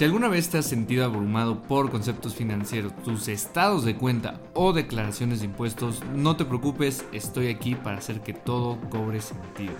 Si 0.00 0.04
alguna 0.04 0.28
vez 0.28 0.48
te 0.48 0.56
has 0.56 0.64
sentido 0.64 1.04
abrumado 1.04 1.62
por 1.62 1.90
conceptos 1.90 2.34
financieros, 2.34 2.96
tus 3.04 3.28
estados 3.28 3.84
de 3.84 3.96
cuenta 3.96 4.40
o 4.54 4.72
declaraciones 4.72 5.40
de 5.40 5.44
impuestos, 5.44 6.02
no 6.14 6.36
te 6.36 6.46
preocupes, 6.46 7.04
estoy 7.12 7.48
aquí 7.48 7.74
para 7.74 7.98
hacer 7.98 8.22
que 8.22 8.32
todo 8.32 8.80
cobre 8.88 9.20
sentido. 9.20 9.74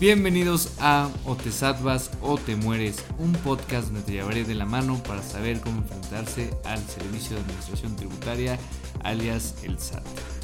Bienvenidos 0.00 0.72
a 0.80 1.10
O 1.26 1.36
te 1.36 1.52
salvas 1.52 2.12
o 2.22 2.38
te 2.38 2.56
mueres, 2.56 3.04
un 3.18 3.34
podcast 3.34 3.88
donde 3.88 4.00
te 4.00 4.12
llevaré 4.12 4.44
de 4.44 4.54
la 4.54 4.64
mano 4.64 5.02
para 5.06 5.22
saber 5.22 5.60
cómo 5.60 5.82
enfrentarse 5.82 6.48
al 6.64 6.78
Servicio 6.78 7.36
de 7.36 7.42
Administración 7.42 7.94
Tributaria, 7.94 8.58
alias 9.04 9.56
el 9.64 9.78
SAT. 9.78 10.41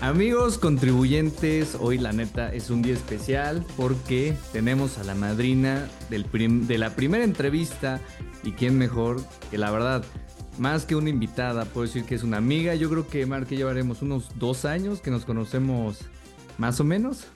Amigos 0.00 0.58
contribuyentes, 0.58 1.76
hoy 1.80 1.98
la 1.98 2.12
neta 2.12 2.54
es 2.54 2.70
un 2.70 2.82
día 2.82 2.94
especial 2.94 3.66
porque 3.76 4.36
tenemos 4.52 4.96
a 4.98 5.02
la 5.02 5.16
madrina 5.16 5.88
del 6.08 6.24
de 6.68 6.78
la 6.78 6.94
primera 6.94 7.24
entrevista 7.24 8.00
y 8.44 8.52
quién 8.52 8.78
mejor 8.78 9.20
que 9.50 9.58
la 9.58 9.72
verdad, 9.72 10.04
más 10.56 10.86
que 10.86 10.94
una 10.94 11.10
invitada, 11.10 11.64
puedo 11.64 11.84
decir 11.88 12.04
que 12.04 12.14
es 12.14 12.22
una 12.22 12.36
amiga. 12.36 12.76
Yo 12.76 12.88
creo 12.88 13.08
que 13.08 13.26
Mar, 13.26 13.44
que 13.44 13.56
llevaremos 13.56 14.00
unos 14.00 14.38
dos 14.38 14.64
años 14.64 15.00
que 15.00 15.10
nos 15.10 15.24
conocemos 15.24 15.98
más 16.58 16.78
o 16.78 16.84
menos. 16.84 17.26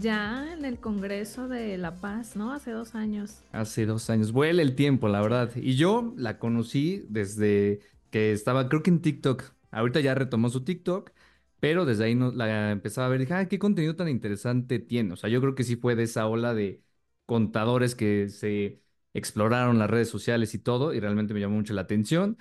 Ya 0.00 0.52
en 0.52 0.64
el 0.64 0.78
Congreso 0.78 1.48
de 1.48 1.76
La 1.76 1.96
Paz, 1.96 2.36
¿no? 2.36 2.52
Hace 2.52 2.70
dos 2.70 2.94
años. 2.94 3.42
Hace 3.50 3.84
dos 3.84 4.10
años. 4.10 4.30
Vuela 4.30 4.62
el 4.62 4.76
tiempo, 4.76 5.08
la 5.08 5.20
verdad. 5.20 5.50
Y 5.56 5.74
yo 5.74 6.14
la 6.16 6.38
conocí 6.38 7.04
desde 7.08 7.80
que 8.10 8.30
estaba, 8.30 8.68
creo 8.68 8.84
que 8.84 8.90
en 8.90 9.02
TikTok. 9.02 9.42
Ahorita 9.72 9.98
ya 9.98 10.14
retomó 10.14 10.50
su 10.50 10.62
TikTok 10.62 11.10
pero 11.60 11.84
desde 11.84 12.04
ahí 12.04 12.14
la 12.14 12.70
empezaba 12.72 13.06
a 13.06 13.10
ver, 13.10 13.20
dije, 13.20 13.34
ah, 13.34 13.48
qué 13.48 13.58
contenido 13.58 13.96
tan 13.96 14.08
interesante 14.08 14.78
tiene. 14.78 15.12
O 15.12 15.16
sea, 15.16 15.30
yo 15.30 15.40
creo 15.40 15.54
que 15.54 15.64
sí 15.64 15.76
fue 15.76 15.94
de 15.94 16.04
esa 16.04 16.26
ola 16.26 16.54
de 16.54 16.82
contadores 17.26 17.94
que 17.94 18.28
se 18.28 18.82
exploraron 19.14 19.78
las 19.78 19.90
redes 19.90 20.08
sociales 20.08 20.54
y 20.54 20.58
todo, 20.58 20.94
y 20.94 21.00
realmente 21.00 21.34
me 21.34 21.40
llamó 21.40 21.56
mucho 21.56 21.74
la 21.74 21.82
atención. 21.82 22.38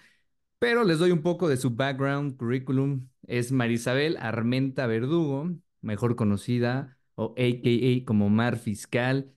Pero 0.60 0.84
les 0.84 1.00
doy 1.00 1.12
un 1.12 1.22
poco 1.24 1.48
de 1.50 1.58
su 1.58 1.72
background, 1.72 2.38
curriculum. 2.38 3.10
Es 3.28 3.52
Marisabel 3.52 4.18
Armenta 4.20 4.88
Verdugo, 4.88 5.52
mejor 5.82 6.16
conocida 6.16 6.98
o 7.16 7.34
AKA 7.38 8.06
como 8.06 8.30
Mar 8.30 8.58
Fiscal. 8.58 9.34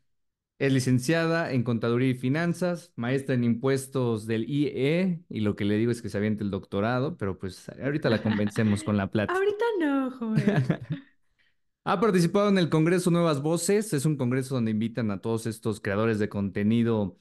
Es 0.63 0.73
licenciada 0.73 1.51
en 1.51 1.65
Contaduría 1.65 2.11
y 2.11 2.15
Finanzas, 2.15 2.93
maestra 2.95 3.35
en 3.35 3.43
impuestos 3.43 4.29
del 4.29 4.49
IE, 4.49 5.25
y 5.29 5.41
lo 5.41 5.57
que 5.57 5.65
le 5.65 5.77
digo 5.77 5.91
es 5.91 6.01
que 6.01 6.09
se 6.09 6.19
aviente 6.19 6.45
el 6.45 6.53
doctorado, 6.53 7.17
pero 7.17 7.37
pues 7.37 7.69
ahorita 7.83 8.09
la 8.09 8.23
convencemos 8.23 8.85
con 8.85 8.97
la 8.97 9.11
plata. 9.11 9.35
ahorita 9.35 9.65
no, 9.81 10.11
joven. 10.13 10.45
ha 11.85 11.99
participado 11.99 12.49
en 12.49 12.59
el 12.59 12.69
Congreso 12.69 13.11
Nuevas 13.11 13.43
Voces, 13.43 13.93
es 13.93 14.05
un 14.05 14.17
congreso 14.17 14.55
donde 14.55 14.71
invitan 14.71 15.11
a 15.11 15.21
todos 15.21 15.47
estos 15.47 15.81
creadores 15.81 16.21
de 16.21 16.29
contenido, 16.29 17.19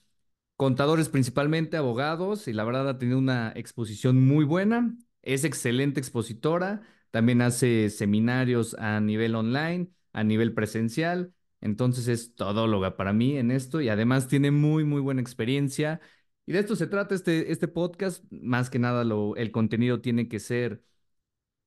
contadores 0.56 1.10
principalmente, 1.10 1.78
abogados, 1.78 2.48
y 2.48 2.54
la 2.54 2.64
verdad 2.64 2.90
ha 2.90 3.00
tenido 3.00 3.18
una 3.18 3.54
exposición 3.56 4.22
muy 4.22 4.46
buena, 4.46 4.96
es 5.24 5.46
excelente 5.46 6.00
expositora, 6.00 6.84
también 7.10 7.42
hace 7.42 7.90
seminarios 7.90 8.76
a 8.76 9.00
nivel 9.00 9.34
online, 9.34 9.90
a 10.14 10.24
nivel 10.24 10.54
presencial 10.54 11.34
entonces 11.62 12.08
es 12.08 12.36
todóloga 12.36 12.98
para 12.98 13.14
mí 13.14 13.38
en 13.38 13.52
esto 13.52 13.82
y 13.82 13.90
además 13.90 14.28
tiene 14.28 14.52
muy, 14.52 14.84
muy 14.84 15.02
buena 15.02 15.22
experiencia. 15.22 16.02
Y 16.46 16.54
de 16.54 16.60
esto 16.60 16.76
se 16.76 16.88
trata 16.88 17.16
este, 17.16 17.52
este 17.52 17.68
podcast. 17.68 18.24
Más 18.32 18.70
que 18.70 18.80
nada, 18.80 19.04
lo, 19.04 19.36
el 19.36 19.52
contenido 19.52 20.02
tiene 20.02 20.28
que 20.28 20.40
ser 20.40 20.84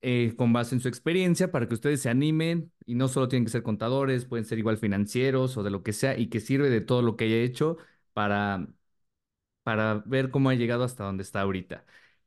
eh, 0.02 0.34
con 0.36 0.52
base 0.52 0.74
en 0.74 0.80
su 0.80 0.88
experiencia 0.88 1.50
para 1.50 1.66
que 1.68 1.74
ustedes 1.74 2.02
se 2.02 2.10
animen 2.10 2.72
y 2.86 2.94
no 2.94 3.08
solo 3.08 3.28
tienen 3.28 3.44
que 3.46 3.52
ser 3.52 3.62
contadores, 3.62 4.26
pueden 4.26 4.44
ser 4.44 4.58
igual 4.58 4.76
financieros 4.78 5.56
o 5.56 5.62
de 5.62 5.70
lo 5.70 5.82
que 5.82 5.92
sea 5.94 6.18
y 6.18 6.28
que 6.28 6.40
sirve 6.40 6.68
de 6.70 6.80
todo 6.82 7.02
lo 7.02 7.16
que 7.16 7.24
haya 7.24 7.36
hecho 7.36 7.78
para, 8.12 8.66
para 9.62 10.02
ver 10.06 10.30
cómo 10.30 10.50
ha 10.50 10.54
llegado 10.54 10.84
hasta 10.84 11.04
donde 11.04 11.22
está 11.22 11.40
ahorita. 11.42 11.84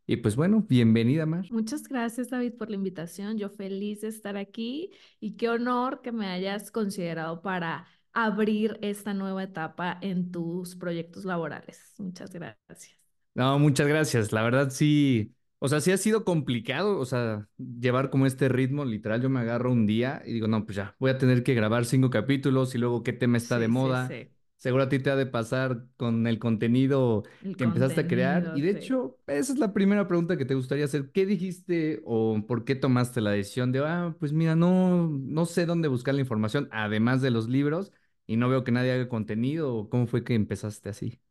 Y 0.10 0.18
pues 0.18 0.38
bueno, 0.38 0.66
bienvenida, 0.68 1.26
Mar. 1.26 1.46
Muchas 1.52 1.84
gracias, 1.84 2.30
David, 2.30 2.54
por 2.54 2.70
la 2.70 2.78
invitación. 2.78 3.38
Yo 3.38 3.50
feliz 3.50 4.02
de 4.02 4.08
estar 4.08 4.38
aquí 4.38 4.92
y 5.20 5.36
qué 5.36 5.50
honor 5.50 6.02
que 6.02 6.14
me 6.14 6.28
hayas 6.28 6.72
considerado 6.72 7.42
para 7.42 7.86
abrir 8.14 8.80
esta 8.82 9.14
nueva 9.14 9.44
etapa 9.44 9.98
en 10.02 10.32
tus 10.32 10.78
proyectos 10.78 11.26
laborales. 11.26 11.94
Muchas 11.98 12.32
gracias. 12.32 12.98
No, 13.36 13.60
muchas 13.60 13.86
gracias. 13.86 14.32
La 14.32 14.44
verdad 14.44 14.70
sí, 14.70 15.36
o 15.60 15.68
sea, 15.68 15.82
sí 15.82 15.92
ha 15.92 15.98
sido 15.98 16.24
complicado, 16.24 16.98
o 16.98 17.06
sea, 17.06 17.48
llevar 17.58 18.10
como 18.10 18.26
este 18.26 18.48
ritmo, 18.48 18.86
literal, 18.86 19.22
yo 19.22 19.30
me 19.30 19.42
agarro 19.42 19.74
un 19.74 19.86
día 19.86 20.24
y 20.26 20.32
digo, 20.34 20.48
no, 20.48 20.66
pues 20.66 20.78
ya, 20.78 20.96
voy 21.00 21.12
a 21.12 21.18
tener 21.18 21.44
que 21.44 21.54
grabar 21.54 21.86
cinco 21.86 22.10
capítulos 22.10 22.74
y 22.76 22.78
luego 22.78 23.04
qué 23.04 23.12
tema 23.12 23.38
está 23.38 23.60
de 23.60 23.68
moda. 23.68 24.08
Sí, 24.08 24.24
sí. 24.24 24.37
Seguro 24.58 24.84
a 24.84 24.90
ti 24.90 25.00
te 25.00 25.10
ha 25.12 25.16
de 25.16 25.28
pasar 25.28 25.86
con 25.98 26.26
el 26.28 26.40
contenido 26.40 27.24
que 27.56 27.64
empezaste 27.64 28.02
a 28.02 28.08
crear. 28.08 28.50
Y 28.54 28.62
de 28.62 28.72
hecho, 28.72 29.20
esa 29.28 29.54
es 29.54 29.60
la 29.60 29.74
primera 29.74 30.08
pregunta 30.08 30.38
que 30.38 30.46
te 30.46 30.56
gustaría 30.56 30.86
hacer. 30.86 31.12
¿Qué 31.12 31.26
dijiste 31.26 32.02
o 32.06 32.44
por 32.48 32.66
qué 32.66 32.76
tomaste 32.76 33.22
la 33.22 33.32
decisión 33.32 33.72
de, 33.72 33.80
ah, 33.86 34.16
pues 34.20 34.34
mira, 34.34 34.56
no, 34.56 35.08
no 35.10 35.46
sé 35.46 35.66
dónde 35.66 35.88
buscar 35.88 36.16
la 36.16 36.22
información, 36.22 36.70
además 36.72 37.22
de 37.22 37.32
los 37.32 37.48
libros, 37.50 37.92
y 38.26 38.38
no 38.38 38.50
veo 38.50 38.64
que 38.64 38.72
nadie 38.72 38.92
haga 38.94 39.10
contenido? 39.10 39.90
¿Cómo 39.90 40.08
fue 40.08 40.24
que 40.24 40.34
empezaste 40.36 40.90
así? 40.90 41.22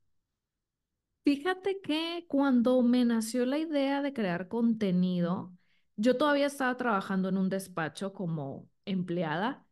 Fíjate 1.25 1.81
que 1.81 2.25
cuando 2.29 2.81
me 2.83 3.05
nació 3.05 3.47
la 3.47 3.59
idea 3.59 4.01
de 4.01 4.13
crear 4.13 4.47
contenido, 4.49 5.53
yo 5.97 6.17
todavía 6.17 6.47
estaba 6.47 6.77
trabajando 6.77 7.29
en 7.29 7.37
un 7.37 7.49
despacho 7.49 8.13
como 8.13 8.69
empleada 8.85 9.66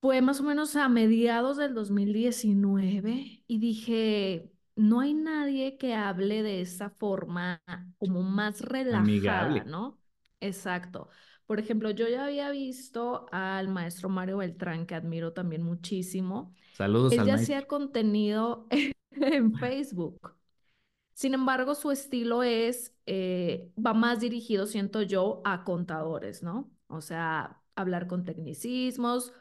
fue 0.00 0.22
más 0.22 0.40
o 0.40 0.44
menos 0.44 0.76
a 0.76 0.88
mediados 0.88 1.56
del 1.58 1.74
2019 1.74 3.44
y 3.46 3.58
dije, 3.58 4.50
no 4.74 5.00
hay 5.00 5.14
nadie 5.14 5.76
que 5.76 5.94
hable 5.94 6.42
de 6.42 6.62
esa 6.62 6.90
forma 6.90 7.62
como 7.98 8.22
más 8.22 8.62
relajada, 8.62 9.64
¿no? 9.64 9.98
Exacto. 10.40 11.08
Por 11.46 11.58
ejemplo, 11.58 11.90
yo 11.90 12.08
ya 12.08 12.24
había 12.24 12.50
visto 12.50 13.26
al 13.30 13.68
maestro 13.68 14.08
Mario 14.08 14.38
Beltrán, 14.38 14.86
que 14.86 14.94
admiro 14.94 15.32
también 15.32 15.62
muchísimo. 15.62 16.54
Saludos 16.72 17.12
Él 17.12 17.26
ya 17.26 17.34
hacía 17.34 17.66
contenido 17.66 18.68
en 19.10 19.52
Facebook. 19.54 20.36
Sin 21.12 21.34
embargo, 21.34 21.74
su 21.74 21.90
estilo 21.90 22.42
es, 22.42 22.96
eh, 23.04 23.70
va 23.76 23.92
más 23.92 24.20
dirigido, 24.20 24.66
siento 24.66 25.02
yo, 25.02 25.42
a 25.44 25.64
contadores, 25.64 26.42
¿no? 26.42 26.70
O 26.86 27.02
sea, 27.02 27.60
hablar 27.74 28.06
con 28.06 28.24
tecnicismos, 28.24 29.34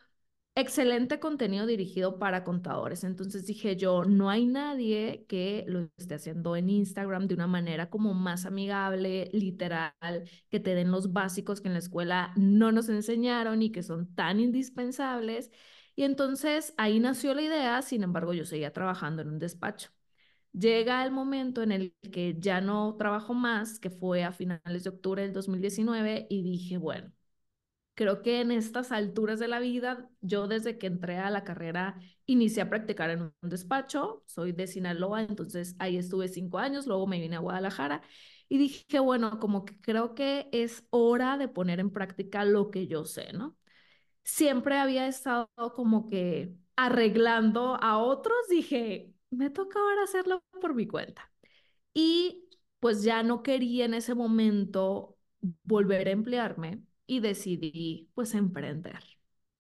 excelente 0.60 1.20
contenido 1.20 1.66
dirigido 1.66 2.20
para 2.20 2.44
contadores. 2.44 3.04
Entonces 3.04 3.46
dije 3.46 3.76
yo, 3.76 4.04
no 4.06 4.30
hay 4.30 4.46
nadie 4.46 5.26
que 5.28 5.66
lo 5.68 5.90
esté 5.98 6.16
haciendo 6.16 6.56
en 6.56 6.70
Instagram 6.70 7.28
de 7.28 7.36
una 7.36 7.48
manera 7.48 7.90
como 7.90 8.14
más 8.14 8.46
amigable, 8.46 9.30
literal, 9.34 9.94
que 10.50 10.60
te 10.60 10.76
den 10.76 10.92
los 10.92 11.14
básicos 11.14 11.62
que 11.62 11.68
en 11.68 11.74
la 11.74 11.80
escuela 11.80 12.34
no 12.36 12.72
nos 12.72 12.90
enseñaron 12.90 13.62
y 13.62 13.72
que 13.72 13.84
son 13.84 14.14
tan 14.16 14.40
indispensables. 14.40 15.52
Y 15.96 16.04
entonces 16.04 16.74
ahí 16.78 17.00
nació 17.00 17.34
la 17.34 17.42
idea, 17.42 17.82
sin 17.82 18.04
embargo 18.04 18.34
yo 18.34 18.46
seguía 18.46 18.74
trabajando 18.74 19.22
en 19.22 19.30
un 19.30 19.40
despacho. 19.40 19.90
Llega 20.54 21.04
el 21.06 21.12
momento 21.12 21.62
en 21.64 21.72
el 21.72 21.96
que 22.12 22.36
ya 22.40 22.62
no 22.62 22.96
trabajo 22.98 23.34
más, 23.34 23.80
que 23.80 23.90
fue 23.90 24.24
a 24.24 24.32
finales 24.32 24.84
de 24.84 24.90
octubre 24.90 25.22
del 25.22 25.34
2019, 25.34 26.28
y 26.30 26.44
dije, 26.44 26.78
bueno, 26.78 27.12
Creo 28.00 28.22
que 28.22 28.40
en 28.40 28.52
estas 28.52 28.94
alturas 28.94 29.40
de 29.40 29.50
la 29.50 29.60
vida, 29.60 30.10
yo 30.22 30.48
desde 30.48 30.78
que 30.78 30.88
entré 30.88 31.18
a 31.18 31.30
la 31.30 31.44
carrera 31.44 32.00
inicié 32.26 32.64
a 32.64 32.70
practicar 32.70 33.10
en 33.10 33.24
un 33.24 33.50
despacho, 33.50 34.24
soy 34.26 34.54
de 34.54 34.68
Sinaloa, 34.68 35.22
entonces 35.24 35.76
ahí 35.80 35.98
estuve 35.98 36.30
cinco 36.30 36.60
años, 36.60 36.88
luego 36.88 37.08
me 37.08 37.20
vine 37.20 37.36
a 37.36 37.40
Guadalajara 37.40 38.02
y 38.48 38.58
dije, 38.58 39.00
bueno, 39.00 39.38
como 39.40 39.66
que 39.66 39.82
creo 39.82 40.16
que 40.16 40.48
es 40.54 40.86
hora 40.92 41.38
de 41.38 41.50
poner 41.50 41.82
en 41.82 41.90
práctica 41.92 42.46
lo 42.46 42.72
que 42.72 42.88
yo 42.88 43.04
sé, 43.04 43.34
¿no? 43.34 43.58
Siempre 44.24 44.78
había 44.78 45.06
estado 45.08 45.50
como 45.76 46.08
que 46.08 46.56
arreglando 46.78 47.78
a 47.82 47.98
otros, 47.98 48.38
dije, 48.50 49.14
me 49.30 49.50
toca 49.50 49.78
ahora 49.78 50.04
hacerlo 50.04 50.42
por 50.62 50.74
mi 50.74 50.88
cuenta. 50.88 51.30
Y 51.94 52.48
pues 52.80 53.04
ya 53.04 53.24
no 53.24 53.44
quería 53.44 53.84
en 53.86 53.94
ese 53.94 54.16
momento 54.16 55.18
volver 55.64 56.08
a 56.08 56.12
emplearme 56.12 56.84
y 57.10 57.20
decidí 57.22 58.10
pues 58.16 58.36
emprender. 58.36 59.04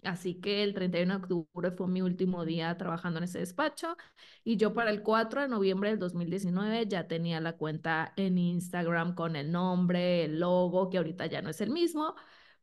Así 0.04 0.36
que 0.40 0.63
el 0.63 0.74
31 0.74 1.19
de 1.19 1.24
octubre 1.24 1.72
fue 1.72 1.88
mi 1.90 2.01
último 2.01 2.46
día 2.46 2.78
trabajando 2.78 3.18
en 3.18 3.25
ese 3.25 3.40
despacho 3.40 3.98
y 4.46 4.56
yo 4.57 4.74
para 4.74 4.92
el 4.92 5.01
4 5.04 5.42
de 5.42 5.50
noviembre 5.50 5.90
del 5.90 6.00
2019 6.00 6.88
ya 6.88 7.07
tenía 7.07 7.42
la 7.42 7.57
cuenta 7.57 8.13
en 8.16 8.38
Instagram 8.38 9.16
con 9.16 9.36
el 9.36 9.51
nombre, 9.51 10.24
el 10.25 10.40
logo, 10.40 10.90
que 10.90 10.98
ahorita 11.00 11.25
ya 11.25 11.42
no 11.42 11.50
es 11.50 11.60
el 11.62 11.72
mismo, 11.72 12.16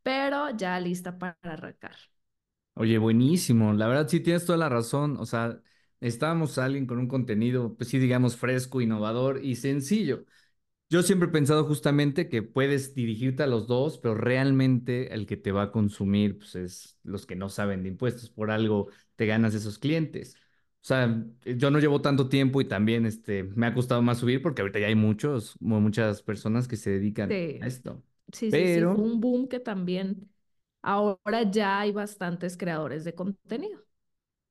pero 0.02 0.50
ya 0.56 0.80
lista 0.80 1.18
para 1.18 1.36
arrancar. 1.42 1.96
Oye, 2.74 2.98
buenísimo. 2.98 3.72
La 3.72 3.86
verdad 3.88 4.06
sí 4.08 4.20
tienes 4.20 4.44
toda 4.44 4.58
la 4.58 4.68
razón. 4.68 5.16
O 5.18 5.24
sea, 5.24 5.60
estábamos 6.00 6.58
alguien 6.58 6.86
con 6.86 6.98
un 6.98 7.08
contenido, 7.08 7.74
pues 7.76 7.88
sí, 7.88 7.98
digamos, 7.98 8.36
fresco, 8.36 8.80
innovador 8.82 9.42
y 9.42 9.56
sencillo. 9.56 10.24
Yo 10.88 11.02
siempre 11.02 11.28
he 11.28 11.32
pensado 11.32 11.64
justamente 11.64 12.28
que 12.28 12.42
puedes 12.42 12.94
dirigirte 12.94 13.42
a 13.42 13.46
los 13.48 13.66
dos, 13.66 13.98
pero 13.98 14.14
realmente 14.14 15.12
el 15.14 15.26
que 15.26 15.36
te 15.36 15.50
va 15.50 15.62
a 15.64 15.72
consumir 15.72 16.38
pues, 16.38 16.54
es 16.54 16.96
los 17.02 17.26
que 17.26 17.34
no 17.34 17.48
saben 17.48 17.82
de 17.82 17.88
impuestos. 17.88 18.30
Por 18.30 18.52
algo 18.52 18.88
te 19.16 19.26
ganas 19.26 19.54
esos 19.54 19.78
clientes. 19.80 20.36
O 20.82 20.86
sea, 20.86 21.24
yo 21.44 21.70
no 21.72 21.80
llevo 21.80 22.00
tanto 22.02 22.28
tiempo 22.28 22.60
y 22.60 22.68
también 22.68 23.04
este, 23.04 23.42
me 23.42 23.66
ha 23.66 23.74
costado 23.74 24.00
más 24.02 24.18
subir 24.18 24.40
porque 24.42 24.62
ahorita 24.62 24.78
ya 24.78 24.86
hay 24.86 24.94
muchos, 24.94 25.56
mu- 25.60 25.80
muchas 25.80 26.22
personas 26.22 26.68
que 26.68 26.76
se 26.76 26.90
dedican 26.90 27.42
a 27.58 27.66
Sí, 27.66 27.66
esto. 27.66 28.00
sí, 28.32 28.52
sí, 28.52 28.68
sí, 28.68 28.84
Pero 28.84 28.94
un 28.94 29.20
boom 29.20 29.48
que 29.48 29.60
también 29.60 30.30
ahora 30.82 31.44
ya 31.50 31.80
hay 31.80 31.92
bastantes 31.92 32.56
creadores 32.56 33.04
de 33.04 33.14
contenido. 33.14 33.84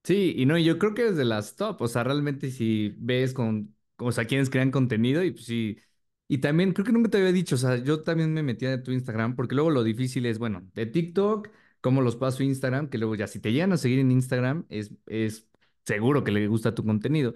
sí, 0.03 0.33
y 0.37 0.45
no, 0.45 0.57
yo 0.57 0.77
creo 0.79 0.93
que 0.93 1.03
desde 1.03 1.25
las 1.25 1.55
top, 1.55 1.81
o 1.81 1.87
sea, 1.87 2.03
realmente 2.03 2.51
si 2.51 2.93
ves 2.97 3.33
con, 3.33 3.75
o 3.97 4.11
sea, 4.11 4.25
quienes 4.25 4.49
crean 4.49 4.71
contenido 4.71 5.23
y 5.23 5.31
pues 5.31 5.45
sí, 5.45 5.77
y 6.27 6.39
también 6.39 6.73
creo 6.73 6.85
que 6.85 6.91
nunca 6.91 7.09
te 7.09 7.17
había 7.17 7.31
dicho, 7.31 7.55
o 7.55 7.57
sea, 7.57 7.77
yo 7.77 8.01
también 8.03 8.33
me 8.33 8.43
metía 8.43 8.69
de 8.71 8.77
tu 8.79 8.91
Instagram 8.91 9.35
porque 9.35 9.55
luego 9.55 9.69
lo 9.69 9.83
difícil 9.83 10.25
es, 10.25 10.39
bueno, 10.39 10.67
de 10.73 10.85
TikTok, 10.87 11.49
cómo 11.81 12.01
los 12.01 12.15
paso 12.15 12.41
a 12.43 12.45
Instagram, 12.45 12.89
que 12.89 12.97
luego 12.97 13.15
ya 13.15 13.27
si 13.27 13.39
te 13.39 13.51
llegan 13.53 13.73
a 13.73 13.77
seguir 13.77 13.99
en 13.99 14.11
Instagram, 14.11 14.65
es, 14.69 14.91
es 15.07 15.47
seguro 15.85 16.23
que 16.23 16.31
le 16.31 16.47
gusta 16.47 16.73
tu 16.75 16.83
contenido. 16.85 17.35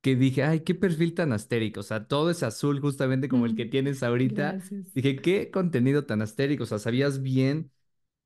Que 0.00 0.16
dije, 0.16 0.42
ay, 0.44 0.60
qué 0.60 0.74
perfil 0.74 1.14
tan 1.14 1.32
astérico, 1.32 1.80
o 1.80 1.82
sea, 1.82 2.06
todo 2.08 2.30
es 2.30 2.42
azul 2.42 2.80
justamente 2.80 3.28
como 3.28 3.44
el 3.46 3.54
que 3.54 3.66
tienes 3.66 4.02
ahorita. 4.02 4.52
Gracias. 4.52 4.94
Dije, 4.94 5.16
qué 5.16 5.50
contenido 5.50 6.06
tan 6.06 6.22
astérico, 6.22 6.64
o 6.64 6.66
sea, 6.66 6.78
sabías 6.78 7.22
bien 7.22 7.70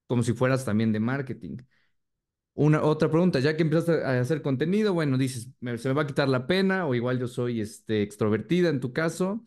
como 0.08 0.22
si 0.24 0.32
fueras 0.34 0.64
también 0.64 0.92
de 0.92 1.00
marketing. 1.00 1.58
Una 2.56 2.82
otra 2.84 3.10
pregunta, 3.10 3.40
ya 3.40 3.56
que 3.56 3.62
empezaste 3.62 4.04
a 4.04 4.20
hacer 4.20 4.40
contenido, 4.40 4.94
bueno, 4.94 5.18
dices, 5.18 5.48
"Me- 5.60 5.76
se 5.76 5.88
me 5.88 5.94
va 5.94 6.02
a 6.02 6.06
quitar 6.06 6.28
la 6.28 6.46
pena 6.46 6.86
o 6.86 6.94
igual 6.94 7.18
yo 7.18 7.26
soy 7.26 7.60
este 7.60 8.02
extrovertida 8.02 8.68
en 8.68 8.78
tu 8.80 8.92
caso. 8.92 9.44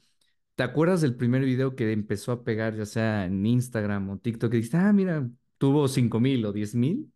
¿Te 0.57 0.63
acuerdas 0.63 1.01
del 1.01 1.15
primer 1.15 1.43
video 1.45 1.75
que 1.77 1.91
empezó 1.93 2.33
a 2.33 2.43
pegar, 2.43 2.75
ya 2.75 2.85
sea 2.87 3.25
en 3.25 3.45
Instagram 3.45 4.09
o 4.11 4.19
TikTok, 4.19 4.51
que 4.51 4.57
dijiste, 4.57 4.77
ah, 4.77 4.93
mira, 4.93 5.29
tuvo 5.59 5.87
cinco 5.87 6.19
mil 6.19 6.45
o 6.45 6.53
diez 6.53 6.75
mil? 6.75 7.13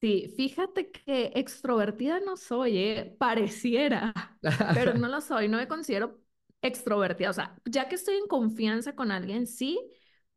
Sí, 0.00 0.34
fíjate 0.36 0.90
que 0.92 1.32
extrovertida 1.34 2.20
no 2.20 2.36
soy, 2.36 2.76
¿eh? 2.78 3.16
Pareciera, 3.18 4.12
pero 4.72 4.94
no 4.94 5.08
lo 5.08 5.20
soy, 5.22 5.48
no 5.48 5.56
me 5.58 5.68
considero 5.68 6.20
extrovertida. 6.60 7.30
O 7.30 7.32
sea, 7.32 7.56
ya 7.64 7.88
que 7.88 7.94
estoy 7.94 8.16
en 8.16 8.26
confianza 8.26 8.94
con 8.94 9.10
alguien, 9.10 9.46
sí, 9.46 9.80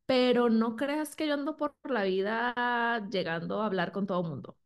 pero 0.05 0.49
no 0.49 0.75
creas 0.77 1.15
que 1.17 1.27
yo 1.27 1.33
ando 1.33 1.57
por 1.57 1.75
la 1.89 2.03
vida 2.03 3.07
llegando 3.11 3.61
a 3.61 3.65
hablar 3.65 3.91
con 3.91 4.07
todo 4.07 4.21
el 4.23 4.29
mundo. 4.29 4.57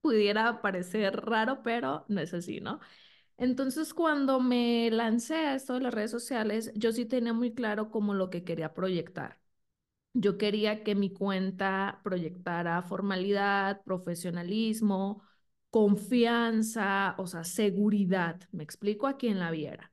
Pudiera 0.00 0.62
parecer 0.62 1.14
raro, 1.26 1.62
pero 1.62 2.04
no 2.08 2.20
es 2.22 2.32
así, 2.34 2.60
¿no? 2.60 2.80
Entonces, 3.40 3.94
cuando 3.94 4.40
me 4.40 4.90
lancé 4.90 5.34
a 5.36 5.54
esto 5.54 5.74
de 5.74 5.80
las 5.80 5.94
redes 5.94 6.10
sociales, 6.10 6.72
yo 6.74 6.92
sí 6.92 7.06
tenía 7.06 7.32
muy 7.32 7.54
claro 7.54 7.90
como 7.90 8.12
lo 8.14 8.28
que 8.30 8.44
quería 8.44 8.74
proyectar. 8.74 9.40
Yo 10.14 10.38
quería 10.38 10.84
que 10.84 10.94
mi 10.96 11.12
cuenta 11.12 12.00
proyectara 12.04 12.82
formalidad, 12.82 13.82
profesionalismo, 13.84 15.22
confianza, 15.70 17.14
o 17.18 17.26
sea, 17.26 17.44
seguridad. 17.44 18.40
Me 18.52 18.64
explico 18.64 19.06
a 19.08 19.18
quien 19.18 19.38
la 19.40 19.50
viera. 19.52 19.92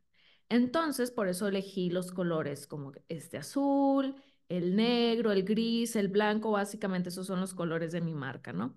Entonces, 0.50 1.12
por 1.12 1.28
eso 1.30 1.48
elegí 1.48 1.90
los 1.92 2.12
colores 2.12 2.68
como 2.68 2.94
este 3.10 3.38
azul, 3.38 4.16
el 4.50 4.76
negro, 4.76 5.32
el 5.34 5.44
gris, 5.44 5.96
el 5.98 6.10
blanco, 6.10 6.52
básicamente 6.52 7.10
esos 7.10 7.28
son 7.28 7.42
los 7.42 7.54
colores 7.56 7.92
de 7.94 8.02
mi 8.02 8.14
marca, 8.16 8.54
¿no? 8.54 8.76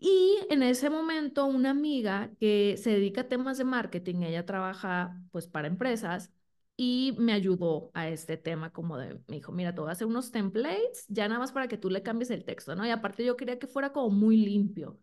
Y 0.00 0.38
en 0.50 0.62
ese 0.62 0.90
momento 0.90 1.44
una 1.46 1.70
amiga 1.70 2.30
que 2.38 2.76
se 2.78 2.90
dedica 2.90 3.22
a 3.22 3.28
temas 3.28 3.58
de 3.58 3.64
marketing, 3.64 4.22
ella 4.22 4.46
trabaja 4.46 5.20
pues 5.32 5.48
para 5.48 5.66
empresas 5.68 6.32
y 6.76 7.16
me 7.18 7.32
ayudó 7.32 7.90
a 7.94 8.08
este 8.08 8.36
tema 8.36 8.72
como 8.72 8.96
de, 8.96 9.14
me 9.26 9.36
dijo, 9.36 9.50
mira, 9.52 9.74
te 9.74 9.80
voy 9.80 9.88
a 9.90 9.92
hacer 9.92 10.06
unos 10.06 10.30
templates, 10.30 11.04
ya 11.08 11.26
nada 11.28 11.40
más 11.40 11.50
para 11.52 11.66
que 11.68 11.78
tú 11.78 11.90
le 11.90 12.02
cambies 12.04 12.30
el 12.30 12.44
texto, 12.44 12.76
¿no? 12.76 12.86
Y 12.86 12.90
aparte 12.90 13.24
yo 13.24 13.36
quería 13.36 13.58
que 13.58 13.66
fuera 13.66 13.92
como 13.92 14.10
muy 14.10 14.36
limpio. 14.36 14.98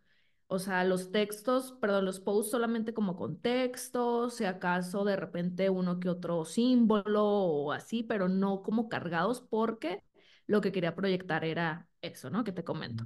O 0.47 0.59
sea, 0.59 0.83
los 0.85 1.11
textos, 1.11 1.73
perdón, 1.81 2.05
los 2.05 2.19
posts 2.21 2.51
solamente 2.51 2.93
como 2.93 3.15
con 3.17 3.41
texto, 3.41 4.29
si 4.29 4.45
acaso 4.45 5.03
de 5.03 5.15
repente 5.17 5.69
uno 5.69 5.99
que 5.99 6.07
otro 6.09 6.45
símbolo 6.45 7.25
o 7.25 7.71
así, 7.73 8.03
pero 8.03 8.29
no 8.29 8.61
como 8.63 8.87
cargados 8.87 9.41
porque 9.41 10.03
lo 10.47 10.61
que 10.61 10.71
quería 10.71 10.95
proyectar 10.95 11.43
era 11.43 11.89
eso, 12.01 12.29
¿no? 12.29 12.43
Que 12.45 12.51
te 12.53 12.63
comento. 12.63 13.05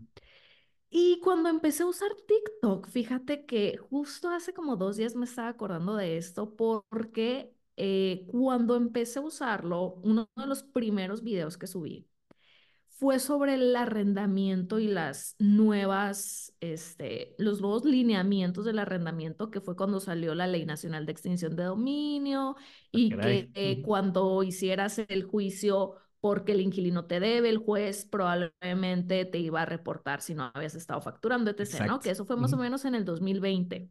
Y 0.90 1.20
cuando 1.22 1.50
empecé 1.50 1.84
a 1.84 1.88
usar 1.88 2.10
TikTok, 2.28 2.88
fíjate 2.90 3.46
que 3.46 3.78
justo 3.78 4.30
hace 4.30 4.54
como 4.54 4.76
dos 4.76 4.98
días 4.98 5.16
me 5.16 5.26
estaba 5.26 5.50
acordando 5.50 5.96
de 5.96 6.18
esto 6.18 6.56
porque 6.56 7.54
eh, 7.78 8.26
cuando 8.28 8.76
empecé 8.76 9.20
a 9.20 9.22
usarlo, 9.22 9.96
uno 10.04 10.30
de 10.36 10.48
los 10.48 10.64
primeros 10.64 11.24
videos 11.24 11.58
que 11.58 11.68
subí 11.68 12.08
fue 12.90 13.20
sobre 13.20 13.54
el 13.54 13.76
arrendamiento 13.76 14.80
y 14.80 14.88
las 14.88 15.36
nuevas, 15.40 16.54
este, 16.60 17.34
los 17.38 17.62
nuevos 17.62 17.86
lineamientos 17.86 18.66
del 18.66 18.80
arrendamiento, 18.80 19.52
que 19.52 19.62
fue 19.62 19.78
cuando 19.78 20.02
salió 20.02 20.36
la 20.36 20.48
Ley 20.48 20.66
Nacional 20.66 21.06
de 21.06 21.14
Extinción 21.14 21.56
de 21.56 21.64
Dominio 21.64 22.58
Ah, 22.58 22.62
y 22.92 23.10
que 23.12 23.52
eh, 23.54 23.82
cuando 23.84 24.44
hicieras 24.44 25.00
el 25.08 25.24
juicio 25.24 25.96
porque 26.20 26.52
el 26.54 26.62
inquilino 26.62 27.06
te 27.06 27.20
debe, 27.20 27.50
el 27.50 27.58
juez 27.58 28.06
probablemente 28.06 29.26
te 29.26 29.38
iba 29.40 29.62
a 29.62 29.66
reportar 29.66 30.22
si 30.22 30.34
no 30.36 30.52
habías 30.54 30.76
estado 30.76 31.02
facturando, 31.02 31.52
etc., 31.52 31.86
¿no? 31.88 32.00
Que 32.00 32.12
eso 32.12 32.26
fue 32.26 32.38
más 32.38 32.54
o 32.54 32.58
menos 32.58 32.86
en 32.86 32.96
el 32.96 33.06
2020. 33.06 33.90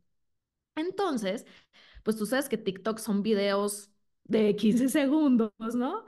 Entonces, 0.76 1.46
pues 2.04 2.16
tú 2.16 2.26
sabes 2.26 2.48
que 2.48 2.58
TikTok 2.58 2.98
son 2.98 3.22
videos 3.22 3.90
de 4.24 4.56
15 4.56 4.88
segundos, 4.90 5.52
¿no? 5.74 6.04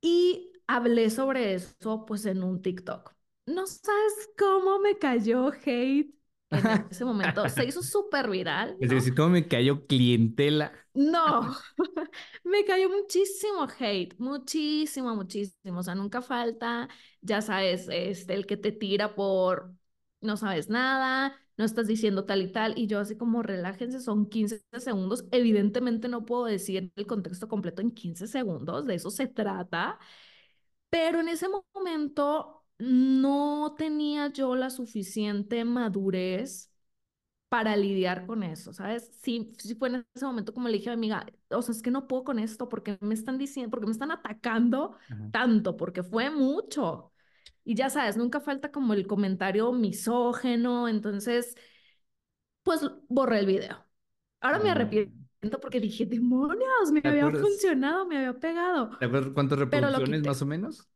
Y 0.00 0.52
hablé 0.66 1.10
sobre 1.10 1.54
eso 1.54 2.04
pues 2.06 2.26
en 2.26 2.42
un 2.42 2.62
TikTok. 2.62 3.14
No 3.46 3.66
sabes 3.66 4.30
cómo 4.38 4.78
me 4.78 4.98
cayó 4.98 5.52
hate 5.64 6.14
en 6.50 6.68
ese 6.90 7.04
momento. 7.04 7.48
Se 7.48 7.64
hizo 7.64 7.82
súper 7.82 8.28
viral, 8.30 8.78
Es 8.78 8.88
¿no? 8.88 8.90
decir, 8.90 9.14
cómo 9.16 9.30
me 9.30 9.48
cayó 9.48 9.86
clientela. 9.86 10.72
No, 10.94 11.56
me 12.44 12.64
cayó 12.64 12.88
muchísimo 12.88 13.66
hate, 13.80 14.14
muchísimo, 14.18 15.14
muchísimo. 15.16 15.80
O 15.80 15.82
sea, 15.82 15.94
nunca 15.96 16.22
falta, 16.22 16.88
ya 17.20 17.42
sabes, 17.42 17.88
este, 17.90 18.34
el 18.34 18.46
que 18.46 18.56
te 18.56 18.70
tira 18.72 19.14
por 19.16 19.74
no 20.20 20.36
sabes 20.36 20.68
nada, 20.70 21.36
no 21.56 21.64
estás 21.64 21.86
diciendo 21.88 22.24
tal 22.26 22.42
y 22.42 22.52
tal. 22.52 22.78
Y 22.78 22.86
yo 22.86 23.00
así 23.00 23.16
como 23.16 23.42
relájense, 23.42 23.98
son 24.00 24.26
15 24.28 24.62
segundos. 24.78 25.24
Evidentemente 25.32 26.08
no 26.08 26.24
puedo 26.24 26.44
decir 26.44 26.92
el 26.94 27.06
contexto 27.08 27.48
completo 27.48 27.82
en 27.82 27.90
15 27.90 28.26
segundos, 28.28 28.86
de 28.86 28.94
eso 28.94 29.10
se 29.10 29.26
trata. 29.26 29.98
Pero 30.90 31.20
en 31.20 31.28
ese 31.28 31.48
momento 31.74 32.63
no 32.84 33.74
tenía 33.78 34.28
yo 34.32 34.54
la 34.56 34.70
suficiente 34.70 35.64
madurez 35.64 36.70
para 37.48 37.76
lidiar 37.76 38.26
con 38.26 38.42
eso, 38.42 38.72
¿sabes? 38.72 39.10
Sí, 39.22 39.52
sí 39.58 39.74
fue 39.76 39.88
en 39.88 40.06
ese 40.14 40.26
momento 40.26 40.54
como 40.54 40.68
le 40.68 40.78
dije 40.78 40.90
a 40.90 40.96
mi 40.96 41.10
amiga, 41.12 41.26
o 41.50 41.62
sea, 41.62 41.72
es 41.74 41.82
que 41.82 41.90
no 41.92 42.08
puedo 42.08 42.24
con 42.24 42.38
esto 42.40 42.68
porque 42.68 42.98
me 43.00 43.14
están 43.14 43.38
diciendo, 43.38 43.70
porque 43.70 43.86
me 43.86 43.92
están 43.92 44.10
atacando 44.10 44.96
Ajá. 45.10 45.30
tanto, 45.30 45.76
porque 45.76 46.02
fue 46.02 46.30
mucho. 46.30 47.12
Y 47.64 47.74
ya 47.76 47.90
sabes, 47.90 48.16
nunca 48.16 48.40
falta 48.40 48.72
como 48.72 48.94
el 48.94 49.06
comentario 49.06 49.72
misógeno, 49.72 50.88
entonces, 50.88 51.56
pues 52.62 52.80
borré 53.08 53.40
el 53.40 53.46
video. 53.46 53.84
Ahora 54.40 54.60
me 54.60 54.70
No. 54.70 54.72
arrepiento 54.72 55.60
porque 55.60 55.80
dije, 55.80 56.06
demonios, 56.06 56.92
me 56.92 57.02
¿Te 57.02 57.08
había 57.08 57.30
acuerdas? 57.30 57.64
funcionado, 57.70 58.06
me 58.06 58.18
había 58.18 58.34
pegado, 58.38 58.90
¿Te 58.98 59.04
acuerdas 59.06 59.32
cuántas 59.34 59.58
reproducciones 59.60 60.22
más 60.24 60.42
o 60.42 60.46
menos? 60.46 60.88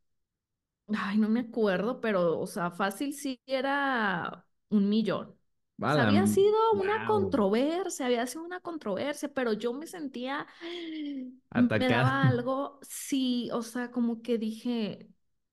Ay, 0.97 1.17
no 1.17 1.29
me 1.29 1.41
acuerdo, 1.41 2.01
pero, 2.01 2.39
o 2.39 2.47
sea, 2.47 2.71
fácil 2.71 3.13
sí 3.13 3.39
era 3.45 4.45
un 4.69 4.89
millón. 4.89 5.29
O 5.29 5.91
sea, 5.91 6.03
había 6.03 6.25
sido 6.27 6.55
una 6.79 7.03
controversia, 7.05 8.05
había 8.07 8.25
sido 8.27 8.43
una 8.43 8.59
controversia, 8.59 9.31
pero 9.33 9.53
yo 9.53 9.73
me 9.73 9.87
sentía, 9.87 10.47
me 11.51 11.89
Atacada. 11.89 11.89
daba 11.89 12.27
algo, 12.27 12.79
sí, 12.81 13.49
o 13.53 13.61
sea, 13.61 13.91
como 13.91 14.21
que 14.21 14.37
dije, 14.37 15.09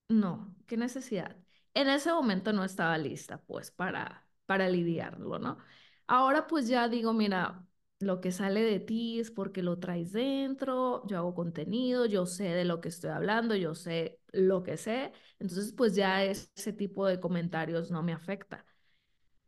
no, 0.09 0.55
qué 0.67 0.77
necesidad. 0.77 1.37
En 1.75 1.89
ese 1.89 2.13
momento 2.13 2.53
no 2.53 2.65
estaba 2.65 2.97
lista, 2.99 3.43
pues, 3.47 3.71
para, 3.71 4.27
para 4.47 4.69
lidiarlo, 4.69 5.39
¿no? 5.39 5.59
Ahora, 6.07 6.47
pues 6.47 6.69
ya 6.69 6.89
digo, 6.89 7.13
mira, 7.13 7.66
lo 8.01 8.21
que 8.21 8.33
sale 8.33 8.63
de 8.63 8.81
ti 8.81 9.21
es 9.21 9.31
porque 9.31 9.63
lo 9.63 9.79
traes 9.79 10.13
dentro, 10.13 11.07
yo 11.09 11.19
hago 11.19 11.35
contenido, 11.35 12.07
yo 12.07 12.27
sé 12.27 12.45
de 12.45 12.65
lo 12.65 12.81
que 12.81 12.89
estoy 12.91 13.11
hablando, 13.11 13.55
yo 13.57 13.75
sé 13.75 14.21
lo 14.33 14.63
que 14.63 14.77
sé, 14.77 15.13
entonces, 15.39 15.73
pues 15.73 15.95
ya 15.95 16.25
ese 16.25 16.73
tipo 16.75 17.07
de 17.07 17.21
comentarios 17.21 17.91
no 17.91 18.03
me 18.03 18.13
afecta. 18.13 18.65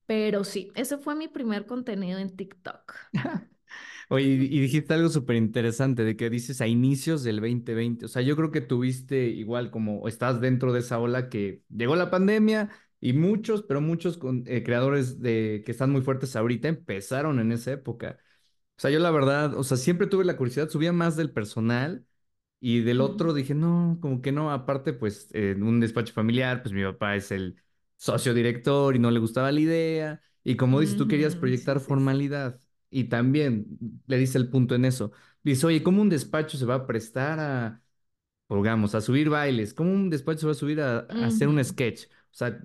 Pero 0.07 0.45
sí, 0.45 0.73
ese 0.75 0.99
fue 0.99 1.15
mi 1.17 1.29
primer 1.29 1.67
contenido 1.67 2.19
en 2.19 2.37
TikTok. 2.37 2.95
Oye, 4.09 4.25
y 4.27 4.61
dijiste 4.61 4.95
algo 4.95 5.09
súper 5.11 5.37
interesante 5.37 6.03
de 6.05 6.17
que 6.17 6.31
dices 6.31 6.61
a 6.61 6.67
inicios 6.67 7.23
del 7.25 7.41
2020. 7.41 8.07
O 8.07 8.09
sea, 8.09 8.23
yo 8.23 8.37
creo 8.37 8.51
que 8.51 8.61
tuviste 8.61 9.27
igual 9.29 9.71
como 9.71 10.09
estás 10.09 10.41
dentro 10.41 10.73
de 10.73 10.81
esa 10.81 10.99
ola 10.99 11.29
que 11.29 11.63
llegó 11.69 11.95
la 11.97 12.11
pandemia 12.11 12.71
y 13.01 13.13
muchos, 13.13 13.63
pero 13.63 13.81
muchos 13.81 14.19
eh, 14.47 14.63
creadores 14.63 15.21
de 15.21 15.63
que 15.65 15.73
están 15.73 15.91
muy 15.91 16.01
fuertes 16.03 16.37
ahorita 16.37 16.69
empezaron 16.69 17.39
en 17.41 17.53
esa 17.53 17.73
época. 17.73 18.19
O 18.79 18.81
sea, 18.81 18.91
yo 18.91 19.01
la 19.01 19.11
verdad, 19.11 19.55
o 19.57 19.65
sea, 19.65 19.77
siempre 19.77 20.07
tuve 20.07 20.25
la 20.25 20.37
curiosidad, 20.37 20.69
subía 20.71 20.93
más 20.93 21.17
del 21.17 21.33
personal 21.33 22.07
y 22.61 22.81
del 22.81 23.01
otro 23.01 23.35
dije, 23.35 23.55
no, 23.55 23.99
como 24.01 24.23
que 24.23 24.33
no. 24.33 24.53
Aparte, 24.53 24.93
pues 24.93 25.29
en 25.35 25.63
un 25.65 25.81
despacho 25.81 26.13
familiar, 26.15 26.63
pues 26.63 26.73
mi 26.75 26.83
papá 26.85 27.17
es 27.17 27.31
el 27.33 27.57
socio 27.97 28.35
director 28.35 28.95
y 28.97 28.99
no 29.01 29.11
le 29.11 29.21
gustaba 29.21 29.53
la 29.53 29.61
idea. 29.61 30.23
Y 30.45 30.57
como 30.57 30.81
dices, 30.81 30.97
tú 30.97 31.09
querías 31.09 31.37
Sí, 31.37 31.41
proyectar 31.41 31.81
sí, 31.81 31.81
sí. 31.81 31.89
formalidad 31.89 32.61
y 32.91 33.05
también 33.05 33.67
le 34.07 34.17
dice 34.19 34.39
el 34.39 34.49
punto 34.51 34.75
en 34.75 34.85
eso. 34.85 35.13
Dice, 35.43 35.67
oye, 35.67 35.83
¿cómo 35.83 36.03
un 36.03 36.09
despacho 36.11 36.57
se 36.59 36.65
va 36.67 36.75
a 36.77 36.87
prestar 36.87 37.39
a, 37.41 37.83
digamos, 38.51 38.95
a 38.95 39.01
subir 39.03 39.31
bailes? 39.31 39.75
¿Cómo 39.75 39.93
un 39.93 40.11
despacho 40.11 40.41
se 40.41 40.47
va 40.47 40.53
a 40.53 40.55
subir 40.57 40.81
a, 40.83 41.01
a 41.01 41.27
hacer 41.27 41.49
un 41.49 41.63
sketch? 41.65 42.07
O 42.07 42.35
sea, 42.35 42.61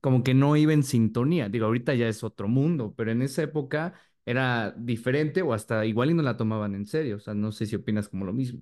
como 0.00 0.22
que 0.22 0.34
no 0.34 0.56
iba 0.56 0.72
en 0.72 0.82
sintonía. 0.82 1.48
Digo, 1.48 1.66
ahorita 1.66 1.94
ya 1.94 2.08
es 2.08 2.24
otro 2.24 2.48
mundo, 2.48 2.94
pero 2.96 3.10
en 3.12 3.22
esa 3.22 3.42
época 3.42 3.94
era 4.26 4.72
diferente 4.76 5.42
o 5.42 5.52
hasta 5.52 5.84
igual 5.86 6.10
y 6.10 6.14
no 6.14 6.22
la 6.22 6.36
tomaban 6.36 6.74
en 6.74 6.86
serio. 6.86 7.16
O 7.16 7.20
sea, 7.20 7.34
no 7.34 7.52
sé 7.52 7.66
si 7.66 7.76
opinas 7.76 8.08
como 8.08 8.24
lo 8.24 8.32
mismo. 8.32 8.60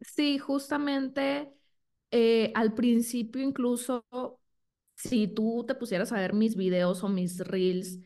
Sí, 0.00 0.38
justamente 0.38 1.52
eh, 2.10 2.52
al 2.54 2.74
principio 2.74 3.42
incluso, 3.42 4.04
si 4.96 5.28
tú 5.28 5.64
te 5.66 5.74
pusieras 5.74 6.12
a 6.12 6.16
ver 6.20 6.32
mis 6.34 6.56
videos 6.56 7.04
o 7.04 7.08
mis 7.08 7.38
reels, 7.40 8.00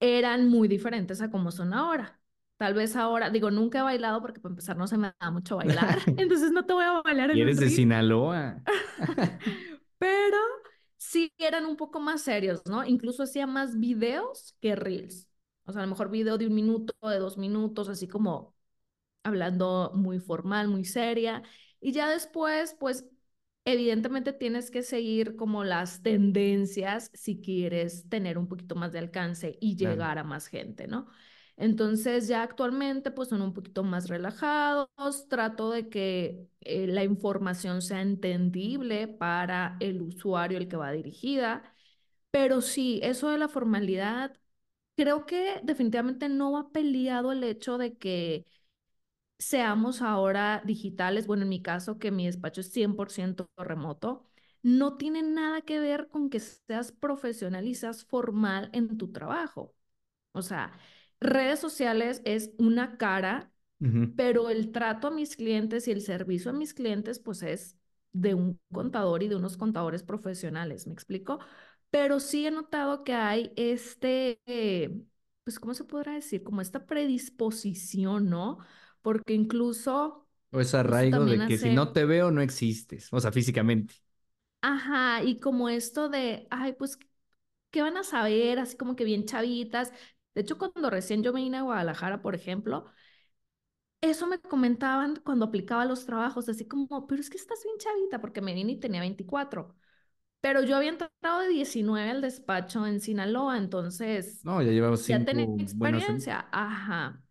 eran 0.00 0.48
muy 0.48 0.68
diferentes 0.68 1.20
a 1.20 1.30
como 1.30 1.50
son 1.50 1.72
ahora. 1.74 2.20
Tal 2.56 2.74
vez 2.74 2.94
ahora, 2.96 3.30
digo, 3.30 3.50
nunca 3.50 3.78
he 3.80 3.82
bailado 3.82 4.20
porque 4.20 4.40
para 4.40 4.52
empezar 4.52 4.76
no 4.76 4.86
se 4.86 4.98
me 4.98 5.14
da 5.20 5.30
mucho 5.30 5.56
bailar, 5.56 5.98
entonces 6.16 6.52
no 6.52 6.66
te 6.66 6.72
voy 6.74 6.84
a 6.84 7.00
bailar 7.02 7.30
Y 7.30 7.40
en 7.40 7.42
un 7.42 7.50
eres 7.50 7.58
de 7.58 7.70
Sinaloa. 7.70 8.62
pero 9.98 10.38
sí 10.96 11.32
eran 11.38 11.66
un 11.66 11.76
poco 11.76 12.00
más 12.00 12.22
serios, 12.22 12.62
¿no? 12.66 12.84
Incluso 12.84 13.22
hacía 13.24 13.46
más 13.46 13.78
videos 13.78 14.56
que 14.60 14.76
reels. 14.76 15.28
O 15.70 15.72
sea, 15.72 15.82
a 15.82 15.86
lo 15.86 15.90
mejor 15.90 16.10
video 16.10 16.38
de 16.38 16.46
un 16.46 16.54
minuto, 16.54 16.94
de 17.08 17.18
dos 17.18 17.38
minutos, 17.38 17.88
así 17.88 18.08
como 18.08 18.54
hablando 19.22 19.92
muy 19.94 20.18
formal, 20.20 20.68
muy 20.68 20.84
seria. 20.84 21.42
Y 21.80 21.92
ya 21.92 22.08
después, 22.10 22.76
pues, 22.78 23.06
evidentemente 23.64 24.32
tienes 24.32 24.70
que 24.70 24.82
seguir 24.82 25.36
como 25.36 25.64
las 25.64 26.02
tendencias 26.02 27.10
si 27.14 27.40
quieres 27.40 28.08
tener 28.08 28.38
un 28.38 28.48
poquito 28.48 28.74
más 28.74 28.92
de 28.92 28.98
alcance 29.00 29.58
y 29.60 29.76
Claro. 29.78 30.06
llegar 30.06 30.18
a 30.18 30.24
más 30.24 30.46
gente, 30.46 30.86
¿no? 30.88 31.06
Entonces 31.56 32.26
ya 32.28 32.42
actualmente 32.42 33.10
pues 33.10 33.28
son 33.28 33.42
un 33.42 33.52
poquito 33.52 33.84
más 33.84 34.08
relajados, 34.08 34.88
trato 35.28 35.70
de 35.70 35.88
que 35.90 36.48
eh, 36.62 36.86
la 36.86 37.04
información 37.04 37.82
sea 37.82 38.00
entendible 38.00 39.08
para 39.08 39.76
el 39.80 40.00
usuario, 40.02 40.56
el 40.58 40.68
que 40.68 40.76
va 40.76 40.90
dirigida, 40.92 41.74
pero 42.30 42.60
sí, 42.62 43.00
eso 43.02 43.28
de 43.30 43.38
la 43.38 43.48
formalidad, 43.48 44.36
creo 45.00 45.24
que 45.26 45.60
definitivamente 45.64 46.28
no 46.28 46.52
va 46.52 46.70
peleado 46.72 47.32
el 47.32 47.42
hecho 47.44 47.78
de 47.78 47.96
que 47.96 48.46
seamos 49.38 50.02
ahora 50.02 50.62
digitales, 50.66 51.26
bueno, 51.26 51.44
en 51.44 51.48
mi 51.50 51.62
caso, 51.62 51.98
que 51.98 52.10
mi 52.10 52.26
despacho 52.26 52.60
es 52.60 52.70
100% 52.72 53.50
remoto, 53.56 54.26
no 54.62 54.96
tiene 54.98 55.22
nada 55.22 55.62
que 55.62 55.80
ver 55.80 56.08
con 56.08 56.30
que 56.30 56.40
seas 56.40 56.92
profesional 56.92 57.66
y 57.68 57.74
seas 57.74 58.04
formal 58.04 58.70
en 58.74 58.98
tu 58.98 59.12
trabajo. 59.12 59.74
O 60.32 60.42
sea, 60.42 60.72
redes 61.20 61.60
sociales 61.60 62.22
es 62.24 62.52
una 62.58 62.98
cara, 62.98 63.52
pero 64.14 64.50
el 64.50 64.72
trato 64.72 65.08
a 65.08 65.10
mis 65.10 65.36
clientes 65.36 65.88
y 65.88 65.92
el 65.92 66.02
servicio 66.02 66.50
a 66.50 66.54
mis 66.54 66.74
clientes, 66.74 67.18
pues 67.20 67.42
es 67.42 67.76
de 68.12 68.34
un 68.34 68.60
contador 68.72 69.22
y 69.22 69.28
de 69.28 69.36
unos 69.36 69.56
contadores 69.56 70.02
profesionales, 70.02 70.86
¿me 70.86 70.92
explico? 70.94 71.38
Pero 71.90 72.20
sí 72.20 72.46
he 72.46 72.50
notado 72.50 73.04
que 73.04 73.14
hay 73.14 73.52
este, 73.56 74.40
eh, 74.46 75.02
pues, 75.44 75.58
¿cómo 75.58 75.74
se 75.74 75.84
podrá 75.84 76.12
decir? 76.14 76.42
Como 76.44 76.60
esta 76.60 76.86
predisposición, 76.86 78.28
¿no? 78.30 78.58
Porque 79.02 79.34
incluso, 79.34 80.28
O 80.52 80.60
ese 80.60 80.76
justo 80.86 81.18
arraigo 81.18 81.26
de 81.26 81.44
que 81.44 81.58
si 81.58 81.70
no 81.70 81.92
te 81.92 82.04
veo, 82.04 82.30
no 82.30 82.40
existes. 82.42 83.08
O 83.12 83.20
sea, 83.20 83.32
físicamente. 83.32 83.94
ajá, 84.62 85.22
y 85.22 85.38
como 85.40 85.68
esto 85.68 86.08
de, 86.08 86.46
ay, 86.50 86.72
pues, 86.74 86.98
¿qué 87.70 87.82
van 87.82 87.96
a 87.96 88.04
saber? 88.04 88.58
Así 88.58 88.76
como 88.76 88.96
que 88.96 89.04
bien 89.04 89.24
chavitas. 89.26 89.92
De 90.34 90.42
hecho, 90.42 90.58
cuando 90.58 90.90
recién 90.90 91.22
yo 91.22 91.32
me 91.32 91.40
vine 91.42 91.58
a 91.58 91.62
Guadalajara, 91.62 92.22
por 92.22 92.34
ejemplo, 92.34 92.86
Eso 94.02 94.26
me 94.26 94.38
comentaban 94.40 95.16
cuando 95.24 95.44
aplicaba 95.46 95.84
los 95.84 96.06
trabajos, 96.06 96.48
así 96.48 96.66
como, 96.66 97.06
pero 97.06 97.20
es 97.20 97.28
que 97.30 97.36
estás 97.36 97.62
bien 97.64 97.76
chavita, 97.78 98.20
porque 98.20 98.40
me 98.40 98.54
vine 98.54 98.72
y 98.72 98.80
tenía 98.80 99.00
24. 99.00 99.76
Pero 100.40 100.62
yo 100.62 100.76
había 100.76 100.90
entrado 100.90 101.40
de 101.40 101.48
19 101.48 102.10
al 102.10 102.20
despacho 102.22 102.86
en 102.86 103.00
Sinaloa, 103.00 103.58
entonces 103.58 104.46
No, 104.46 104.60
ya 104.62 104.70
llevamos 104.72 105.02
ya 105.06 105.24
tenía 105.24 105.46
cinco 105.46 105.66
buenos 105.72 106.08
años. 106.08 106.28
experiencia. 106.28 106.48
Ajá. 106.52 107.22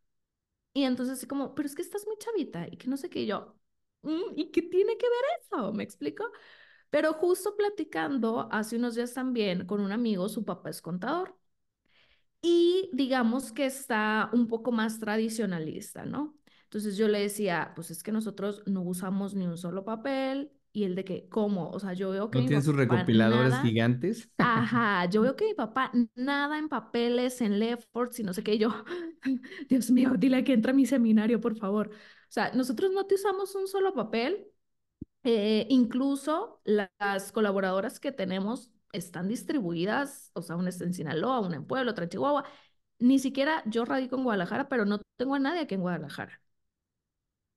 Y 0.73 0.83
entonces 0.83 1.17
así 1.17 1.27
como, 1.27 1.55
pero 1.55 1.67
es 1.67 1.75
que 1.75 1.81
estás 1.83 2.05
muy 2.07 2.17
chavita 2.19 2.67
y 2.71 2.77
que 2.77 2.87
no 2.87 2.97
sé 2.97 3.09
qué 3.09 3.23
Y 3.23 3.27
yo. 3.27 3.55
"Mm, 4.03 4.33
¿Y 4.37 4.51
qué 4.51 4.61
tiene 4.63 4.97
que 4.97 5.07
ver 5.07 5.25
eso? 5.41 5.73
¿Me 5.73 5.83
explico? 5.83 6.25
Pero 6.91 7.13
justo 7.13 7.55
platicando 7.57 8.49
hace 8.51 8.77
unos 8.77 8.95
días 8.95 9.13
también 9.13 9.65
con 9.67 9.81
un 9.81 9.91
amigo, 9.93 10.29
su 10.29 10.45
papá 10.45 10.69
es 10.71 10.81
contador 10.81 11.37
y 12.41 12.89
digamos 12.93 13.51
que 13.51 13.65
está 13.65 14.29
un 14.33 14.47
poco 14.47 14.71
más 14.71 14.99
tradicionalista, 14.99 16.05
¿no? 16.05 16.37
Entonces 16.63 16.97
yo 16.97 17.07
le 17.07 17.19
decía, 17.19 17.73
pues 17.75 17.91
es 17.91 18.03
que 18.03 18.11
nosotros 18.11 18.61
no 18.67 18.81
usamos 18.83 19.33
ni 19.35 19.45
un 19.47 19.57
solo 19.57 19.83
papel 19.85 20.51
y 20.73 20.83
el 20.85 20.95
de 20.95 21.05
que, 21.05 21.27
¿cómo? 21.29 21.69
O 21.71 21.79
sea, 21.79 21.93
yo 21.93 22.09
veo 22.11 22.31
que 22.31 22.41
¿No 22.41 22.43
mi 22.43 22.47
tienen 22.47 22.63
sus 22.63 22.75
papá 22.85 23.03
recopiladores 23.15 23.59
nada, 23.59 23.59
gigantes? 23.59 24.29
ajá, 24.37 25.05
yo 25.07 25.21
veo 25.23 25.35
que 25.35 25.45
mi 25.45 25.53
papá 25.55 25.91
nada 26.15 26.57
en 26.59 26.69
papeles, 26.69 27.41
en 27.41 27.59
Lefort, 27.59 28.17
y 28.19 28.23
no 28.23 28.33
sé 28.33 28.43
qué, 28.43 28.55
y 28.55 28.59
yo, 28.59 28.69
Dios 29.69 29.91
mío, 29.91 30.11
dile 30.17 30.43
que 30.43 30.53
entre 30.53 30.71
a 30.71 30.75
mi 30.75 30.85
seminario, 30.85 31.41
por 31.41 31.57
favor. 31.57 31.89
O 31.91 32.31
sea, 32.31 32.51
nosotros 32.53 32.91
no 32.93 33.05
te 33.07 33.15
usamos 33.15 33.55
un 33.55 33.67
solo 33.67 33.93
papel, 33.93 34.47
eh, 35.23 35.67
incluso 35.69 36.61
la- 36.65 36.91
las 36.99 37.31
colaboradoras 37.31 37.99
que 37.99 38.11
tenemos 38.11 38.71
están 38.93 39.27
distribuidas, 39.27 40.31
o 40.33 40.41
sea, 40.41 40.55
una 40.55 40.69
está 40.69 40.83
en 40.85 40.93
Sinaloa, 40.93 41.39
una 41.41 41.57
en 41.57 41.65
Puebla, 41.65 41.91
otra 41.91 42.05
en 42.05 42.09
Chihuahua. 42.11 42.45
Ni 42.99 43.19
siquiera 43.19 43.63
yo 43.67 43.85
radico 43.85 44.15
en 44.17 44.23
Guadalajara, 44.23 44.69
pero 44.69 44.85
no 44.85 45.01
tengo 45.17 45.35
a 45.35 45.39
nadie 45.39 45.61
aquí 45.61 45.75
en 45.75 45.81
Guadalajara. 45.81 46.41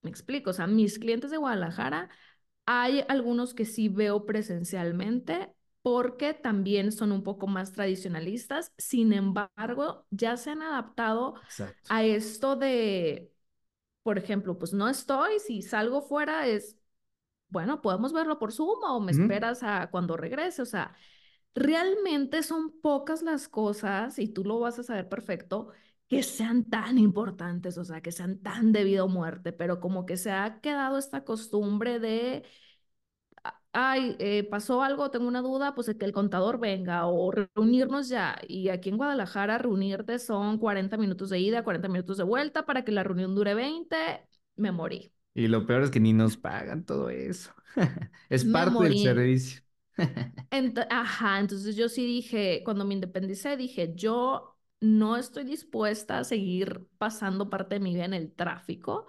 Me 0.02 0.10
explico, 0.10 0.50
o 0.50 0.52
sea, 0.52 0.66
mis 0.66 0.98
clientes 0.98 1.30
de 1.30 1.36
Guadalajara, 1.36 2.10
hay 2.66 3.04
algunos 3.08 3.54
que 3.54 3.64
sí 3.64 3.88
veo 3.88 4.26
presencialmente 4.26 5.52
porque 5.82 6.34
también 6.34 6.92
son 6.92 7.12
un 7.12 7.22
poco 7.24 7.46
más 7.48 7.72
tradicionalistas. 7.72 8.72
Sin 8.78 9.12
embargo, 9.12 10.06
ya 10.10 10.36
se 10.36 10.50
han 10.50 10.62
adaptado 10.62 11.34
Exacto. 11.44 11.90
a 11.90 12.04
esto 12.04 12.56
de, 12.56 13.32
por 14.02 14.18
ejemplo, 14.18 14.58
pues 14.58 14.72
no 14.74 14.88
estoy, 14.88 15.38
si 15.40 15.62
salgo 15.62 16.02
fuera 16.02 16.46
es 16.46 16.76
bueno, 17.48 17.82
podemos 17.82 18.12
verlo 18.12 18.38
por 18.38 18.52
Zoom 18.52 18.82
o 18.84 19.00
me 19.00 19.12
esperas 19.12 19.62
a 19.62 19.90
cuando 19.90 20.16
regrese. 20.16 20.62
O 20.62 20.66
sea, 20.66 20.94
realmente 21.54 22.42
son 22.42 22.80
pocas 22.80 23.22
las 23.22 23.48
cosas, 23.48 24.18
y 24.18 24.28
tú 24.28 24.44
lo 24.44 24.60
vas 24.60 24.78
a 24.78 24.82
saber 24.84 25.08
perfecto, 25.08 25.70
que 26.12 26.22
sean 26.22 26.64
tan 26.68 26.98
importantes, 26.98 27.78
o 27.78 27.84
sea, 27.84 28.02
que 28.02 28.12
sean 28.12 28.38
tan 28.42 28.72
de 28.72 28.84
vida 28.84 29.04
o 29.04 29.08
muerte, 29.08 29.52
pero 29.54 29.80
como 29.80 30.04
que 30.06 30.16
se 30.18 30.30
ha 30.32 30.60
quedado 30.60 30.98
esta 30.98 31.24
costumbre 31.24 31.98
de, 32.00 32.44
ay, 33.72 34.16
eh, 34.18 34.44
pasó 34.50 34.82
algo, 34.82 35.10
tengo 35.10 35.26
una 35.28 35.40
duda, 35.42 35.74
pues 35.74 35.88
que 35.98 36.04
el 36.04 36.12
contador 36.12 36.58
venga 36.58 37.06
o 37.06 37.30
reunirnos 37.30 38.08
ya. 38.08 38.38
Y 38.48 38.68
aquí 38.68 38.88
en 38.90 38.96
Guadalajara, 38.98 39.58
reunirte 39.58 40.18
son 40.18 40.58
40 40.58 40.96
minutos 40.96 41.30
de 41.30 41.38
ida, 41.40 41.64
40 41.64 41.88
minutos 41.88 42.16
de 42.18 42.24
vuelta 42.24 42.66
para 42.66 42.84
que 42.84 42.92
la 42.92 43.04
reunión 43.04 43.34
dure 43.34 43.54
20, 43.54 43.96
me 44.56 44.72
morí. 44.72 45.12
Y 45.34 45.48
lo 45.48 45.66
peor 45.66 45.82
es 45.82 45.90
que 45.90 46.00
ni 46.00 46.12
nos 46.12 46.36
pagan 46.36 46.84
todo 46.84 47.08
eso. 47.10 47.52
Es 48.28 48.44
Me 48.44 48.50
parte 48.52 48.84
del 48.84 48.98
servicio. 48.98 49.62
Ent- 50.50 50.86
ajá, 50.90 51.40
entonces 51.40 51.76
yo 51.76 51.88
sí 51.88 52.04
dije, 52.04 52.62
cuando 52.64 52.84
me 52.84 52.92
independicé, 52.94 53.56
dije, 53.56 53.92
yo 53.94 54.51
no 54.82 55.16
estoy 55.16 55.44
dispuesta 55.44 56.18
a 56.18 56.24
seguir 56.24 56.86
pasando 56.98 57.50
parte 57.50 57.76
de 57.76 57.80
mi 57.80 57.94
vida 57.94 58.04
en 58.04 58.14
el 58.14 58.32
tráfico. 58.34 59.08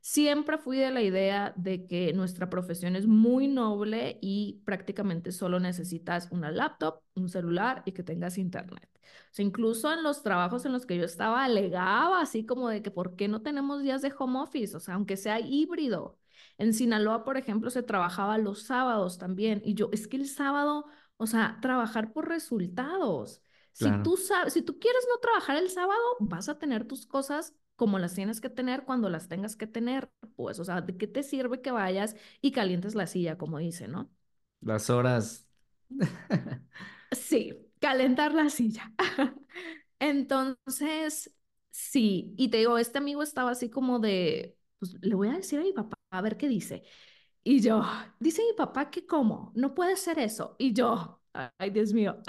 Siempre 0.00 0.58
fui 0.58 0.78
de 0.78 0.90
la 0.90 1.02
idea 1.02 1.54
de 1.56 1.86
que 1.86 2.12
nuestra 2.12 2.50
profesión 2.50 2.96
es 2.96 3.06
muy 3.06 3.48
noble 3.48 4.18
y 4.20 4.62
prácticamente 4.66 5.32
solo 5.32 5.60
necesitas 5.60 6.28
una 6.30 6.50
laptop, 6.50 7.00
un 7.14 7.28
celular 7.30 7.82
y 7.86 7.92
que 7.92 8.02
tengas 8.02 8.38
internet. 8.38 8.88
O 9.32 9.34
sea, 9.34 9.44
incluso 9.44 9.92
en 9.92 10.02
los 10.02 10.22
trabajos 10.22 10.64
en 10.66 10.72
los 10.72 10.86
que 10.86 10.96
yo 10.98 11.04
estaba, 11.04 11.44
alegaba 11.44 12.20
así 12.20 12.44
como 12.46 12.68
de 12.68 12.82
que 12.82 12.90
por 12.90 13.16
qué 13.16 13.28
no 13.28 13.42
tenemos 13.42 13.82
días 13.82 14.02
de 14.02 14.12
home 14.18 14.40
office, 14.40 14.76
o 14.76 14.80
sea, 14.80 14.94
aunque 14.94 15.16
sea 15.16 15.40
híbrido. 15.40 16.18
En 16.58 16.74
Sinaloa, 16.74 17.24
por 17.24 17.36
ejemplo, 17.36 17.70
se 17.70 17.82
trabajaba 17.82 18.38
los 18.38 18.62
sábados 18.64 19.18
también 19.18 19.62
y 19.64 19.74
yo, 19.74 19.88
es 19.92 20.06
que 20.08 20.16
el 20.16 20.28
sábado, 20.28 20.86
o 21.16 21.26
sea, 21.26 21.58
trabajar 21.62 22.12
por 22.12 22.28
resultados. 22.28 23.40
Si 23.74 23.92
tú 23.92 24.16
sabes, 24.16 24.54
si 24.54 24.62
tú 24.62 24.78
quieres 24.78 25.04
no 25.10 25.20
trabajar 25.20 25.56
el 25.56 25.68
sábado, 25.70 26.00
vas 26.20 26.48
a 26.48 26.58
tener 26.58 26.86
tus 26.86 27.06
cosas 27.06 27.54
como 27.76 27.98
las 27.98 28.14
tienes 28.14 28.40
que 28.40 28.50
tener 28.50 28.84
cuando 28.84 29.10
las 29.10 29.28
tengas 29.28 29.56
que 29.56 29.66
tener, 29.66 30.10
pues, 30.36 30.60
o 30.60 30.64
sea, 30.64 30.80
¿de 30.80 30.96
qué 30.96 31.08
te 31.08 31.22
sirve 31.24 31.60
que 31.60 31.72
vayas 31.72 32.16
y 32.40 32.52
calientes 32.52 32.94
la 32.94 33.06
silla, 33.08 33.38
como 33.38 33.58
dice, 33.58 33.88
¿no? 33.88 34.10
Las 34.62 34.90
horas. 34.90 35.46
Sí, 37.12 37.52
calentar 37.80 38.34
la 38.34 38.50
silla. 38.50 38.92
Entonces, 39.98 41.34
sí, 41.70 42.34
y 42.36 42.48
te 42.50 42.58
digo, 42.58 42.78
este 42.78 42.98
amigo 42.98 43.22
estaba 43.22 43.50
así 43.52 43.70
como 43.70 43.98
de, 44.00 44.58
pues 44.78 44.94
le 45.02 45.14
voy 45.14 45.28
a 45.28 45.32
decir 45.34 45.60
a 45.60 45.62
mi 45.62 45.72
papá 45.72 45.96
a 46.10 46.20
ver 46.22 46.36
qué 46.36 46.48
dice. 46.48 46.82
Y 47.44 47.60
yo, 47.62 47.82
dice 48.20 48.42
mi 48.44 48.54
papá 48.56 48.90
que 48.90 49.06
cómo, 49.06 49.52
no 49.56 49.74
puede 49.74 49.96
ser 49.96 50.18
eso. 50.18 50.56
Y 50.58 50.74
yo, 50.74 51.22
ay, 51.58 51.70
Dios 51.70 51.92
mío. 51.92 52.22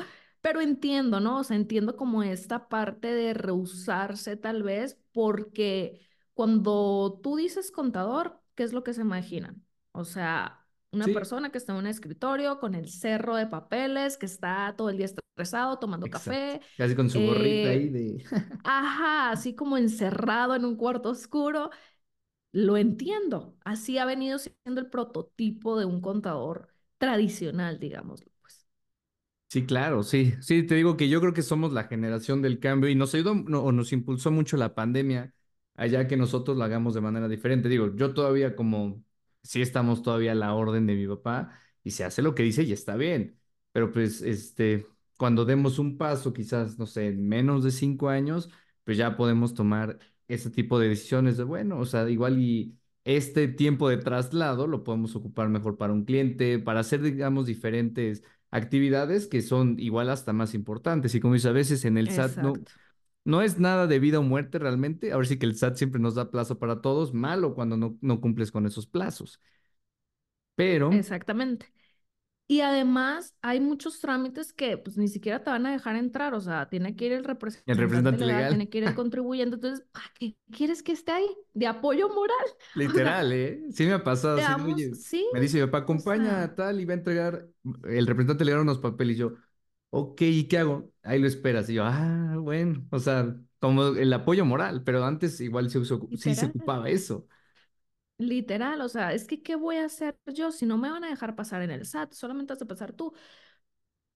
Pero 0.45 0.61
entiendo, 0.61 1.19
¿no? 1.19 1.39
O 1.39 1.43
sea, 1.43 1.55
entiendo 1.57 1.95
como 1.97 2.21
esta 2.23 2.69
parte 2.69 3.07
de 3.13 3.33
rehusarse 3.33 4.37
tal 4.37 4.61
vez 4.63 4.99
porque 5.11 5.99
cuando 6.35 7.19
tú 7.23 7.35
dices 7.37 7.71
contador, 7.71 8.41
¿qué 8.55 8.63
es 8.63 8.71
lo 8.73 8.83
que 8.83 8.93
se 8.93 9.01
imaginan? 9.01 9.65
O 9.91 10.05
sea, 10.05 10.67
una 10.91 11.07
Sí, 11.07 11.11
persona 11.11 11.51
que 11.51 11.57
está 11.57 11.73
en 11.73 11.79
un 11.79 11.87
escritorio 11.87 12.59
con 12.59 12.75
el 12.75 12.89
cerro 12.89 13.35
de 13.35 13.47
papeles, 13.47 14.17
que 14.17 14.27
está 14.27 14.75
todo 14.77 14.89
el 14.91 14.97
día 14.97 15.07
estresado 15.07 15.79
tomando 15.79 16.09
exacto. 16.09 16.11
café, 16.11 16.61
Casi 16.77 16.95
con 16.95 17.09
su 17.09 17.21
gorrita 17.21 17.69
ahí 17.69 17.89
eh, 17.89 17.89
de... 17.89 18.23
ajá, 18.63 19.31
así 19.31 19.55
como 19.55 19.77
encerrado 19.77 20.55
en 20.55 20.65
un 20.65 20.75
cuarto 20.77 21.09
oscuro. 21.11 21.71
Lo 22.53 22.77
entiendo. 22.77 23.57
Así 23.65 23.97
ha 23.99 24.05
venido 24.05 24.39
siendo 24.39 24.81
el 24.81 24.89
prototipo 24.89 25.77
de 25.79 25.85
un 25.85 26.01
contador 26.01 26.69
tradicional, 26.99 27.79
digámoslo. 27.79 28.31
Sí, 29.47 29.65
claro, 29.65 30.03
sí. 30.03 30.33
Sí, 30.41 30.63
te 30.63 30.75
digo 30.75 30.97
que 30.97 31.07
yo 31.07 31.21
creo 31.21 31.33
que 31.33 31.41
somos 31.41 31.71
la 31.71 31.85
generación 31.85 32.41
del 32.41 32.59
cambio 32.59 32.89
y 32.89 32.95
nos 32.95 33.13
ayudó 33.13 33.35
no, 33.35 33.61
o 33.63 33.71
nos 33.71 33.93
impulsó 33.93 34.31
mucho 34.31 34.57
la 34.57 34.75
pandemia 34.75 35.33
allá 35.75 36.07
que 36.07 36.17
nosotros 36.17 36.57
lo 36.57 36.63
hagamos 36.63 36.93
de 36.93 37.01
manera 37.01 37.27
diferente. 37.29 37.69
Digo, 37.69 37.95
yo 37.95 38.13
todavía 38.13 38.55
como, 38.55 39.01
sí 39.43 39.61
estamos 39.61 40.01
todavía 40.03 40.33
a 40.33 40.35
la 40.35 40.53
orden 40.53 40.85
de 40.87 40.95
mi 40.95 41.07
papá 41.07 41.57
y 41.83 41.91
se 41.91 42.03
hace 42.03 42.21
lo 42.21 42.35
que 42.35 42.43
dice 42.43 42.63
y 42.63 42.73
está 42.73 42.95
bien. 42.97 43.39
Pero 43.71 43.91
pues, 43.91 44.21
este, 44.21 44.85
cuando 45.17 45.45
demos 45.45 45.79
un 45.79 45.97
paso, 45.97 46.33
quizás, 46.33 46.77
no 46.77 46.85
sé, 46.85 47.07
en 47.07 47.27
menos 47.27 47.63
de 47.63 47.71
cinco 47.71 48.09
años, 48.09 48.49
pues 48.83 48.97
ya 48.97 49.15
podemos 49.15 49.53
tomar 49.53 49.99
ese 50.27 50.49
tipo 50.49 50.79
de 50.79 50.89
decisiones 50.89 51.37
de, 51.37 51.43
bueno, 51.43 51.79
o 51.79 51.85
sea, 51.85 52.09
igual 52.09 52.39
y 52.39 52.77
este 53.03 53.47
tiempo 53.47 53.87
de 53.89 53.97
traslado 53.97 54.67
lo 54.67 54.83
podemos 54.83 55.15
ocupar 55.15 55.47
mejor 55.49 55.77
para 55.77 55.93
un 55.93 56.03
cliente, 56.05 56.59
para 56.59 56.79
hacer, 56.81 57.01
digamos, 57.01 57.45
diferentes 57.45 58.23
actividades 58.55 59.27
que 59.27 59.41
son 59.41 59.79
igual 59.79 60.09
hasta 60.09 60.33
más 60.33 60.53
importantes. 60.53 61.15
Y 61.15 61.19
como 61.19 61.33
dices, 61.33 61.49
a 61.49 61.53
veces 61.53 61.85
en 61.85 61.97
el 61.97 62.07
SAT 62.09 62.37
no, 62.37 62.53
no 63.23 63.41
es 63.41 63.59
nada 63.59 63.87
de 63.87 63.99
vida 63.99 64.19
o 64.19 64.23
muerte 64.23 64.59
realmente. 64.59 65.11
Ahora 65.11 65.27
sí 65.27 65.37
que 65.37 65.45
el 65.45 65.53
SAT 65.53 65.77
siempre 65.77 66.01
nos 66.01 66.15
da 66.15 66.31
plazo 66.31 66.59
para 66.59 66.81
todos, 66.81 67.13
malo 67.13 67.55
cuando 67.55 67.77
no, 67.77 67.97
no 68.01 68.21
cumples 68.21 68.51
con 68.51 68.65
esos 68.65 68.87
plazos. 68.87 69.39
Pero 70.55 70.91
exactamente. 70.91 71.71
Y 72.47 72.61
además 72.61 73.35
hay 73.41 73.59
muchos 73.59 73.99
trámites 73.99 74.53
que 74.53 74.77
pues 74.77 74.97
ni 74.97 75.07
siquiera 75.07 75.43
te 75.43 75.49
van 75.49 75.65
a 75.65 75.71
dejar 75.71 75.95
entrar, 75.95 76.33
o 76.35 76.41
sea, 76.41 76.69
tiene 76.69 76.95
que 76.95 77.05
ir 77.07 77.13
el 77.13 77.23
el 77.65 77.77
representante 77.77 78.25
legal, 78.25 78.47
legal, 78.47 78.47
tiene 78.47 78.69
que 78.69 78.77
ir 78.79 78.83
el 78.83 78.93
contribuyente, 78.95 79.55
entonces, 79.55 79.85
¿para 79.91 80.05
qué 80.19 80.37
quieres 80.51 80.83
que 80.83 80.91
esté 80.91 81.11
ahí? 81.13 81.27
De 81.53 81.67
apoyo 81.67 82.09
moral. 82.09 82.37
O 82.85 82.93
sea, 82.93 83.13
literal, 83.13 83.31
¿eh? 83.33 83.61
Sí 83.71 83.85
me 83.85 83.93
ha 83.93 84.03
pasado, 84.03 84.41
sí, 84.91 85.25
me 85.29 85.39
dice 85.39 85.59
papá, 85.67 85.79
o 85.95 85.99
acompaña 85.99 86.43
sea, 86.43 86.43
a 86.43 86.55
tal 86.55 86.79
y 86.79 86.85
va 86.85 86.93
a 86.93 86.97
entregar, 86.97 87.47
el 87.85 88.07
representante 88.07 88.45
legal 88.45 88.61
unos 88.61 88.79
papeles 88.79 89.15
y 89.15 89.19
yo, 89.19 89.33
ok, 89.89 90.21
¿y 90.21 90.47
qué 90.47 90.59
hago? 90.59 90.91
Ahí 91.03 91.19
lo 91.19 91.27
esperas. 91.27 91.69
Y 91.69 91.75
yo, 91.75 91.83
ah, 91.85 92.35
bueno, 92.39 92.85
o 92.91 92.99
sea, 92.99 93.35
como 93.59 93.87
el 93.89 94.13
apoyo 94.13 94.45
moral, 94.45 94.83
pero 94.83 95.03
antes 95.05 95.39
igual 95.41 95.69
se 95.69 95.79
usó- 95.79 96.09
sí 96.15 96.35
se 96.35 96.45
ocupaba 96.47 96.89
eso. 96.89 97.27
Literal, 98.17 98.79
o 98.79 98.87
sea, 98.87 99.13
es 99.13 99.25
que 99.27 99.43
¿qué 99.43 99.55
voy 99.57 99.75
a 99.75 99.85
hacer 99.85 100.17
yo 100.27 100.51
si 100.53 100.65
no 100.65 100.77
me 100.77 100.89
van 100.89 101.03
a 101.03 101.09
dejar 101.09 101.35
pasar 101.35 101.61
en 101.61 101.71
el 101.71 101.81
SAT? 101.81 102.13
Solamente 102.13 102.53
has 102.53 102.59
de 102.59 102.65
pasar 102.65 102.93
tú. 102.93 103.13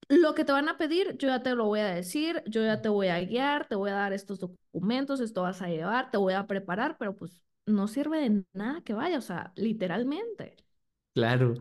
Lo 0.09 0.33
que 0.33 0.43
te 0.43 0.51
van 0.51 0.67
a 0.69 0.77
pedir, 0.77 1.17
yo 1.17 1.27
ya 1.27 1.43
te 1.43 1.53
lo 1.55 1.65
voy 1.65 1.81
a 1.81 1.85
decir, 1.87 2.41
yo 2.47 2.63
ya 2.63 2.81
te 2.81 2.89
voy 2.89 3.09
a 3.09 3.19
guiar, 3.21 3.67
te 3.67 3.75
voy 3.75 3.91
a 3.91 3.93
dar 3.93 4.11
estos 4.13 4.39
documentos, 4.39 5.19
esto 5.19 5.43
vas 5.43 5.61
a 5.61 5.67
llevar, 5.67 6.09
te 6.09 6.17
voy 6.17 6.33
a 6.33 6.47
preparar, 6.47 6.97
pero 6.97 7.15
pues 7.15 7.43
no 7.67 7.87
sirve 7.87 8.19
de 8.21 8.43
nada 8.53 8.81
que 8.83 8.93
vaya, 8.93 9.19
o 9.19 9.21
sea, 9.21 9.53
literalmente. 9.55 10.57
Claro. 11.13 11.55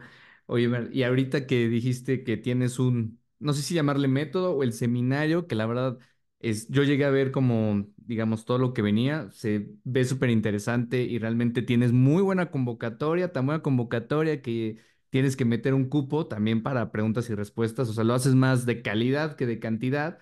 Oye, 0.46 0.68
y 0.92 1.02
ahorita 1.02 1.46
que 1.46 1.68
dijiste 1.68 2.22
que 2.24 2.36
tienes 2.36 2.78
un, 2.78 3.20
no 3.38 3.52
sé 3.52 3.62
si 3.62 3.74
llamarle 3.74 4.08
método 4.08 4.52
o 4.54 4.62
el 4.62 4.72
seminario, 4.72 5.46
que 5.46 5.54
la 5.54 5.66
verdad 5.66 5.98
es, 6.38 6.68
yo 6.68 6.84
llegué 6.84 7.04
a 7.04 7.10
ver 7.10 7.32
como, 7.32 7.86
digamos, 8.08 8.44
todo 8.46 8.58
lo 8.58 8.74
que 8.74 8.82
venía, 8.82 9.30
se 9.32 9.70
ve 9.84 10.04
súper 10.06 10.30
interesante 10.30 11.02
y 11.04 11.18
realmente 11.20 11.62
tienes 11.62 11.92
muy 11.92 12.22
buena 12.22 12.50
convocatoria, 12.50 13.32
tan 13.32 13.46
buena 13.46 13.62
convocatoria 13.62 14.42
que 14.42 14.78
tienes 15.10 15.36
que 15.36 15.44
meter 15.46 15.74
un 15.74 15.88
cupo 15.88 16.26
también 16.28 16.62
para 16.64 16.92
preguntas 16.92 17.30
y 17.30 17.36
respuestas, 17.36 17.88
o 17.90 17.94
sea, 17.94 18.04
lo 18.04 18.14
haces 18.14 18.34
más 18.34 18.66
de 18.66 18.82
calidad 18.82 19.36
que 19.36 19.46
de 19.46 19.60
cantidad. 19.60 20.18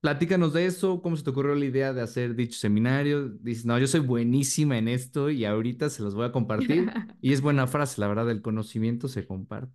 Platícanos 0.00 0.52
de 0.52 0.66
eso, 0.66 1.02
cómo 1.02 1.16
se 1.16 1.24
te 1.24 1.30
ocurrió 1.30 1.54
la 1.56 1.64
idea 1.64 1.92
de 1.92 2.02
hacer 2.02 2.36
dicho 2.36 2.58
seminario. 2.58 3.28
Dices, 3.30 3.66
no, 3.66 3.78
yo 3.78 3.86
soy 3.88 4.00
buenísima 4.00 4.78
en 4.78 4.88
esto 4.88 5.30
y 5.30 5.44
ahorita 5.44 5.90
se 5.90 6.02
los 6.02 6.14
voy 6.14 6.26
a 6.26 6.32
compartir. 6.32 6.94
Y 7.20 7.32
es 7.32 7.40
buena 7.40 7.66
frase, 7.66 8.00
la 8.00 8.08
verdad, 8.08 8.30
el 8.30 8.42
conocimiento 8.42 9.08
se 9.08 9.26
comparte. 9.26 9.72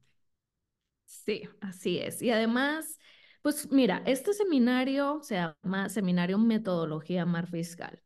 Sí, 1.06 1.47
así 1.62 1.99
es. 1.99 2.21
Y 2.21 2.32
además, 2.32 2.97
pues 3.41 3.71
mira, 3.71 4.04
este 4.06 4.34
seminario 4.34 5.19
se 5.23 5.36
llama 5.36 5.89
Seminario 5.89 6.38
Metodología 6.38 7.25
Mar 7.25 7.47
Fiscal. 7.47 8.01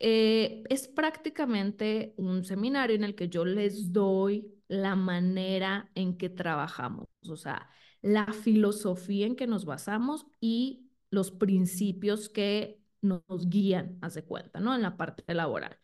Eh, 0.00 0.64
es 0.70 0.88
prácticamente 0.88 2.14
un 2.16 2.44
seminario 2.44 2.96
en 2.96 3.04
el 3.04 3.14
que 3.14 3.28
yo 3.28 3.44
les 3.44 3.92
doy 3.92 4.54
la 4.68 4.96
manera 4.96 5.90
en 5.94 6.16
que 6.18 6.28
trabajamos, 6.30 7.08
o 7.28 7.36
sea, 7.36 7.70
la 8.02 8.26
filosofía 8.32 9.26
en 9.26 9.36
que 9.36 9.46
nos 9.46 9.64
basamos 9.64 10.26
y 10.40 10.90
los 11.10 11.30
principios 11.30 12.28
que 12.28 12.80
nos 13.02 13.48
guían, 13.48 13.98
hace 14.02 14.24
cuenta, 14.24 14.60
¿no? 14.60 14.74
En 14.74 14.82
la 14.82 14.96
parte 14.96 15.34
laboral. 15.34 15.78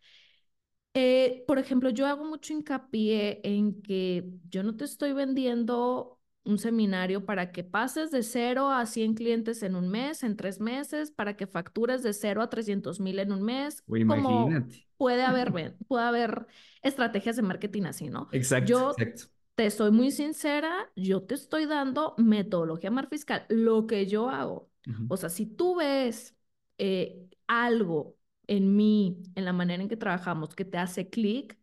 Eh, 0.95 1.45
por 1.47 1.59
ejemplo, 1.59 1.91
yo 1.91 2.07
hago 2.07 2.25
mucho 2.25 2.53
hincapié 2.53 3.41
en 3.45 3.83
que 3.83 4.31
yo 4.49 4.62
no 4.62 4.77
te 4.77 4.85
estoy 4.85 5.12
vendiendo 5.12 6.18
un 6.49 6.59
seminario 6.59 7.25
para 7.27 7.53
que 7.53 7.65
pases 7.65 8.11
de 8.11 8.23
cero 8.23 8.71
a 8.71 8.87
100 8.87 9.15
clientes 9.15 9.63
en 9.63 9.77
un 9.77 9.89
mes, 9.89 10.23
en 10.25 10.37
tres 10.37 10.61
meses, 10.61 11.11
para 11.13 11.37
que 11.37 11.47
factures 11.47 12.03
de 12.03 12.13
cero 12.15 12.43
a 12.43 12.51
300 12.51 13.01
mil 13.01 13.19
en 13.19 13.33
un 13.33 13.43
mes, 13.43 13.85
O 13.89 13.99
como 14.05 14.57
imagínate. 14.57 14.87
puede 14.97 15.23
haber, 15.25 15.53
puede 15.89 16.05
haber 16.05 16.47
estrategias 16.83 17.37
de 17.37 17.43
marketing 17.43 17.85
así, 17.85 18.09
¿no? 18.11 18.29
Exacto, 18.31 18.63
Yo 18.63 18.97
exacto. 18.99 19.29
te 19.55 19.71
soy 19.71 19.91
muy 19.91 20.11
sincera, 20.13 20.91
yo 20.97 21.23
te 21.25 21.35
estoy 21.35 21.67
dando 21.67 22.15
metodología 22.19 22.91
mar 22.91 23.09
fiscal, 23.09 23.45
lo 23.49 23.87
que 23.87 24.07
yo 24.07 24.31
hago. 24.31 24.71
Ujú. 24.89 25.05
O 25.09 25.17
sea, 25.17 25.29
si 25.31 25.47
tú 25.47 25.77
ves 25.77 26.37
eh, 26.79 27.29
algo 27.47 28.17
en 28.47 28.77
mí, 28.77 29.23
en 29.35 29.45
la 29.45 29.53
manera 29.53 29.83
en 29.83 29.89
que 29.89 29.97
trabajamos, 29.97 30.55
que 30.55 30.65
te 30.65 30.79
hace 30.79 31.09
clic, 31.11 31.59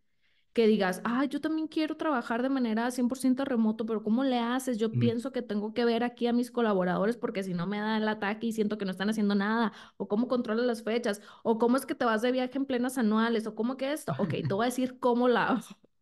que 0.55 0.67
digas, 0.67 1.01
ah, 1.05 1.25
yo 1.25 1.41
también 1.41 1.67
quiero 1.69 1.97
trabajar 1.97 2.41
de 2.43 2.49
manera 2.49 2.91
100% 2.91 3.45
remoto, 3.45 3.85
pero 3.85 4.03
¿cómo 4.03 4.23
le 4.25 4.39
haces? 4.39 4.79
Yo 4.79 4.95
Ujú. 4.95 4.99
pienso 4.99 5.31
que 5.33 5.43
tengo 5.43 5.75
que 5.75 5.85
ver 5.85 6.03
aquí 6.03 6.27
a 6.27 6.33
mis 6.33 6.51
colaboradores 6.51 7.17
porque 7.17 7.43
si 7.43 7.53
no 7.53 7.67
me 7.67 7.79
da 7.79 7.97
el 7.97 8.07
ataque 8.09 8.47
y 8.47 8.53
siento 8.53 8.77
que 8.79 8.85
no 8.85 8.91
están 8.91 9.11
haciendo 9.11 9.35
nada, 9.35 9.73
o 9.97 10.07
cómo 10.09 10.27
controlas 10.29 10.65
las 10.65 10.83
fechas, 10.83 11.21
o 11.43 11.59
cómo 11.59 11.77
es 11.77 11.85
que 11.85 11.95
te 11.95 12.05
vas 12.05 12.23
de 12.23 12.33
viaje 12.33 12.57
en 12.57 12.65
plenas 12.65 12.97
anuales, 12.97 13.47
o 13.47 13.55
cómo 13.55 13.77
que 13.77 13.93
esto. 13.93 14.15
Ok, 14.17 14.35
te 14.47 14.53
voy 14.55 14.63
a 14.65 14.67
decir 14.69 14.99
cómo 14.99 15.27
lo 15.29 15.37
hago. 15.39 15.61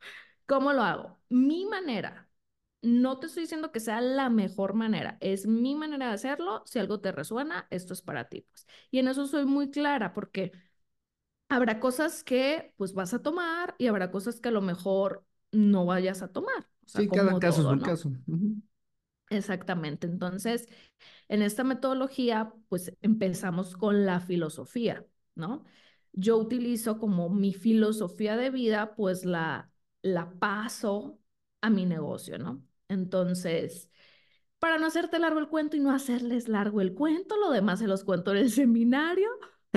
¿Cómo 0.47 0.73
lo 0.73 0.83
hago? 0.83 1.19
Mi 1.29 1.65
manera. 1.65 2.29
No 2.81 3.17
te 3.19 3.27
estoy 3.27 3.43
diciendo 3.43 3.71
que 3.71 3.79
sea 3.79 4.01
la 4.01 4.29
mejor 4.29 4.73
manera, 4.73 5.17
es 5.21 5.47
mi 5.47 5.73
manera 5.75 6.07
de 6.07 6.13
hacerlo. 6.15 6.63
Si 6.65 6.79
algo 6.79 6.99
te 6.99 7.11
resuena, 7.13 7.65
esto 7.71 7.93
es 7.93 8.01
para 8.01 8.27
ti, 8.29 8.41
pues. 8.41 8.67
Y 8.91 8.99
en 8.99 9.07
eso 9.07 9.25
soy 9.25 9.45
muy 9.45 9.71
clara 9.71 10.13
porque 10.13 10.51
habrá 11.55 11.79
cosas 11.79 12.23
que 12.23 12.73
pues 12.77 12.93
vas 12.93 13.13
a 13.13 13.21
tomar 13.21 13.75
y 13.77 13.87
habrá 13.87 14.11
cosas 14.11 14.39
que 14.39 14.49
a 14.49 14.51
lo 14.51 14.61
mejor 14.61 15.25
no 15.51 15.85
vayas 15.85 16.21
a 16.21 16.31
tomar, 16.31 16.69
o 16.85 16.89
sea, 16.89 17.03
Sí, 17.03 17.09
cada 17.11 17.37
caso 17.39 17.61
es 17.61 17.69
un 17.69 17.79
¿no? 17.79 17.81
caso. 17.81 18.11
Exactamente. 19.29 20.05
Entonces, 20.07 20.67
en 21.27 21.41
esta 21.41 21.63
metodología, 21.63 22.53
pues 22.69 22.93
empezamos 23.01 23.75
con 23.75 24.05
la 24.05 24.19
filosofía, 24.19 25.05
¿no? 25.35 25.65
Yo 26.13 26.37
utilizo 26.37 26.99
como 26.99 27.29
mi 27.29 27.53
filosofía 27.53 28.37
de 28.37 28.51
vida, 28.51 28.95
pues 28.95 29.25
la, 29.25 29.71
la 30.03 30.31
paso 30.39 31.19
a 31.61 31.69
mi 31.71 31.85
negocio, 31.85 32.37
¿no? 32.37 32.63
Entonces, 32.89 33.89
para 34.59 34.77
no 34.79 34.87
hacerte 34.87 35.19
largo 35.19 35.39
el 35.39 35.49
cuento 35.49 35.77
y 35.77 35.79
no 35.81 35.91
hacerles 35.91 36.47
largo 36.49 36.81
el 36.81 36.93
cuento, 36.93 37.37
lo 37.37 37.51
demás 37.51 37.79
se 37.79 37.87
los 37.87 38.03
cuento 38.03 38.31
en 38.31 38.37
el 38.39 38.51
seminario, 38.51 39.29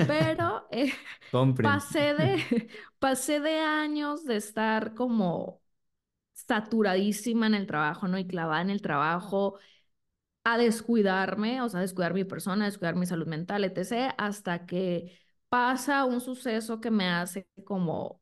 pero 0.05 0.67
eh, 0.71 0.93
pasé 1.61 2.13
de, 2.15 2.69
pasé 2.99 3.39
de 3.39 3.59
años 3.59 4.25
de 4.25 4.37
estar 4.37 4.93
como 4.95 5.61
saturadísima 6.33 7.47
en 7.47 7.55
el 7.55 7.67
trabajo, 7.67 8.07
¿no? 8.07 8.17
Y 8.19 8.27
clavada 8.27 8.61
en 8.61 8.69
el 8.71 8.81
trabajo, 8.81 9.59
a 10.43 10.57
descuidarme, 10.57 11.61
o 11.61 11.69
sea, 11.69 11.81
descuidar 11.81 12.13
mi 12.13 12.23
persona, 12.23 12.65
descuidar 12.65 12.95
mi 12.95 13.05
salud 13.05 13.27
mental, 13.27 13.63
etc., 13.65 14.15
hasta 14.17 14.65
que 14.65 15.17
pasa 15.49 16.05
un 16.05 16.21
suceso 16.21 16.79
que 16.81 16.91
me 16.91 17.09
hace 17.09 17.47
como 17.65 18.21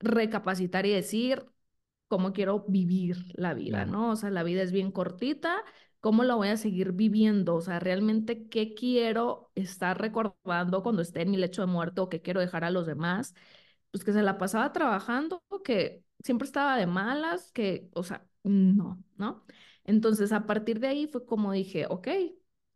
recapacitar 0.00 0.86
y 0.86 0.92
decir 0.92 1.46
cómo 2.08 2.32
quiero 2.32 2.64
vivir 2.68 3.16
la 3.34 3.54
vida, 3.54 3.84
Claro. 3.84 3.86
¿no? 3.86 4.10
O 4.12 4.16
sea, 4.16 4.30
la 4.30 4.42
vida 4.42 4.62
es 4.62 4.72
bien 4.72 4.92
cortita, 4.92 5.62
¿cómo 6.02 6.24
la 6.24 6.36
voy 6.36 6.48
a 6.50 6.58
seguir 6.58 6.92
viviendo? 6.92 7.56
O 7.56 7.62
sea, 7.62 7.80
realmente, 7.80 8.48
¿qué 8.50 8.74
quiero 8.74 9.52
estar 9.56 10.00
recordando 10.00 10.84
cuando 10.84 11.02
esté 11.02 11.22
en 11.22 11.32
mi 11.32 11.38
lecho 11.38 11.62
de 11.62 11.68
muerte 11.68 12.02
o 12.02 12.10
qué 12.10 12.22
quiero 12.22 12.40
dejar 12.42 12.64
a 12.64 12.72
los 12.72 12.86
demás? 12.86 13.34
Pues 13.90 14.04
que 14.04 14.12
se 14.14 14.22
la 14.22 14.38
pasaba 14.38 14.72
trabajando, 14.72 15.42
que 15.64 16.04
siempre 16.24 16.46
estaba 16.46 16.76
de 16.76 16.86
malas, 16.86 17.52
que, 17.52 17.90
o 17.94 18.02
sea, 18.04 18.26
no, 18.44 19.02
¿no? 19.16 19.46
Entonces, 19.84 20.32
a 20.32 20.46
partir 20.46 20.80
de 20.80 20.88
ahí 20.88 21.06
fue 21.08 21.26
como 21.26 21.52
dije, 21.52 21.86
ok, 21.88 22.08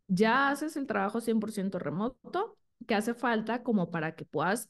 ya 0.07 0.49
haces 0.49 0.77
el 0.77 0.87
trabajo 0.87 1.21
100% 1.21 1.79
remoto, 1.79 2.57
que 2.87 2.95
hace 2.95 3.13
falta 3.13 3.63
como 3.63 3.91
para 3.91 4.15
que 4.15 4.25
puedas 4.25 4.69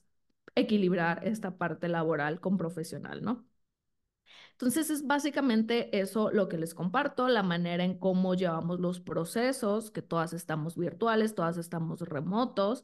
equilibrar 0.56 1.26
esta 1.28 1.58
parte 1.58 1.88
laboral 1.90 2.40
con 2.40 2.58
profesional, 2.58 3.24
¿no? 3.24 3.46
Entonces 4.52 4.90
es 4.90 5.06
básicamente 5.08 5.98
eso 6.00 6.32
lo 6.32 6.50
que 6.50 6.58
les 6.58 6.74
comparto, 6.74 7.28
la 7.28 7.44
manera 7.44 7.84
en 7.84 7.98
cómo 7.98 8.34
llevamos 8.36 8.80
los 8.80 9.00
procesos, 9.00 9.92
que 9.92 10.02
todas 10.02 10.34
estamos 10.34 10.78
virtuales, 10.78 11.36
todas 11.36 11.58
estamos 11.58 12.02
remotos, 12.02 12.84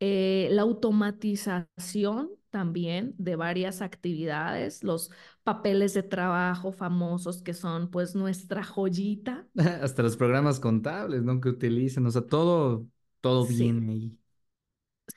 eh, 0.00 0.48
la 0.52 0.62
automatización 0.62 2.30
también 2.50 3.14
de 3.18 3.36
varias 3.36 3.82
actividades, 3.82 4.84
los 4.84 5.10
papeles 5.42 5.94
de 5.94 6.02
trabajo 6.02 6.72
famosos 6.72 7.42
que 7.42 7.54
son 7.54 7.90
pues 7.90 8.14
nuestra 8.14 8.64
joyita. 8.64 9.46
Hasta 9.82 10.02
los 10.02 10.16
programas 10.16 10.60
contables, 10.60 11.22
¿no? 11.22 11.40
Que 11.40 11.48
utilizan, 11.48 12.06
o 12.06 12.10
sea, 12.10 12.22
todo, 12.26 12.86
todo 13.20 13.46
Sí. 13.46 13.46
viene 13.46 13.92
ahí. 13.92 14.18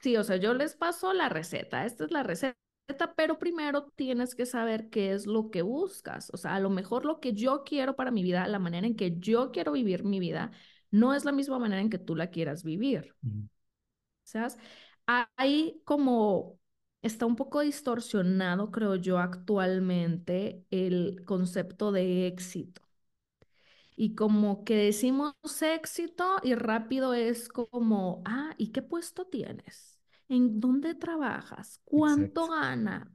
Sí, 0.01 0.17
o 0.17 0.23
sea, 0.23 0.37
yo 0.37 0.53
les 0.53 0.75
paso 0.75 1.13
la 1.13 1.29
receta, 1.29 1.85
esta 1.85 2.05
es 2.05 2.11
la 2.11 2.23
receta, 2.23 2.57
pero 3.15 3.39
primero 3.39 3.85
tienes 3.95 4.35
que 4.35 4.45
saber 4.45 4.89
qué 4.89 5.11
es 5.13 5.25
lo 5.27 5.49
que 5.51 5.61
buscas. 5.61 6.29
O 6.33 6.37
sea, 6.37 6.55
a 6.55 6.59
lo 6.59 6.69
mejor 6.69 7.05
lo 7.05 7.19
que 7.19 7.33
yo 7.33 7.63
quiero 7.63 7.95
para 7.95 8.11
mi 8.11 8.23
vida, 8.23 8.47
la 8.47 8.59
manera 8.59 8.87
en 8.87 8.95
que 8.95 9.17
yo 9.19 9.51
quiero 9.51 9.71
vivir 9.73 10.03
mi 10.03 10.19
vida, 10.19 10.51
no 10.91 11.13
es 11.13 11.25
la 11.25 11.31
misma 11.31 11.59
manera 11.59 11.81
en 11.81 11.89
que 11.89 11.99
tú 11.99 12.15
la 12.15 12.29
quieras 12.29 12.63
vivir. 12.63 13.15
¿Sabes? 14.23 14.57
Hay 15.37 15.81
como, 15.85 16.59
está 17.01 17.25
un 17.25 17.35
poco 17.35 17.61
distorsionado, 17.61 18.71
creo 18.71 18.95
yo, 18.95 19.17
actualmente 19.19 20.65
el 20.71 21.23
concepto 21.25 21.91
de 21.91 22.27
éxito. 22.27 22.81
Y 23.95 24.15
como 24.15 24.63
que 24.63 24.75
decimos 24.75 25.35
éxito 25.61 26.37
y 26.43 26.55
rápido 26.55 27.13
es 27.13 27.49
como, 27.49 28.21
ah, 28.25 28.53
¿y 28.57 28.69
qué 28.71 28.81
puesto 28.81 29.25
tienes? 29.25 29.98
¿En 30.29 30.59
dónde 30.59 30.95
trabajas? 30.95 31.81
¿Cuánto 31.85 32.47
Exacto. 32.47 32.49
gana? 32.49 33.13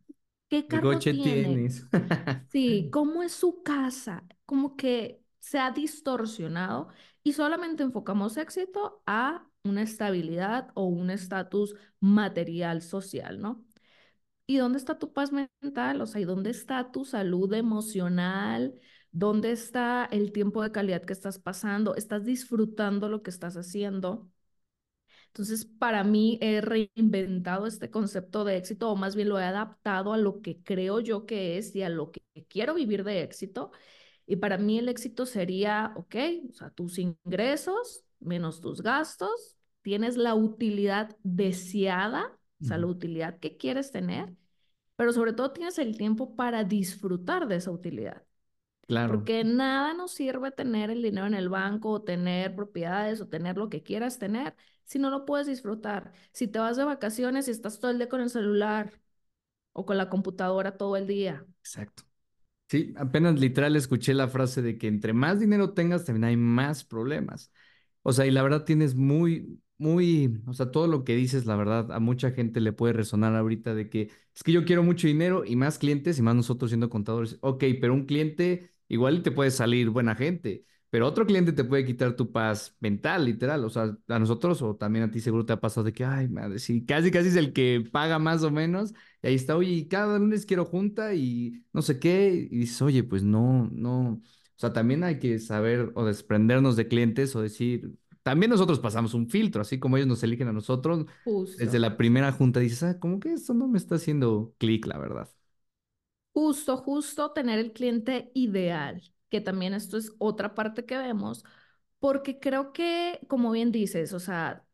¿Qué 0.49 0.67
¿Qué 0.69 0.79
cargo 0.79 0.81
coche 0.81 1.15
tiene? 1.15 1.63
tienes? 1.63 1.85
Sí, 2.49 2.89
¿cómo 2.93 3.23
es 3.23 3.33
su 3.33 3.63
casa? 3.65 4.25
Como 4.47 4.77
que 4.77 5.23
se 5.41 5.59
ha 5.59 5.71
distorsionado 5.73 6.89
y 7.25 7.33
solamente 7.35 7.83
enfocamos 7.85 8.37
éxito 8.39 9.03
a 9.07 9.49
una 9.65 9.83
estabilidad 9.83 10.71
o 10.75 10.85
un 10.87 11.11
estatus 11.11 11.75
material 12.01 12.83
social, 12.83 13.41
¿no? 13.41 13.65
¿Y 14.47 14.59
dónde 14.59 14.79
está 14.79 14.99
tu 14.99 15.13
paz 15.13 15.33
mental? 15.33 16.03
O 16.03 16.07
sea, 16.07 16.21
¿y 16.23 16.25
dónde 16.25 16.51
está 16.51 16.93
tu 16.93 17.05
salud 17.07 17.53
emocional? 17.55 18.75
¿Dónde 19.13 19.53
está 19.53 20.07
el 20.13 20.33
tiempo 20.33 20.63
de 20.63 20.73
calidad 20.73 21.05
que 21.05 21.13
estás 21.15 21.39
pasando? 21.41 21.97
¿Estás 21.97 22.25
disfrutando 22.25 23.09
lo 23.11 23.23
que 23.23 23.31
estás 23.31 23.57
haciendo? 23.57 24.31
Entonces, 25.35 25.65
para 25.65 26.05
mí 26.05 26.39
he 26.41 26.61
reinventado 26.61 27.67
este 27.67 27.91
concepto 27.91 28.45
de 28.45 28.57
éxito, 28.57 28.91
o 28.91 28.97
más 28.97 29.17
bien 29.17 29.29
lo 29.29 29.41
he 29.41 29.45
adaptado 29.45 30.13
a 30.13 30.17
lo 30.19 30.41
que 30.41 30.63
creo 30.63 31.01
yo 31.01 31.27
que 31.27 31.59
es 31.59 31.75
y 31.75 31.83
a 31.83 31.89
lo 31.89 32.13
que 32.13 32.23
quiero 32.49 32.75
vivir 32.75 33.03
de 33.03 33.23
éxito. 33.23 33.73
Y 34.27 34.37
para 34.37 34.59
mí 34.59 34.79
el 34.79 34.89
éxito 34.89 35.27
sería, 35.27 35.93
ok, 35.97 36.15
o 36.51 36.53
sea, 36.55 36.71
tus 36.71 36.99
ingresos 36.99 38.05
menos 38.21 38.61
tus 38.61 38.83
gastos, 38.83 39.57
tienes 39.83 40.17
la 40.17 40.35
utilidad 40.35 41.17
deseada, 41.23 42.39
o 42.61 42.65
sea, 42.65 42.79
la 42.79 42.87
utilidad 42.87 43.39
que 43.39 43.57
quieres 43.57 43.91
tener, 43.93 44.35
pero 44.97 45.13
sobre 45.13 45.33
todo 45.33 45.53
tienes 45.53 45.79
el 45.79 45.97
tiempo 45.97 46.37
para 46.37 46.65
disfrutar 46.65 47.47
de 47.49 47.57
esa 47.57 47.71
utilidad. 47.71 48.25
Claro, 48.87 49.19
Porque 49.21 49.45
nada 49.45 49.93
nos 49.95 50.13
sirve 50.13 50.51
tener 50.51 50.91
el 50.91 51.03
dinero 51.03 51.27
en 51.27 51.35
el 51.35 51.49
banco 51.51 51.91
o 51.91 52.03
tener 52.03 52.55
propiedades 52.57 53.21
o 53.21 53.29
tener 53.29 53.57
lo 53.59 53.69
que 53.69 53.83
quieras 53.83 54.19
tener 54.19 54.57
si 54.85 54.99
no 54.99 55.11
lo 55.11 55.25
puedes 55.27 55.47
disfrutar. 55.47 56.13
Si 56.33 56.49
te 56.49 56.59
vas 56.59 56.77
de 56.77 56.85
vacaciones 56.85 57.49
y 57.49 57.51
estás 57.51 57.79
todo 57.81 57.91
el 57.91 57.99
día 57.99 58.09
con 58.09 58.21
el 58.23 58.31
celular 58.31 58.93
o 59.73 59.87
con 59.87 59.99
la 59.99 60.11
computadora 60.11 60.77
todo 60.79 60.97
el 60.97 61.07
día. 61.09 61.47
exacto. 61.61 62.05
Sí, 62.69 62.95
apenas 62.97 63.41
literal 63.41 63.77
escuché 63.77 64.15
la 64.15 64.29
frase 64.29 64.63
de 64.63 64.79
que 64.79 64.89
entre 64.89 65.15
más 65.15 65.41
dinero 65.41 65.75
tengas, 65.75 66.05
también 66.07 66.25
hay 66.25 66.37
más 66.39 66.85
problemas. 66.85 67.53
O 68.03 68.13
sea, 68.15 68.27
y 68.27 68.33
la 68.33 68.43
verdad 68.43 68.65
tienes 68.65 68.95
muy, 68.97 69.61
muy, 69.79 70.43
o 70.49 70.55
sea, 70.55 70.73
todo 70.73 70.89
lo 70.89 71.05
que 71.05 71.17
dices, 71.17 71.47
la 71.47 71.57
verdad, 71.57 71.93
a 71.93 72.01
mucha 72.01 72.33
gente 72.33 72.61
le 72.61 72.73
puede 72.73 72.95
resonar 72.95 73.37
ahorita 73.37 73.75
de 73.75 73.91
que 73.91 74.11
es 74.35 74.43
que 74.45 74.53
yo 74.53 74.65
quiero 74.67 74.83
mucho 74.85 75.09
dinero 75.09 75.45
y 75.47 75.57
más 75.57 75.79
clientes 75.79 76.19
y 76.19 76.23
más 76.23 76.37
nosotros 76.37 76.71
siendo 76.73 76.91
contadores. 76.91 77.39
Ok, 77.43 77.65
pero 77.81 77.95
un 77.95 78.07
cliente 78.07 78.74
igual 78.95 79.23
te 79.23 79.31
puede 79.33 79.51
salir 79.51 79.91
buena 79.91 80.15
gente, 80.15 80.65
pero 80.91 81.07
otro 81.09 81.27
cliente 81.27 81.53
te 81.53 81.65
puede 81.65 81.85
quitar 81.85 82.15
tu 82.15 82.31
paz 82.31 82.77
mental, 82.81 83.25
literal. 83.25 83.65
O 83.65 83.71
sea, 83.71 83.97
a 84.09 84.19
nosotros 84.19 84.63
o 84.63 84.77
también 84.77 85.05
a 85.05 85.11
ti 85.11 85.21
seguro 85.21 85.45
te 85.45 85.53
ha 85.53 85.61
pasado 85.61 85.85
de 85.85 85.93
que, 85.93 86.05
ay, 86.05 86.29
madre, 86.29 86.59
sí, 86.61 86.85
casi, 86.87 87.11
casi 87.11 87.29
es 87.29 87.37
el 87.37 87.53
que 87.53 87.85
paga 87.93 88.19
más 88.21 88.45
o 88.45 88.51
menos. 88.53 88.95
Y 89.23 89.27
ahí 89.29 89.35
está, 89.35 89.57
oye, 89.57 89.73
y 89.73 89.89
cada 89.89 90.19
lunes 90.19 90.47
quiero 90.47 90.65
junta 90.65 91.15
y 91.15 91.65
no 91.73 91.83
sé 91.83 91.99
qué. 91.99 92.49
Y 92.51 92.59
dices, 92.59 92.81
oye, 92.83 93.03
pues 93.03 93.25
no, 93.25 93.69
no. 93.73 94.21
O 94.23 94.57
sea, 94.57 94.73
también 94.73 95.03
hay 95.03 95.19
que 95.19 95.39
saber 95.41 95.91
o 95.97 96.05
desprendernos 96.05 96.77
de 96.77 96.87
clientes 96.87 97.35
o 97.35 97.43
decir, 97.43 97.93
también 98.23 98.51
nosotros 98.51 98.79
pasamos 98.79 99.15
un 99.15 99.29
filtro, 99.29 99.63
así 99.63 99.79
como 99.81 99.97
ellos 99.97 100.09
nos 100.09 100.23
eligen 100.23 100.49
a 100.49 100.53
nosotros. 100.53 101.07
Desde 101.57 101.79
Justo. 101.79 101.79
la 101.79 101.97
primera 101.97 102.31
junta 102.33 102.61
dices, 102.61 102.83
ah, 102.85 102.99
como 103.01 103.19
que 103.21 103.33
esto 103.33 103.53
no 103.55 103.67
me 103.69 103.79
está 103.79 103.97
haciendo 103.97 104.55
clic, 104.59 104.87
la 104.87 104.99
verdad. 104.99 105.29
Justo, 106.35 106.77
justo 106.79 107.31
tener 107.33 107.59
el 107.61 107.73
cliente 107.73 108.31
ideal, 108.35 109.03
que 109.31 109.41
también 109.41 109.73
esto 109.75 109.97
es 109.97 110.13
otra 110.19 110.55
parte 110.55 110.85
que 110.85 110.97
vemos, 110.99 111.45
porque 112.01 112.41
creo 112.41 112.73
que, 112.73 113.21
como 113.29 113.53
bien 113.53 113.71
dices, 113.73 114.13
o 114.13 114.19
sea, 114.21 114.65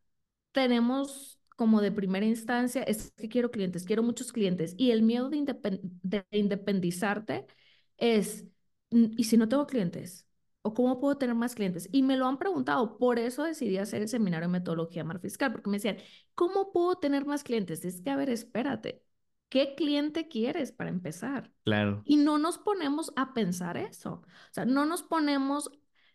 tenemos 0.52 1.40
como 1.56 1.80
de 1.82 1.92
primera 1.92 2.26
instancia, 2.26 2.82
es 2.84 3.12
que 3.16 3.28
quiero 3.28 3.50
clientes, 3.50 3.84
quiero 3.84 4.02
muchos 4.02 4.32
clientes, 4.32 4.74
y 4.78 4.90
el 4.92 5.02
miedo 5.02 5.30
de, 5.30 5.38
independ- 5.38 5.80
de 6.02 6.24
independizarte 6.32 7.46
es, 7.98 8.46
"Mm, 8.90 9.06
¿y 9.18 9.24
si 9.24 9.36
no 9.36 9.48
tengo 9.48 9.66
clientes? 9.66 10.26
¿O 10.62 10.74
cómo 10.74 11.00
puedo 11.00 11.16
tener 11.18 11.34
más 11.36 11.54
clientes? 11.54 11.88
Y 11.92 12.02
me 12.02 12.16
lo 12.16 12.26
han 12.26 12.38
preguntado, 12.38 12.98
por 12.98 13.18
eso 13.18 13.44
decidí 13.44 13.78
hacer 13.78 14.02
el 14.02 14.08
seminario 14.08 14.48
de 14.48 14.52
metodología 14.52 15.04
Mar 15.04 15.20
Fiscal, 15.20 15.52
porque 15.52 15.70
me 15.70 15.76
decían, 15.78 15.98
¿cómo 16.34 16.72
puedo 16.72 16.96
tener 16.98 17.24
más 17.26 17.44
clientes? 17.44 17.84
Es 17.84 18.00
que, 18.02 18.10
a 18.10 18.16
ver, 18.16 18.30
espérate, 18.30 19.02
¿qué 19.50 19.76
cliente 19.76 20.28
quieres 20.28 20.72
para 20.72 20.90
empezar? 20.90 21.52
Claro, 21.64 22.04
Y 22.04 22.16
no 22.18 22.38
nos 22.38 22.58
ponemos 22.58 23.12
a 23.16 23.34
pensar 23.34 23.78
eso. 23.78 24.14
O 24.24 24.26
sea, 24.52 24.66
no 24.66 24.86
nos 24.86 25.02
ponemos, 25.04 25.70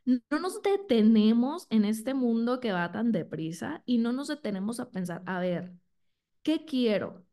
no 0.06 0.39
nos 0.39 0.62
detenemos 0.63 1.67
en 1.71 1.86
este 1.86 2.13
mundo 2.15 2.60
que 2.62 2.74
va 2.74 2.91
tan 2.93 3.12
deprisa 3.13 3.84
y 3.86 4.00
no 4.00 4.13
nos 4.13 4.30
detenemos 4.30 4.80
a 4.82 4.91
pensar, 4.91 5.24
a 5.28 5.39
ver, 5.39 5.74
¿qué 6.43 6.65
quiero? 6.65 7.26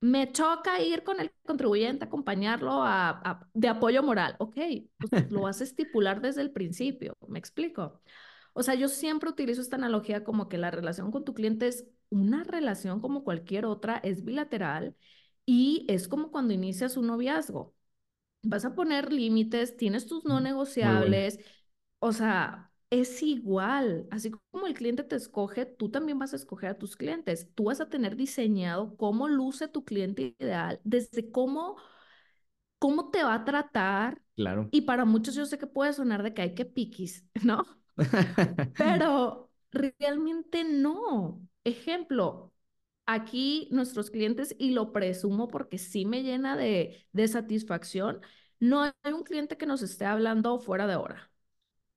Me 0.00 0.32
choca 0.32 0.80
ir 0.82 1.02
con 1.04 1.20
el 1.20 1.32
contribuyente, 1.44 2.04
acompañarlo 2.04 2.82
a, 2.84 3.10
a- 3.10 3.48
de 3.54 3.68
apoyo 3.68 4.02
moral. 4.02 4.36
Ok, 4.38 4.56
pues 4.98 5.12
lo 5.28 5.42
vas 5.42 5.60
a 5.60 5.64
estipular 5.64 6.20
desde 6.20 6.42
el 6.42 6.52
principio. 6.52 7.14
¿Me 7.28 7.38
explico? 7.38 8.00
O 8.54 8.62
sea, 8.62 8.74
yo 8.74 8.88
siempre 8.88 9.30
utilizo 9.30 9.60
esta 9.60 9.76
analogía 9.76 10.24
como 10.24 10.48
que 10.48 10.58
la 10.58 10.70
relación 10.70 11.10
con 11.12 11.24
tu 11.24 11.34
cliente 11.34 11.68
es 11.68 11.86
una 12.10 12.44
relación 12.44 13.00
como 13.00 13.24
cualquier 13.24 13.66
otra, 13.66 13.98
es 13.98 14.24
bilateral 14.24 14.96
y 15.46 15.86
es 15.88 16.08
como 16.08 16.30
cuando 16.32 16.54
inicias 16.54 16.96
un 16.96 17.06
noviazgo 17.08 17.74
vas 18.42 18.64
a 18.64 18.74
poner 18.74 19.12
límites, 19.12 19.76
tienes 19.76 20.06
tus 20.06 20.24
no 20.24 20.40
buena. 20.80 21.20
negociables, 21.20 21.40
o 22.00 22.12
sea, 22.12 22.72
es 22.90 23.22
igual, 23.22 24.06
así 24.10 24.30
como 24.52 24.66
el 24.66 24.74
cliente 24.74 25.04
te 25.04 25.16
escoge, 25.16 25.66
tú 25.66 25.90
también 25.90 26.18
vas 26.18 26.32
a 26.32 26.36
escoger 26.36 26.70
a 26.70 26.78
tus 26.78 26.96
clientes, 26.96 27.48
tú 27.54 27.64
vas 27.64 27.80
a 27.80 27.88
tener 27.90 28.16
diseñado 28.16 28.96
cómo 28.96 29.28
luce 29.28 29.68
tu 29.68 29.84
cliente 29.84 30.36
ideal, 30.40 30.80
desde 30.84 31.30
cómo, 31.32 31.76
cómo 32.78 33.10
te 33.10 33.22
va 33.24 33.34
a 33.34 33.44
tratar, 33.44 34.22
Claro. 34.36 34.72
y 34.72 34.82
para 34.82 35.04
muchos 35.04 35.34
yo 35.34 35.46
sé 35.46 35.58
que 35.58 35.66
puede 35.66 35.92
sonar 35.92 36.22
de 36.22 36.34
que 36.34 36.42
hay 36.42 36.54
que 36.54 36.64
piquis, 36.64 37.24
¿no? 37.44 37.64
Pero 38.76 39.50
realmente 39.72 40.64
no. 40.64 41.46
Ejemplo, 41.64 42.52
aquí 43.06 43.68
nuestros 43.70 44.10
clientes, 44.10 44.54
y 44.58 44.72
lo 44.72 44.92
presumo 44.92 45.48
porque 45.48 45.78
sí 45.78 46.04
me 46.06 46.22
llena 46.22 46.56
de, 46.56 47.06
satisfacción, 47.28 48.20
no 48.60 48.82
hay 48.82 49.12
un 49.12 49.22
cliente 49.24 49.56
que 49.56 49.66
nos 49.66 49.82
esté 49.82 50.04
hablando 50.06 50.58
fuera 50.58 50.86
de 50.86 50.96
hora, 50.96 51.30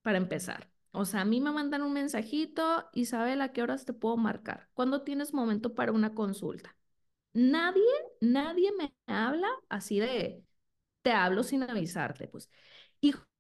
para 0.02 0.17
empezar. 0.17 0.72
O 0.91 1.06
sea, 1.06 1.22
a 1.22 1.26
mí 1.26 1.41
me 1.41 1.52
mandan 1.52 1.84
un 1.84 1.93
mensajito, 1.93 2.89
Isabel, 2.93 3.41
¿a 3.41 3.54
qué 3.54 3.62
horas 3.63 3.86
te 3.86 3.93
puedo 3.93 4.17
marcar? 4.17 4.69
¿Cuándo 4.74 5.04
tienes 5.04 5.34
momento 5.34 5.76
para 5.76 5.91
una 5.91 6.13
consulta? 6.15 6.76
Nadie, 7.34 7.84
nadie 8.22 8.72
me 8.78 8.93
habla 9.08 9.50
así 9.69 10.00
de, 10.00 10.43
te 11.02 11.12
hablo 11.12 11.43
sin 11.43 11.63
avisarte, 11.63 12.28
pues. 12.28 12.50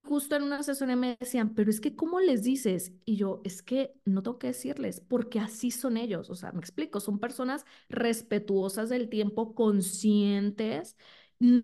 Justo 0.03 0.35
en 0.35 0.43
una 0.43 0.59
asesoría 0.59 0.95
me 0.95 1.17
decían, 1.19 1.53
pero 1.53 1.69
es 1.69 1.79
que 1.81 1.95
¿cómo 1.95 2.19
les 2.19 2.43
dices? 2.43 2.93
Y 3.05 3.17
yo, 3.17 3.41
es 3.43 3.61
que 3.61 3.93
no 4.05 4.23
tengo 4.23 4.39
que 4.39 4.47
decirles, 4.47 5.01
porque 5.01 5.39
así 5.39 5.71
son 5.71 5.97
ellos. 5.97 6.29
O 6.29 6.35
sea, 6.35 6.51
me 6.51 6.59
explico, 6.59 6.99
son 6.99 7.19
personas 7.19 7.65
respetuosas 7.89 8.89
del 8.89 9.09
tiempo, 9.09 9.53
conscientes. 9.55 10.95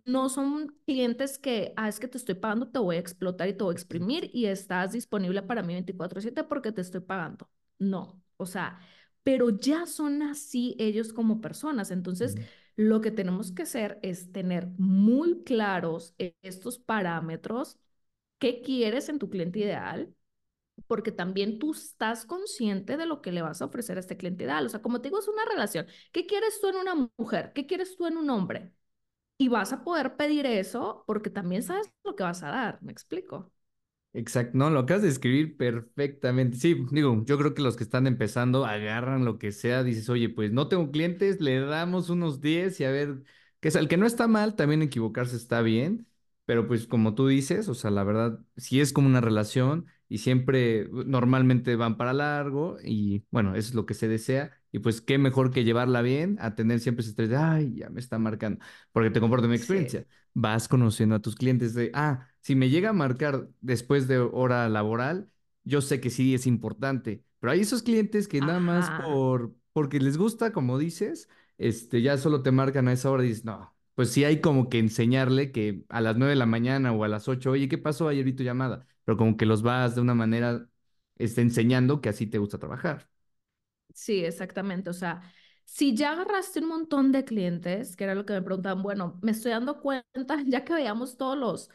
No 0.06 0.30
son 0.30 0.76
clientes 0.86 1.38
que, 1.38 1.74
ah, 1.76 1.90
es 1.90 2.00
que 2.00 2.08
te 2.08 2.18
estoy 2.18 2.36
pagando, 2.36 2.70
te 2.70 2.80
voy 2.80 2.96
a 2.96 3.00
explotar 3.00 3.50
y 3.50 3.54
te 3.54 3.64
voy 3.64 3.74
a 3.74 3.76
exprimir 3.76 4.30
y 4.34 4.46
estás 4.46 4.94
disponible 4.94 5.42
para 5.44 5.64
mí 5.64 5.74
24/7 5.74 6.44
porque 6.46 6.72
te 6.72 6.82
estoy 6.82 7.02
pagando. 7.02 7.50
no, 7.80 8.22
o 8.38 8.46
sea, 8.46 8.80
pero 9.24 9.50
ya 9.50 9.86
son 9.86 10.22
así 10.24 10.76
ellos 10.80 11.12
como 11.14 11.42
personas. 11.42 11.92
Entonces, 11.92 12.36
Ujú. 12.36 12.46
lo 12.76 13.02
que 13.02 13.12
tenemos 13.12 13.52
que 13.52 13.64
hacer 13.64 14.00
es 14.02 14.32
tener 14.32 14.68
muy 14.78 15.44
claros 15.44 16.14
e- 16.18 16.36
estos 16.42 16.80
parámetros, 16.80 17.78
qué 18.40 18.62
quieres 18.62 19.10
en 19.10 19.20
tu 19.20 19.30
cliente 19.30 19.60
ideal, 19.60 20.14
porque 20.88 21.12
también 21.12 21.60
tú 21.60 21.74
estás 21.74 22.26
consciente 22.26 22.98
de 22.98 23.06
lo 23.06 23.22
que 23.22 23.32
le 23.32 23.42
vas 23.42 23.62
a 23.62 23.66
ofrecer 23.66 23.98
a 23.98 24.02
este 24.02 24.18
cliente 24.18 24.44
ideal. 24.46 24.66
O 24.66 24.70
sea, 24.70 24.82
como 24.82 25.02
te 25.02 25.10
digo, 25.10 25.20
es 25.20 25.28
una 25.28 25.46
relación. 25.46 25.88
¿Qué 26.12 26.26
quieres 26.28 26.60
tú 26.62 26.70
en 26.70 26.76
una 26.78 27.10
mujer? 27.18 27.54
¿Qué 27.54 27.66
quieres 27.68 27.96
tú 27.98 28.08
en 28.08 28.18
un 28.18 28.30
hombre? 28.30 28.74
Y 29.38 29.50
vas 29.50 29.74
a 29.74 29.84
poder 29.84 30.18
pedir 30.18 30.46
eso 30.48 31.04
porque 31.08 31.30
también 31.32 31.64
sabes 31.64 31.92
lo 32.04 32.16
que 32.16 32.24
vas 32.24 32.44
a 32.44 32.50
dar, 32.50 32.82
¿me 32.84 32.92
explico? 32.92 33.52
Exacto, 34.14 34.58
no, 34.58 34.70
lo 34.70 34.80
acabas 34.80 35.04
de 35.04 35.10
escribir 35.10 35.58
perfectamente. 35.58 36.56
Sí, 36.58 36.86
digo, 36.92 37.22
yo 37.26 37.38
creo 37.38 37.54
que 37.54 37.62
los 37.62 37.76
que 37.76 37.84
están 37.84 38.08
empezando 38.08 38.66
agarran 38.66 39.26
lo 39.26 39.38
que 39.38 39.52
sea, 39.52 39.84
dices, 39.84 40.08
oye, 40.10 40.30
pues 40.30 40.54
no 40.54 40.70
tengo 40.70 40.90
clientes, 40.90 41.42
le 41.42 41.60
damos 41.60 42.10
unos 42.10 42.40
10 42.40 42.80
y 42.80 42.86
a 42.86 42.92
ver, 42.92 43.24
que 43.60 43.68
es 43.68 43.76
el 43.76 43.90
que 43.90 43.98
no 43.98 44.06
está 44.06 44.28
mal, 44.30 44.56
también 44.56 44.82
equivocarse 44.82 45.36
está 45.36 45.62
bien, 45.62 46.08
pero 46.46 46.68
pues 46.68 46.88
como 46.88 47.16
tú 47.16 47.28
dices, 47.28 47.68
o 47.70 47.74
sea, 47.74 47.92
la 47.92 48.04
verdad, 48.04 48.40
si 48.58 48.80
es 48.82 48.94
como 48.94 49.08
una 49.08 49.22
relación 49.22 49.88
y 50.08 50.20
siempre 50.20 50.88
normalmente 50.92 51.76
van 51.76 51.98
para 51.98 52.14
largo 52.14 52.78
y 52.84 53.26
bueno, 53.32 53.56
eso 53.56 53.70
es 53.70 53.76
lo 53.76 53.86
que 53.86 53.94
se 53.96 54.08
desea 54.08 54.52
y 54.72 54.80
pues 54.80 55.02
qué 55.02 55.18
mejor 55.18 55.52
que 55.52 55.64
llevarla 55.64 56.02
bien 56.02 56.38
a 56.40 56.56
tener 56.56 56.80
siempre 56.80 57.02
ese 57.02 57.12
estrés 57.12 57.30
de, 57.30 57.38
ay, 57.38 57.76
ya 57.78 57.90
me 57.90 58.00
está 58.00 58.20
marcando, 58.20 58.64
porque 58.92 59.10
te 59.10 59.20
comporto 59.20 59.48
mi 59.48 59.56
Sí. 59.56 59.56
experiencia 59.56 60.06
vas 60.34 60.68
conociendo 60.68 61.16
a 61.16 61.20
tus 61.22 61.36
clientes 61.36 61.74
de, 61.74 61.92
ah, 61.94 62.28
si 62.42 62.56
me 62.56 62.70
llega 62.70 62.90
a 62.90 62.94
marcar 62.94 63.48
después 63.62 64.08
de 64.08 64.20
hora 64.20 64.68
laboral, 64.70 65.30
yo 65.64 65.82
sé 65.82 66.00
que 66.02 66.10
sí 66.10 66.36
es 66.36 66.46
importante, 66.48 67.24
pero 67.40 67.52
hay 67.54 67.62
esos 67.62 67.84
clientes 67.84 68.28
que 68.28 68.42
nada 68.42 68.60
más 68.60 68.90
Ajá. 68.90 68.92
por, 68.92 69.56
porque 69.74 70.00
les 70.00 70.18
gusta, 70.18 70.52
como 70.52 70.78
dices, 70.78 71.30
este, 71.58 72.02
ya 72.02 72.18
solo 72.18 72.42
te 72.44 72.52
marcan 72.52 72.88
a 72.88 72.94
esa 72.94 73.10
hora 73.12 73.24
y 73.26 73.30
dices, 73.30 73.46
no, 73.46 73.75
pues 73.96 74.12
sí 74.12 74.24
hay 74.26 74.42
como 74.42 74.70
que 74.70 74.80
enseñarle 74.80 75.52
que 75.52 75.84
a 75.90 76.02
las 76.02 76.18
nueve 76.18 76.32
de 76.32 76.36
la 76.38 76.46
mañana 76.46 76.92
o 76.94 77.04
a 77.04 77.08
las 77.08 77.28
ocho, 77.28 77.52
oye, 77.52 77.70
¿qué 77.70 77.78
pasó 77.78 78.08
ayer 78.10 78.24
vi 78.26 78.34
tu 78.34 78.44
llamada? 78.44 78.88
Pero 79.06 79.18
como 79.18 79.38
que 79.38 79.46
los 79.46 79.64
vas 79.64 79.96
de 79.96 80.02
una 80.02 80.16
manera, 80.16 80.70
este, 81.18 81.42
enseñando 81.42 82.02
que 82.02 82.10
así 82.10 82.28
te 82.28 82.38
gusta 82.40 82.60
trabajar. 82.60 83.10
Sí, 83.94 84.26
exactamente. 84.26 84.90
O 84.90 84.94
sea, 84.94 85.22
si 85.64 85.96
ya 85.96 86.12
agarraste 86.12 86.60
un 86.60 86.68
montón 86.68 87.12
de 87.12 87.24
clientes, 87.24 87.96
que 87.96 88.04
era 88.04 88.16
lo 88.16 88.26
que 88.26 88.34
me 88.34 88.42
preguntaban, 88.42 88.84
bueno, 88.84 89.20
me 89.22 89.32
estoy 89.32 89.52
dando 89.52 89.80
cuenta, 89.82 90.44
ya 90.46 90.64
que 90.66 90.74
veíamos 90.74 91.18
todos 91.18 91.38
los, 91.38 91.70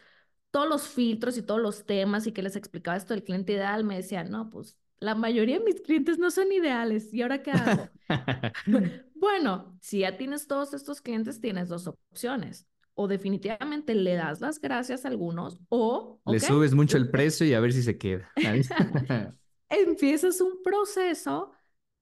todos 0.51 0.69
los 0.69 0.89
filtros 0.89 1.39
y 1.39 1.43
todos 1.43 1.61
los 1.61 1.87
temas 1.87 2.27
y 2.27 2.33
que 2.33 2.43
les 2.43 2.57
explicaba 2.57 2.97
esto 2.97 3.15
del 3.15 3.25
cliente 3.25 3.53
ideal, 3.55 3.85
me 3.85 3.97
decían, 3.97 4.31
no, 4.31 4.51
pues 4.51 4.79
la 5.01 5.15
mayoría 5.15 5.59
de 5.59 5.65
mis 5.65 5.81
clientes 5.81 6.19
no 6.19 6.31
son 6.31 6.53
ideales. 6.53 7.13
¿Y 7.15 7.23
ahora 7.23 7.43
qué 7.43 7.53
hago? 7.53 7.93
Bueno, 9.21 9.77
si 9.83 9.99
ya 9.99 10.17
tienes 10.17 10.47
todos 10.47 10.73
estos 10.73 11.03
clientes, 11.03 11.41
tienes 11.41 11.69
dos 11.69 11.87
opciones. 11.87 12.67
O 12.95 13.07
definitivamente 13.07 13.95
le 13.95 14.15
das 14.15 14.41
las 14.41 14.61
gracias 14.61 15.05
a 15.05 15.09
algunos 15.09 15.59
o, 15.69 16.21
Le 16.27 16.41
subes 16.41 16.75
mucho 16.75 16.97
el 16.97 17.11
precio 17.11 17.47
y 17.47 17.53
a 17.53 17.61
ver 17.61 17.73
si 17.75 17.83
se 17.83 17.99
queda. 17.99 18.33
empiezas 19.69 20.41
un 20.41 20.63
proceso 20.63 21.53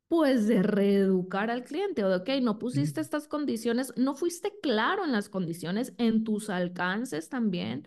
pues 0.07 0.47
de 0.47 0.63
reeducar 0.63 1.51
al 1.51 1.65
cliente 1.65 2.03
o 2.05 2.09
de, 2.09 2.17
ok, 2.17 2.43
no 2.43 2.59
pusiste 2.59 3.01
estas 3.01 3.29
condiciones, 3.29 3.93
no 3.97 4.15
fuiste 4.15 4.55
claro 4.63 5.05
en 5.05 5.13
las 5.13 5.29
condiciones, 5.29 5.93
en 5.99 6.25
tus 6.25 6.49
alcances 6.51 7.29
también. 7.29 7.87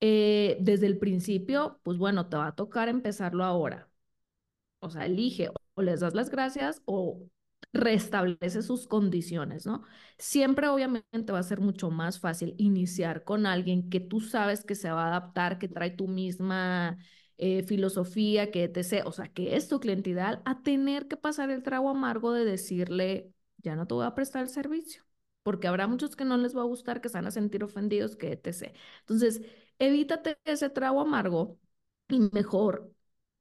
Eh, 0.00 0.56
desde 0.60 0.86
el 0.86 0.98
principio, 0.98 1.80
pues 1.82 1.98
bueno, 1.98 2.28
te 2.28 2.36
va 2.38 2.48
a 2.48 2.54
tocar 2.54 2.88
empezarlo 2.88 3.44
ahora. 3.44 3.88
O 4.80 4.90
sea, 4.90 5.06
elige 5.06 5.50
o 5.74 5.82
les 5.82 6.00
das 6.00 6.14
las 6.14 6.30
gracias 6.30 6.82
o 6.86 7.28
restablece 7.74 8.62
sus 8.62 8.86
condiciones, 8.86 9.66
¿no? 9.66 9.82
Siempre 10.18 10.68
obviamente 10.68 11.32
va 11.32 11.40
a 11.40 11.42
ser 11.42 11.60
mucho 11.60 11.90
más 11.90 12.20
fácil 12.20 12.54
iniciar 12.58 13.24
con 13.24 13.46
alguien 13.46 13.90
que 13.90 14.00
tú 14.00 14.20
sabes 14.20 14.64
que 14.64 14.74
se 14.76 14.90
va 14.90 15.04
a 15.04 15.08
adaptar, 15.08 15.58
que 15.58 15.68
trae 15.68 15.90
tu 15.90 16.08
misma 16.08 16.98
eh, 17.38 17.62
filosofía, 17.64 18.50
que 18.50 18.70
sé, 18.84 19.02
o 19.04 19.12
sea, 19.12 19.28
que 19.32 19.56
es 19.56 19.68
tu 19.68 19.80
cliente 19.80 20.10
ideal, 20.10 20.42
a 20.44 20.62
tener 20.62 21.08
que 21.08 21.16
pasar 21.16 21.50
el 21.50 21.62
trago 21.62 21.90
amargo 21.90 22.32
de 22.32 22.44
decirle, 22.44 23.32
ya 23.58 23.76
no 23.76 23.86
te 23.86 23.94
voy 23.94 24.06
a 24.06 24.14
prestar 24.14 24.42
el 24.42 24.48
servicio, 24.48 25.04
porque 25.42 25.66
habrá 25.68 25.86
muchos 25.88 26.16
que 26.16 26.24
no 26.24 26.36
les 26.36 26.56
va 26.56 26.62
a 26.62 26.64
gustar, 26.64 27.00
que 27.00 27.08
se 27.08 27.18
van 27.18 27.26
a 27.26 27.30
sentir 27.30 27.64
ofendidos, 27.64 28.16
que 28.16 28.32
etc. 28.32 28.72
Entonces, 29.00 29.42
evítate 29.78 30.38
ese 30.44 30.70
trago 30.70 31.00
amargo 31.00 31.58
y 32.08 32.20
mejor 32.32 32.93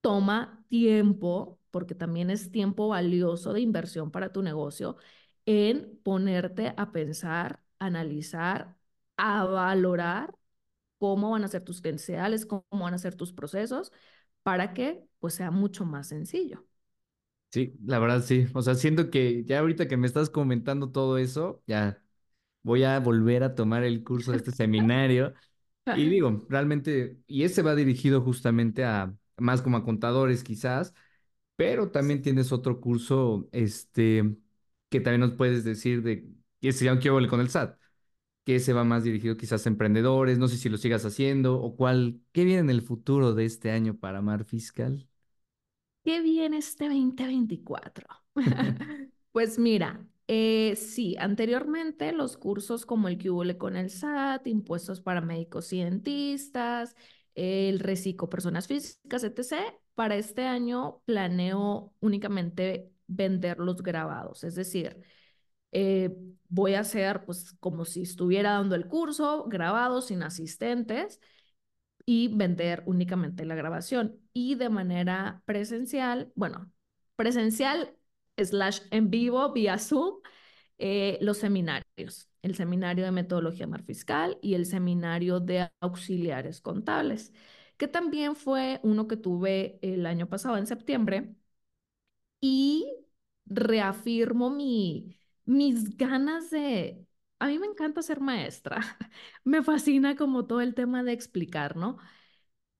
toma 0.03 0.65
tiempo, 0.69 1.59
porque 1.71 1.95
también 1.95 2.31
es 2.31 2.51
tiempo 2.51 2.89
valioso 2.89 3.53
de 3.53 3.61
inversión 3.61 4.11
para 4.11 4.33
tu 4.33 4.43
negocio, 4.43 4.97
en 5.47 5.99
ponerte 6.03 6.75
a 6.77 6.93
pensar, 6.93 7.61
analizar, 7.79 8.77
a 9.17 9.45
valorar 9.45 10.35
cómo 10.99 11.31
van 11.31 11.43
a 11.45 11.47
ser 11.49 11.63
tus 11.63 11.81
credenciales, 11.81 12.45
cómo 12.45 12.63
van 12.71 12.93
a 12.95 12.97
ser 12.99 13.15
tus 13.15 13.33
procesos, 13.33 13.91
para 14.43 14.73
que 14.75 15.07
pues 15.19 15.35
sea 15.35 15.51
mucho 15.51 15.85
más 15.85 16.07
sencillo. 16.09 16.65
Sí, 17.51 17.75
la 17.85 17.99
verdad 17.99 18.21
sí. 18.23 18.47
O 18.55 18.63
sea, 18.63 18.73
siento 18.73 19.11
que 19.11 19.43
ya 19.45 19.59
ahorita 19.59 19.87
que 19.87 19.95
me 19.97 20.07
estás 20.07 20.29
comentando 20.31 20.91
todo 20.91 21.19
eso, 21.19 21.61
ya 21.67 22.01
voy 22.63 22.83
a 22.83 22.99
volver 22.99 23.43
a 23.43 23.55
tomar 23.55 23.83
el 23.83 24.03
curso 24.03 24.31
de 24.31 24.37
este 24.37 24.51
seminario. 24.53 25.33
Y 25.91 26.09
digo, 26.09 26.45
realmente, 26.49 27.19
y 27.27 27.43
ese 27.43 27.61
va 27.63 27.75
dirigido 27.75 28.21
justamente 28.21 28.85
a 28.85 29.15
más 29.37 29.61
como 29.61 29.77
a 29.77 29.83
contadores 29.85 30.43
quizás, 30.43 30.93
pero 31.55 31.91
también 31.91 32.21
tienes 32.21 32.51
otro 32.51 32.81
curso, 32.81 33.47
este, 33.51 34.35
que 34.89 34.99
también 35.01 35.21
nos 35.21 35.33
puedes 35.33 35.63
decir 35.63 36.03
de, 36.03 36.27
que 36.61 36.71
se 36.73 36.85
llama 36.85 36.99
Quiero 37.01 37.17
con 37.29 37.39
el 37.41 37.47
SAT, 37.47 37.77
que 38.45 38.55
ese 38.57 38.73
va 38.73 38.83
más 38.83 39.03
dirigido 39.03 39.37
quizás 39.37 39.65
a 39.65 39.69
emprendedores, 39.69 40.37
no 40.39 40.47
sé 40.47 40.57
si 40.57 40.69
lo 40.69 40.77
sigas 40.77 41.05
haciendo 41.05 41.61
o 41.61 41.75
cuál, 41.75 42.21
¿qué 42.33 42.43
viene 42.45 42.61
en 42.61 42.69
el 42.71 42.81
futuro 42.81 43.33
de 43.35 43.45
este 43.45 43.71
año 43.71 43.95
para 43.97 44.21
Mar 44.21 44.45
Fiscal? 44.45 45.07
¿Qué 46.03 46.21
viene 46.21 46.57
este 46.57 46.85
2024? 46.89 48.07
Pues 49.31 49.57
mira, 49.57 50.05
eh, 50.27 50.75
sí, 50.75 51.15
anteriormente 51.19 52.11
los 52.11 52.37
cursos 52.37 52.85
como 52.85 53.07
el 53.07 53.17
que 53.17 53.31
hubo 53.31 53.43
con 53.57 53.75
el 53.75 53.87
SAT, 53.87 54.47
impuestos 54.47 55.01
para 55.01 55.21
médicos 55.21 55.73
y 55.73 55.81
dentistas, 55.83 56.95
el 57.35 57.79
reciclo 57.79 58.29
personas 58.29 58.67
físicas, 58.67 59.23
etc. 59.23 59.55
Para 59.95 60.15
este 60.15 60.45
año 60.45 61.01
planeo 61.05 61.93
únicamente 61.99 62.91
vender 63.07 63.59
los 63.59 63.81
grabados, 63.83 64.43
es 64.43 64.55
decir, 64.55 65.01
eh, 65.71 66.15
voy 66.49 66.75
a 66.75 66.81
hacer 66.81 67.25
pues 67.25 67.53
como 67.59 67.85
si 67.85 68.03
estuviera 68.03 68.53
dando 68.53 68.75
el 68.75 68.87
curso, 68.87 69.45
grabados 69.47 70.07
sin 70.07 70.23
asistentes 70.23 71.19
y 72.05 72.29
vender 72.35 72.83
únicamente 72.85 73.45
la 73.45 73.55
grabación. 73.55 74.19
Y 74.33 74.55
de 74.55 74.69
manera 74.69 75.41
presencial, 75.45 76.31
bueno, 76.35 76.71
presencial 77.15 77.95
slash 78.37 78.81
en 78.91 79.09
vivo 79.09 79.51
vía 79.53 79.77
Zoom, 79.79 80.15
eh, 80.77 81.17
los 81.21 81.37
seminarios, 81.37 81.82
el 82.41 82.55
seminario 82.55 83.05
de 83.05 83.11
metodología 83.11 83.67
mar 83.67 83.83
fiscal 83.83 84.37
y 84.41 84.55
el 84.55 84.65
seminario 84.65 85.39
de 85.39 85.71
auxiliares 85.81 86.61
contables, 86.61 87.33
que 87.77 87.87
también 87.87 88.35
fue 88.35 88.79
uno 88.83 89.07
que 89.07 89.17
tuve 89.17 89.79
el 89.81 90.05
año 90.05 90.27
pasado 90.29 90.57
en 90.57 90.67
septiembre 90.67 91.35
y 92.41 92.85
reafirmo 93.45 94.49
mi, 94.49 95.17
mis 95.45 95.97
ganas 95.97 96.49
de... 96.51 97.05
A 97.39 97.47
mí 97.47 97.59
me 97.59 97.67
encanta 97.67 98.01
ser 98.01 98.21
maestra, 98.21 98.79
me 99.43 99.63
fascina 99.63 100.15
como 100.15 100.45
todo 100.47 100.61
el 100.61 100.75
tema 100.75 101.03
de 101.03 101.11
explicar, 101.13 101.75
¿no? 101.75 101.97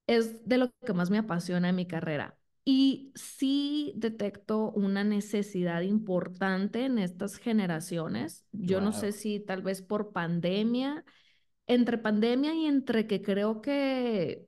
es 0.08 0.47
de 0.47 0.58
lo 0.58 0.71
que 0.86 0.93
más 0.93 1.10
me 1.12 1.19
apasiona 1.19 1.69
en 1.69 1.76
mi 1.78 1.88
carrera. 1.88 2.38
Y 2.65 3.12
sí 3.15 3.93
detecto 3.97 4.71
una 4.71 5.04
necesidad 5.04 5.82
importante 5.82 6.86
en 6.86 6.97
estas 6.97 7.36
generaciones. 7.36 8.45
Yo 8.52 8.80
no 8.80 8.93
sé 8.93 9.12
si 9.12 9.39
tal 9.41 9.62
vez 9.62 9.82
por 9.82 10.13
pandemia, 10.13 11.04
entre 11.67 11.97
pandemia 11.97 12.54
y 12.56 12.65
entre 12.65 13.06
que 13.06 13.21
creo 13.21 13.62
que 13.62 14.47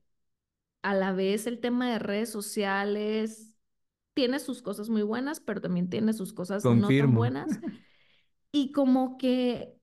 a 0.82 0.94
la 0.94 1.12
vez 1.12 1.48
el 1.48 1.60
tema 1.60 1.92
de 1.92 2.00
redes 2.00 2.30
sociales 2.30 3.54
tiene 4.14 4.40
sus 4.40 4.62
cosas 4.62 4.90
muy 4.90 5.02
buenas, 5.02 5.42
pero 5.42 5.60
también 5.60 5.90
tiene 5.90 6.14
sus 6.14 6.32
cosas 6.32 6.64
no 6.64 6.88
tan 6.88 7.14
buenas. 7.14 7.60
Y 8.52 8.72
como 8.72 9.18
que 9.18 9.75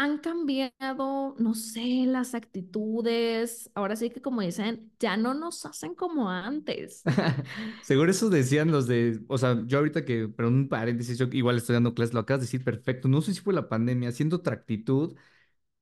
han 0.00 0.16
cambiado, 0.18 1.34
no 1.38 1.54
sé, 1.54 2.04
las 2.06 2.34
actitudes. 2.34 3.70
Ahora 3.74 3.96
sí 3.96 4.08
que 4.08 4.22
como 4.22 4.40
dicen, 4.40 4.90
ya 4.98 5.18
no 5.18 5.34
nos 5.34 5.66
hacen 5.66 5.94
como 5.94 6.30
antes. 6.30 7.02
Seguro 7.82 8.10
eso 8.10 8.30
decían 8.30 8.70
los 8.70 8.86
de, 8.86 9.20
o 9.28 9.36
sea, 9.36 9.62
yo 9.66 9.78
ahorita 9.78 10.04
que, 10.06 10.28
pero 10.28 10.48
un 10.48 10.68
paréntesis, 10.68 11.18
yo 11.18 11.26
igual 11.32 11.56
estoy 11.58 11.74
dando 11.74 11.94
clases, 11.94 12.14
lo 12.14 12.20
acabas 12.20 12.40
de 12.40 12.46
decir 12.46 12.64
perfecto, 12.64 13.08
no 13.08 13.20
sé 13.20 13.34
si 13.34 13.40
fue 13.40 13.52
la 13.52 13.68
pandemia, 13.68 14.10
siento 14.12 14.36
otra 14.36 14.54
actitud, 14.54 15.16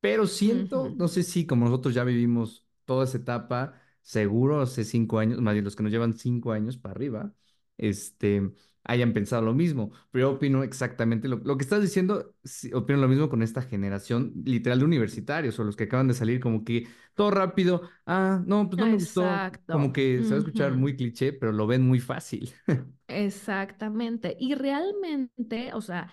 pero 0.01 0.27
siento, 0.27 0.95
no 0.97 1.09
sé 1.09 1.23
si 1.23 1.47
como 1.47 1.67
nosotros 1.67 1.95
ya 1.95 2.05
vivimos 2.05 2.67
toda 2.85 3.05
esa 3.05 3.19
etapa, 3.19 3.81
seguro 4.03 4.61
hace 4.63 4.85
cinco 4.85 5.19
años, 5.19 5.41
más 5.41 5.55
bien 5.55 5.65
los 5.65 5.77
que 5.77 5.83
nos 5.85 5.93
llevan 5.93 6.15
cinco 6.19 6.53
años 6.53 6.79
para 6.79 6.93
arriba, 6.95 7.35
este, 7.79 8.53
hayan 8.89 9.13
pensado 9.13 9.43
lo 9.43 9.55
mismo. 9.55 9.93
Pero 10.11 10.31
yo 10.31 10.37
opino 10.37 10.65
exactamente 10.65 11.29
lo, 11.29 11.37
lo 11.39 11.57
que 11.57 11.65
estás 11.65 11.83
diciendo, 11.83 12.35
sí, 12.45 12.73
opino 12.75 12.99
lo 13.01 13.09
mismo 13.09 13.29
con 13.31 13.43
esta 13.43 13.63
generación 13.63 14.33
literal 14.45 14.81
de 14.81 14.85
universitarios 14.87 15.59
o 15.61 15.65
los 15.65 15.77
que 15.77 15.85
acaban 15.85 16.09
de 16.09 16.15
salir 16.15 16.41
como 16.41 16.65
que 16.65 16.89
todo 17.15 17.31
rápido, 17.31 17.83
ah, 18.07 18.43
no, 18.47 18.69
pues 18.69 18.79
no 18.81 18.87
me 18.89 18.97
gustó, 18.97 19.47
como 19.71 19.93
Exacto. 19.93 19.93
que 19.93 20.25
se 20.25 20.35
va 20.35 20.37
a 20.39 20.41
escuchar 20.41 20.75
Ujú. 20.75 20.77
muy 20.77 20.97
cliché, 20.97 21.33
pero 21.33 21.53
lo 21.53 21.67
ven 21.69 21.83
muy 21.87 22.01
fácil. 22.01 22.53
Exactamente. 23.09 24.37
Y 24.39 24.55
realmente, 24.55 25.73
o 25.73 25.81
sea, 25.81 26.13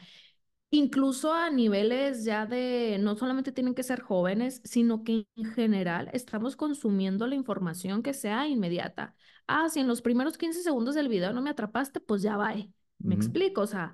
incluso 0.71 1.33
a 1.33 1.49
niveles 1.49 2.23
ya 2.25 2.45
de, 2.45 2.97
no 2.99 3.15
solamente 3.17 3.51
tienen 3.51 3.75
que 3.75 3.83
ser 3.83 4.01
jóvenes, 4.01 4.61
sino 4.65 5.03
que 5.03 5.27
en 5.35 5.45
general 5.53 6.09
estamos 6.13 6.55
consumiendo 6.55 7.27
la 7.27 7.35
información 7.35 8.03
que 8.03 8.13
sea 8.13 8.47
inmediata. 8.47 9.15
Ah, 9.47 9.69
si 9.69 9.79
en 9.79 9.87
los 9.87 10.01
primeros 10.01 10.37
15 10.37 10.63
segundos 10.63 10.95
del 10.95 11.07
video 11.07 11.33
no 11.33 11.41
me 11.41 11.51
atrapaste, 11.51 11.99
pues 11.99 12.21
ya 12.21 12.37
va. 12.37 12.53
Me 12.99 13.15
explico, 13.15 13.61
o 13.61 13.67
sea, 13.67 13.91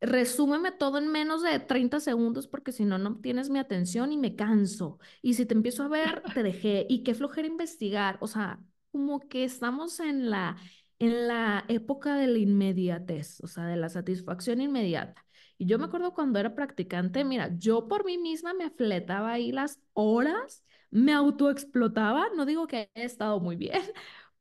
resúmeme 0.00 0.72
todo 0.72 0.98
en 0.98 1.08
menos 1.08 1.42
de 1.42 1.58
30 1.60 2.00
segundos 2.00 2.46
porque 2.48 2.72
si 2.72 2.84
no, 2.84 2.98
no 2.98 3.18
tienes 3.20 3.50
mi 3.50 3.58
atención 3.58 4.12
y 4.12 4.18
me 4.18 4.36
canso. 4.36 4.98
Y 5.22 5.34
si 5.34 5.46
te 5.46 5.54
empiezo 5.54 5.82
a 5.84 5.88
ver, 5.88 6.22
te 6.34 6.42
dejé. 6.42 6.86
Y 6.88 7.02
qué 7.02 7.14
flojera 7.14 7.48
investigar. 7.48 8.18
O 8.20 8.26
sea, 8.26 8.60
como 8.92 9.20
que 9.28 9.44
estamos 9.44 10.00
en 10.00 10.30
la, 10.30 10.56
en 10.98 11.28
la 11.28 11.64
época 11.68 12.16
de 12.16 12.26
la 12.26 12.38
inmediatez, 12.38 13.40
o 13.42 13.46
sea, 13.46 13.64
de 13.66 13.76
la 13.76 13.88
satisfacción 13.88 14.60
inmediata. 14.60 15.24
Y 15.58 15.66
yo 15.66 15.78
me 15.78 15.84
acuerdo 15.86 16.14
cuando 16.14 16.38
era 16.38 16.54
practicante, 16.54 17.24
mira, 17.24 17.50
yo 17.58 17.86
por 17.88 18.04
mí 18.04 18.18
misma 18.18 18.54
me 18.54 18.70
fletaba 18.70 19.32
ahí 19.32 19.52
las 19.52 19.78
horas, 19.92 20.64
me 20.90 21.12
autoexplotaba, 21.12 22.28
no 22.34 22.46
digo 22.46 22.66
que 22.66 22.90
haya 22.94 23.06
estado 23.06 23.40
muy 23.40 23.56
bien, 23.56 23.82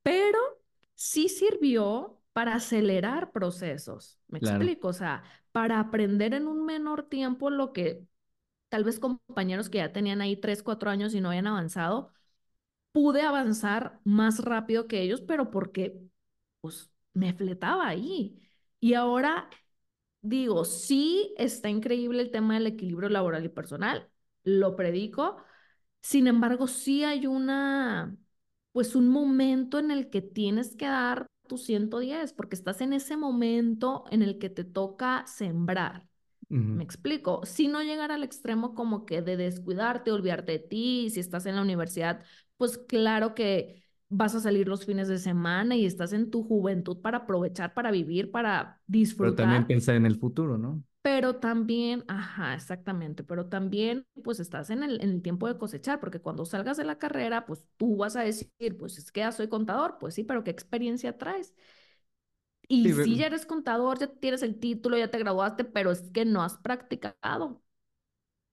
pero 0.04 0.40
sí 0.96 1.30
sirvió 1.30 2.22
para 2.34 2.56
acelerar 2.56 3.32
procesos, 3.32 4.20
¿me 4.28 4.40
Claro. 4.40 4.70
explico? 4.70 4.90
O 4.90 4.94
sea, 4.94 5.24
para 5.52 5.80
aprender 5.80 6.34
en 6.34 6.48
un 6.48 6.66
menor 6.66 7.04
tiempo 7.10 7.50
lo 7.50 7.74
que 7.74 8.06
tal 8.70 8.84
vez 8.86 9.00
compañeros 9.00 9.70
que 9.70 9.80
ya 9.80 9.94
tenían 9.94 10.22
ahí 10.22 10.38
tres, 10.38 10.64
cuatro 10.64 10.90
años 10.92 11.14
y 11.16 11.22
no 11.22 11.30
habían 11.30 11.48
avanzado, 11.48 12.14
pude 12.92 13.22
avanzar 13.22 14.00
más 14.04 14.40
rápido 14.44 14.88
que 14.88 15.02
ellos, 15.02 15.22
pero 15.22 15.52
porque 15.52 16.02
pues 16.62 16.92
me 17.14 17.34
fletaba 17.34 17.88
ahí. 17.88 18.42
Y 18.80 18.94
ahora 18.96 19.50
digo, 20.22 20.66
sí 20.66 21.34
está 21.38 21.70
increíble 21.70 22.22
el 22.22 22.32
tema 22.32 22.56
del 22.56 22.68
equilibrio 22.68 23.10
laboral 23.10 23.46
y 23.46 23.50
personal, 23.50 24.10
lo 24.44 24.76
predico, 24.76 25.38
sin 26.02 26.28
embargo, 26.28 26.68
sí 26.68 27.04
hay 27.04 27.28
una, 27.28 28.16
pues 28.80 28.96
un 28.96 29.10
momento 29.10 29.78
en 29.78 29.92
el 29.92 30.10
que 30.10 30.22
tienes 30.22 30.78
que 30.78 30.86
dar 30.86 31.28
tu 31.50 31.58
110 31.58 32.32
porque 32.32 32.56
estás 32.56 32.80
en 32.80 32.94
ese 32.94 33.18
momento 33.18 34.06
en 34.10 34.22
el 34.22 34.40
que 34.40 34.50
te 34.50 34.64
toca 34.64 35.26
sembrar. 35.28 36.08
Me 36.48 36.86
explico, 36.86 37.42
si 37.46 37.68
no 37.68 37.84
llegar 37.84 38.14
al 38.14 38.24
extremo 38.24 38.76
como 38.76 39.06
que 39.06 39.22
de 39.22 39.36
descuidarte, 39.36 40.14
olvidarte 40.14 40.54
de 40.54 40.60
ti, 40.60 41.10
si 41.10 41.20
estás 41.20 41.46
en 41.46 41.58
la 41.58 41.62
universidad, 41.62 42.24
pues 42.56 42.78
claro 42.78 43.36
que 43.36 43.84
vas 44.10 44.36
a 44.36 44.40
salir 44.42 44.68
los 44.68 44.86
fines 44.86 45.08
de 45.08 45.18
semana 45.20 45.76
y 45.76 45.86
estás 45.86 46.14
en 46.14 46.30
tu 46.32 46.44
juventud 46.44 47.02
para 47.02 47.20
aprovechar, 47.20 47.74
para 47.74 47.92
vivir, 47.92 48.32
para 48.32 48.82
Pero 49.20 49.36
también 49.36 49.66
disfrutar, 49.66 49.68
pensar 49.68 49.96
en 49.96 50.06
el 50.06 50.18
futuro, 50.20 50.58
¿no? 50.58 50.84
pero 51.02 51.38
también, 51.38 52.04
ajá, 52.08 52.54
exactamente, 52.56 53.24
pero 53.24 53.48
también 53.48 54.06
pues 54.24 54.40
estás 54.40 54.70
en 54.70 54.84
el, 54.84 55.02
en 55.02 55.10
el 55.12 55.22
tiempo 55.22 55.48
de 55.48 55.58
cosechar, 55.58 56.00
porque 56.00 56.20
cuando 56.20 56.46
salgas 56.46 56.76
de 56.78 56.84
la 56.84 56.98
carrera, 57.00 57.46
pues 57.46 57.66
tú 57.78 57.96
vas 57.98 58.16
a 58.18 58.22
decir, 58.22 58.52
pues 58.78 58.98
es 58.98 59.12
que 59.12 59.22
ya 59.22 59.32
soy 59.32 59.48
contador, 59.48 59.98
pues 60.00 60.16
sí, 60.16 60.24
pero 60.24 60.44
¿qué 60.44 60.52
experiencia 60.52 61.18
traes? 61.18 61.54
Sí, 62.82 62.94
Y 62.94 62.94
sí, 62.94 63.18
ya 63.18 63.26
eres 63.28 63.46
contador, 63.46 63.98
ya 64.00 64.08
tienes 64.08 64.44
el 64.44 64.60
título, 64.60 64.98
ya 64.98 65.10
te 65.10 65.18
graduaste, 65.20 65.66
pero 65.66 65.92
es 65.92 66.02
que 66.12 66.24
no 66.26 66.44
has 66.44 66.58
practicado. 66.58 67.62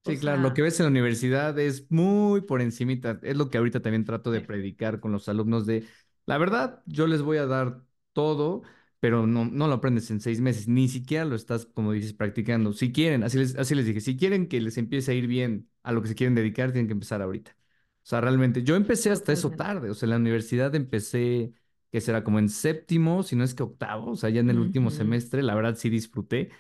O 0.07 0.13
Sí, 0.13 0.19
claro, 0.21 0.41
lo 0.41 0.55
que 0.55 0.63
ves 0.63 0.79
en 0.79 0.85
la 0.85 0.91
universidad 0.91 1.59
es 1.59 1.91
muy 1.91 2.41
por 2.43 2.61
encimita. 2.63 3.19
Es 3.23 3.37
lo 3.37 3.51
que 3.51 3.59
ahorita 3.59 3.83
también 3.83 4.05
trato 4.05 4.31
de 4.31 4.41
predicar 4.41 5.01
con 5.01 5.11
los 5.11 5.29
alumnos 5.29 5.67
de, 5.67 5.89
la 6.27 6.39
verdad, 6.39 6.83
yo 6.87 7.09
les 7.09 7.23
voy 7.23 7.39
a 7.39 7.47
dar 7.47 7.83
todo, 8.13 8.63
pero 9.01 9.27
no, 9.27 9.45
no 9.45 9.67
lo 9.67 9.75
aprendes 9.75 10.09
en 10.13 10.21
seis 10.21 10.41
meses, 10.41 10.69
ni 10.69 10.89
siquiera 10.89 11.25
lo 11.25 11.35
estás, 11.35 11.67
como 11.67 11.91
dices, 11.93 12.13
practicando. 12.13 12.73
Si 12.73 12.93
quieren, 12.93 13.25
así 13.25 13.37
les, 13.39 13.57
así 13.57 13.75
les 13.75 13.85
dije, 13.87 14.01
si 14.01 14.17
quieren 14.17 14.47
que 14.49 14.61
les 14.61 14.79
empiece 14.79 15.11
a 15.11 15.15
ir 15.15 15.27
bien 15.27 15.69
a 15.83 15.91
lo 15.93 16.03
que 16.03 16.09
se 16.09 16.15
quieren 16.15 16.37
dedicar, 16.37 16.71
tienen 16.71 16.87
que 16.87 16.93
empezar 16.93 17.21
ahorita. 17.21 17.57
O 18.05 18.09
sea, 18.09 18.21
realmente, 18.21 18.63
yo 18.63 18.77
empecé 18.77 19.11
hasta 19.11 19.33
eso 19.33 19.55
tarde, 19.57 19.91
o 19.91 19.95
sea, 19.95 20.07
en 20.07 20.11
la 20.11 20.17
universidad 20.19 20.73
empecé, 20.77 21.53
que 21.91 22.01
será 22.01 22.23
como 22.23 22.39
en 22.39 22.49
séptimo, 22.49 23.25
si 23.25 23.35
no 23.35 23.43
es 23.43 23.55
que 23.55 23.65
octavo, 23.65 24.13
o 24.13 24.17
sea, 24.17 24.31
ya 24.31 24.41
en 24.41 24.51
el 24.51 24.61
último 24.61 24.91
semestre, 24.93 25.43
la 25.43 25.55
verdad 25.57 25.75
sí 25.77 25.91
disfruté. 25.91 26.51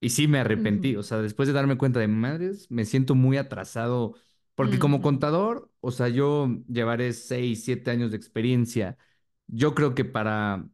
Y 0.00 0.10
sí 0.10 0.28
me 0.28 0.38
arrepentí, 0.40 0.94
ujú, 0.94 0.96
o 0.96 1.02
sea, 1.02 1.18
después 1.22 1.48
de 1.48 1.54
darme 1.54 1.78
cuenta 1.78 2.00
de 2.00 2.08
madres, 2.08 2.70
me 2.70 2.84
siento 2.84 3.14
muy 3.14 3.38
atrasado, 3.38 4.14
porque 4.54 4.78
como 4.78 5.00
ujú, 5.00 5.02
contador, 5.02 5.70
o 5.80 5.90
sea, 5.90 6.08
yo 6.08 6.48
llevaré 6.68 7.12
seis, 7.14 7.64
siete 7.64 7.90
años 7.90 8.10
de 8.10 8.16
experiencia. 8.18 8.98
Yo 9.46 9.74
creo 9.74 9.94
que 9.94 10.04
para 10.04 10.68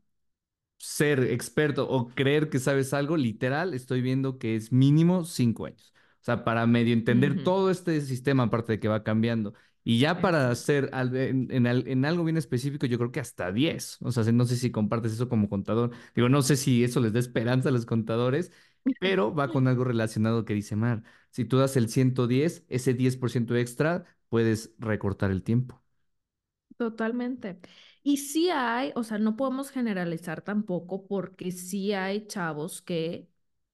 ser 0.79 1.21
experto 1.25 1.89
o 1.91 2.09
creer 2.15 2.51
que 2.51 2.59
sabes 2.61 2.95
algo, 2.95 3.17
literal, 3.17 3.75
estoy 3.75 4.03
viendo 4.03 4.39
que 4.39 4.57
es 4.57 4.73
mínimo 4.73 5.25
cinco 5.25 5.67
años. 5.67 5.93
O 6.21 6.25
sea, 6.25 6.45
para 6.45 6.67
medio 6.67 6.93
entender 6.95 7.35
ujú, 7.35 7.43
todo 7.43 7.71
este 7.71 8.01
sistema, 8.03 8.45
aparte 8.45 8.73
de 8.73 8.81
que 8.81 8.89
va 8.89 9.03
cambiando. 9.05 9.55
Y 9.85 9.99
ya 9.99 10.21
para 10.21 10.51
hacer 10.51 10.91
en, 10.95 11.49
en 11.51 11.67
en 11.67 12.05
algo 12.05 12.23
bien 12.25 12.37
específico, 12.37 12.87
yo 12.87 12.99
creo 12.99 13.11
que 13.13 13.19
hasta 13.21 13.51
diez 13.51 13.99
O 14.01 14.13
sea, 14.13 14.23
no 14.33 14.45
sé 14.45 14.57
si 14.57 14.71
compartes 14.71 15.13
eso 15.13 15.29
como 15.29 15.49
contador. 15.49 15.91
Digo, 16.15 16.29
no 16.29 16.43
sé 16.43 16.57
si 16.57 16.85
eso 16.85 17.01
les 17.01 17.13
da 17.13 17.19
esperanza 17.19 17.69
a 17.69 17.73
los 17.73 17.87
contadores, 17.87 18.53
pero 18.99 19.35
va 19.35 19.51
con 19.51 19.69
algo 19.69 19.85
relacionado 19.85 20.45
que 20.45 20.55
dice 20.55 20.77
Mar. 20.77 21.03
Si 21.31 21.45
tú 21.45 21.59
das 21.59 21.77
el 21.77 21.89
110 21.89 22.65
ese 22.69 22.95
10% 22.95 23.57
extra, 23.57 24.05
puedes 24.29 24.75
recortar 24.79 25.31
el 25.31 25.43
tiempo. 25.43 25.83
Totalmente. 26.77 27.61
Y 28.03 28.17
sí 28.17 28.49
hay, 28.51 28.93
o 28.97 29.05
sea, 29.05 29.19
no 29.19 29.37
podemos 29.37 29.71
generalizar 29.71 30.43
tampoco 30.43 31.07
porque 31.07 31.53
sí 31.53 31.93
hay 31.93 32.27
chavos 32.27 32.83
que 32.83 33.29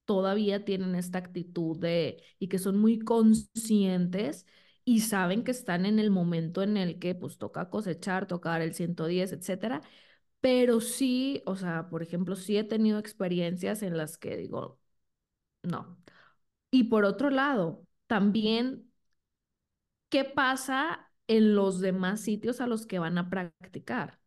todavía 0.05 0.63
tienen 0.65 0.93
esta 0.95 1.17
actitud 1.17 1.79
de 1.79 2.21
y 2.37 2.47
que 2.49 2.59
son 2.59 2.77
muy 2.77 2.99
conscientes 2.99 4.45
y 4.85 5.01
saben 5.01 5.43
que 5.43 5.51
están 5.51 5.85
en 5.85 5.97
el 5.99 6.11
momento 6.11 6.61
en 6.61 6.77
el 6.77 6.99
que 6.99 7.15
pues 7.15 7.37
toca 7.37 7.69
cosechar, 7.69 8.27
tocar 8.27 8.61
el 8.61 8.73
110, 8.75 9.31
etcétera. 9.31 9.81
Pero 10.41 10.79
sí, 10.81 11.41
o 11.45 11.55
sea, 11.55 11.89
por 11.89 12.01
ejemplo, 12.03 12.35
sí 12.35 12.57
he 12.57 12.63
tenido 12.63 12.99
experiencias 12.99 13.81
en 13.83 13.97
las 13.97 14.17
que 14.17 14.37
digo, 14.37 14.79
no. 15.63 15.97
Y 16.71 16.85
por 16.85 17.05
otro 17.05 17.29
lado, 17.29 17.85
también 18.07 18.91
¿qué 20.09 20.23
pasa 20.25 21.11
en 21.27 21.55
los 21.55 21.79
demás 21.79 22.21
sitios 22.21 22.61
a 22.61 22.67
los 22.67 22.85
que 22.87 22.99
van 22.99 23.17
a 23.17 23.29
practicar? 23.29 24.19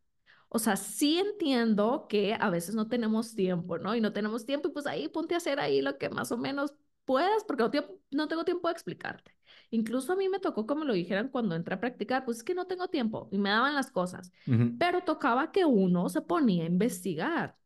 O 0.48 0.58
sea, 0.58 0.76
sí 0.76 1.18
entiendo 1.18 2.06
que 2.08 2.34
a 2.40 2.50
veces 2.50 2.74
no 2.74 2.88
tenemos 2.88 3.34
tiempo, 3.34 3.78
¿no? 3.78 3.96
Y 3.96 4.00
no 4.00 4.12
tenemos 4.12 4.46
tiempo 4.46 4.68
y 4.68 4.72
pues 4.72 4.86
ahí 4.86 5.08
ponte 5.08 5.34
a 5.34 5.38
hacer 5.38 5.60
ahí 5.60 5.82
lo 5.82 5.98
que 5.98 6.10
más 6.10 6.32
o 6.32 6.38
menos 6.38 6.74
puedas, 7.04 7.44
porque 7.44 7.64
no, 7.64 7.70
no 8.12 8.28
tengo 8.28 8.44
tiempo 8.44 8.68
de 8.68 8.72
explicarte. 8.72 9.36
Incluso 9.70 10.12
a 10.12 10.16
mí 10.16 10.28
me 10.28 10.40
tocó 10.40 10.66
me 10.76 10.86
lo 10.86 10.94
dijeran 10.94 11.28
cuando 11.30 11.56
entré 11.56 11.74
a 11.74 11.80
practicar, 11.80 12.24
pues 12.24 12.38
es 12.38 12.44
que 12.44 12.54
no 12.54 12.66
tengo 12.66 12.88
tiempo 12.88 13.28
y 13.32 13.38
me 13.38 13.50
daban 13.50 13.74
las 13.74 13.90
cosas, 13.90 14.32
pero 14.78 15.02
tocaba 15.04 15.52
que 15.52 15.64
uno 15.64 16.08
se 16.08 16.22
ponía 16.22 16.64
a 16.64 16.66
investigar. 16.66 17.58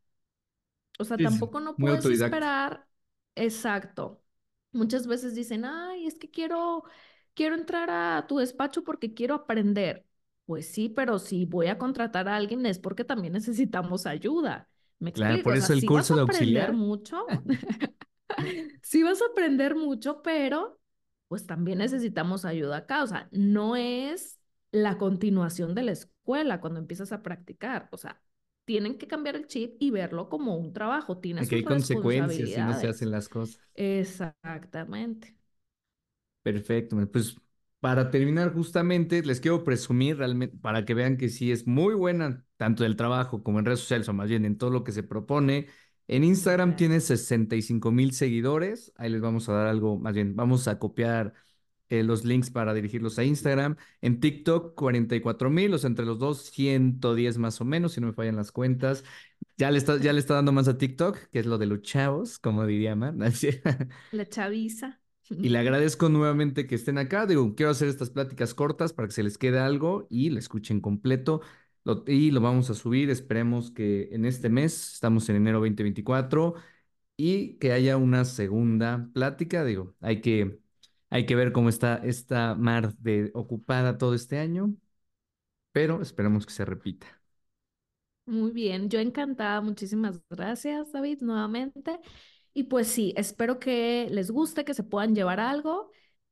O 0.99 1.05
sea, 1.05 1.19
Sí, 1.19 1.23
tampoco 1.23 1.61
no 1.61 1.79
puedes 1.79 2.11
esperar. 2.11 2.86
Exacto. 3.37 4.23
Muchas 4.73 5.09
veces 5.09 5.35
dicen, 5.37 5.65
ay, 5.67 6.07
es 6.07 6.19
que 6.19 6.31
quiero, 6.31 6.85
quiero 7.35 7.57
entrar 7.57 7.91
a 7.91 8.27
tu 8.29 8.39
despacho 8.39 8.85
porque 8.85 9.15
quiero 9.15 9.35
aprender. 9.37 10.07
Pues 10.47 10.69
sí, 10.69 10.89
pero 10.91 11.19
si 11.21 11.47
voy 11.47 11.69
a 11.69 11.79
contratar 11.79 12.29
a 12.29 12.37
alguien 12.37 12.67
es 12.67 12.81
porque 12.81 13.05
también 13.05 13.35
necesitamos 13.35 14.07
ayuda. 14.07 14.71
Me 15.01 15.11
Claro, 15.13 15.41
explico, 15.41 15.43
por 15.43 15.55
o 15.55 15.57
sea, 15.57 15.69
eso 15.69 15.75
el 15.75 15.85
sí 15.85 15.91
vas 15.91 16.11
curso 16.11 16.13
a 16.13 16.17
de 16.17 16.23
aprender 16.23 16.73
auxiliar. 16.73 16.75
mucho, 16.75 17.35
sí 18.83 19.03
vas 19.03 19.21
a 19.23 19.27
aprender 19.27 19.75
mucho, 19.77 20.23
pero 20.23 20.81
pues 21.29 21.47
también 21.47 21.79
necesitamos 21.79 22.45
ayuda 22.45 22.79
acá. 22.79 23.03
O 23.03 23.07
sea, 23.07 23.29
no 23.33 23.77
es 23.77 24.39
la 24.71 24.99
continuación 24.99 25.75
de 25.75 25.83
la 25.83 25.93
escuela 25.93 26.61
cuando 26.61 26.81
empiezas 26.81 27.13
a 27.13 27.23
practicar. 27.23 27.89
O 27.93 27.97
sea, 27.99 28.21
tienen 28.67 28.99
que 28.99 29.09
cambiar 29.09 29.37
el 29.37 29.49
chip 29.49 29.77
y 29.81 29.91
verlo 29.93 30.29
como 30.31 30.57
un 30.59 30.75
trabajo. 30.75 31.19
Tiene 31.19 31.43
Aquí 31.43 31.55
sus 31.55 31.63
hay 31.63 31.65
consecuencias 31.65 32.53
si 32.53 32.63
no 32.63 32.75
se 32.75 32.89
hacen 32.89 33.11
las 33.11 33.29
cosas. 33.31 33.61
Exactamente. 33.75 35.35
Perfecto. 36.43 36.97
Pues 37.11 37.37
para 37.81 38.11
terminar, 38.11 38.53
justamente 38.55 39.23
les 39.23 39.41
quiero 39.41 39.65
presumir 39.65 40.17
realmente 40.19 40.57
para 40.59 40.85
que 40.85 40.95
vean 40.95 41.17
que 41.17 41.29
sí 41.29 41.51
es 41.51 41.67
muy 41.67 41.95
buena, 41.95 42.45
tanto 42.57 42.85
del 42.85 42.97
trabajo 42.97 43.43
como 43.43 43.59
en 43.59 43.65
redes 43.65 43.81
sociales, 43.81 44.09
o 44.09 44.13
más 44.13 44.29
bien 44.29 44.45
en 44.45 44.57
todo 44.59 44.71
lo 44.71 44.85
que 44.85 44.93
se 44.93 45.03
propone. 45.03 45.67
En 46.09 46.23
Instagram 46.25 46.77
Ok. 46.77 46.77
tiene 46.77 47.01
sesenta 47.01 47.57
y 47.57 47.63
cinco 47.63 47.91
mil 47.91 48.13
seguidores. 48.13 48.93
Ahí 48.97 49.11
les 49.11 49.21
vamos 49.21 49.49
a 49.49 49.55
dar 49.55 49.67
algo, 49.67 49.99
más 49.99 50.15
bien, 50.15 50.37
vamos 50.37 50.69
a 50.69 50.79
copiar 50.79 51.35
eh, 51.89 52.03
los 52.03 52.25
links 52.25 52.51
para 52.51 52.75
dirigirlos 52.75 53.19
a 53.19 53.25
Instagram. 53.25 53.77
En 54.01 54.21
TikTok, 54.21 54.75
cuarenta 54.75 55.15
y 55.17 55.21
cuatro 55.21 55.51
mil, 55.51 55.73
o 55.75 55.79
sea, 55.79 55.89
entre 55.89 56.05
los 56.07 56.19
dos, 56.19 56.43
110 56.51 57.39
más 57.39 57.61
o 57.61 57.65
menos, 57.65 57.93
si 57.93 58.01
no 58.01 58.09
me 58.09 58.13
fallan 58.13 58.37
las 58.37 58.53
cuentas. 58.53 59.05
Ya 59.59 59.71
le 59.71 59.79
está, 59.79 59.99
ya 59.99 60.13
le 60.13 60.21
está 60.21 60.35
dando 60.35 60.53
más 60.53 60.69
a 60.69 60.79
TikTok, 60.79 61.19
que 61.33 61.41
es 61.41 61.47
lo 61.47 61.59
de 61.59 61.67
los 61.67 61.83
chavos, 61.83 62.39
como 62.39 62.67
diría 62.67 62.97
Man. 62.97 63.19
La 64.11 64.25
chaviza. 64.29 65.01
Y 65.41 65.51
le 65.51 65.59
agradezco 65.59 66.09
nuevamente 66.09 66.67
que 66.67 66.75
estén 66.75 66.99
acá. 66.99 67.27
Digo, 67.27 67.55
quiero 67.55 67.71
hacer 67.71 67.89
estas 67.89 68.11
pláticas 68.11 68.55
cortas 68.55 68.93
para 68.93 69.09
que 69.09 69.15
se 69.15 69.23
les 69.23 69.39
quede 69.39 69.59
algo 69.59 70.07
y 70.11 70.31
la 70.31 70.39
escuchen 70.39 70.81
completo. 70.81 71.41
Lo- 71.85 72.05
y 72.07 72.31
lo 72.31 72.41
vamos 72.41 72.71
a 72.71 72.75
subir. 72.75 73.11
Esperemos 73.11 73.71
que 73.71 74.09
en 74.13 74.25
este 74.25 74.49
mes, 74.49 74.95
estamos 74.95 75.29
en 75.29 75.37
enero 75.37 75.59
2024, 75.61 76.55
y 77.17 77.55
que 77.59 77.73
haya 77.73 77.97
una 77.97 78.25
segunda 78.25 79.11
plática. 79.15 79.65
Digo, 79.65 79.95
hay 80.01 80.21
que, 80.21 80.61
hay 81.11 81.27
que 81.27 81.37
ver 81.37 81.53
cómo 81.53 81.69
está 81.69 81.97
esta 81.97 82.55
mar 82.55 82.95
de 82.99 83.31
ocupada 83.35 83.99
todo 83.99 84.15
este 84.15 84.39
año, 84.39 84.75
pero 85.73 86.03
esperemos 86.03 86.47
que 86.47 86.53
se 86.53 86.65
repita. 86.65 87.07
Muy 88.27 88.51
bien, 88.51 88.89
yo 88.91 88.99
encantada. 88.99 89.61
Muchísimas 89.61 90.21
gracias, 90.29 90.91
David, 90.93 91.19
nuevamente. 91.21 91.99
Y 92.53 92.65
pues 92.65 92.89
sí, 92.89 93.15
espero 93.17 93.59
que 93.61 94.09
les 94.11 94.31
guste, 94.31 94.65
que 94.65 94.75
se 94.75 94.83
puedan 94.83 95.15
llevar 95.15 95.39
algo. 95.39 95.91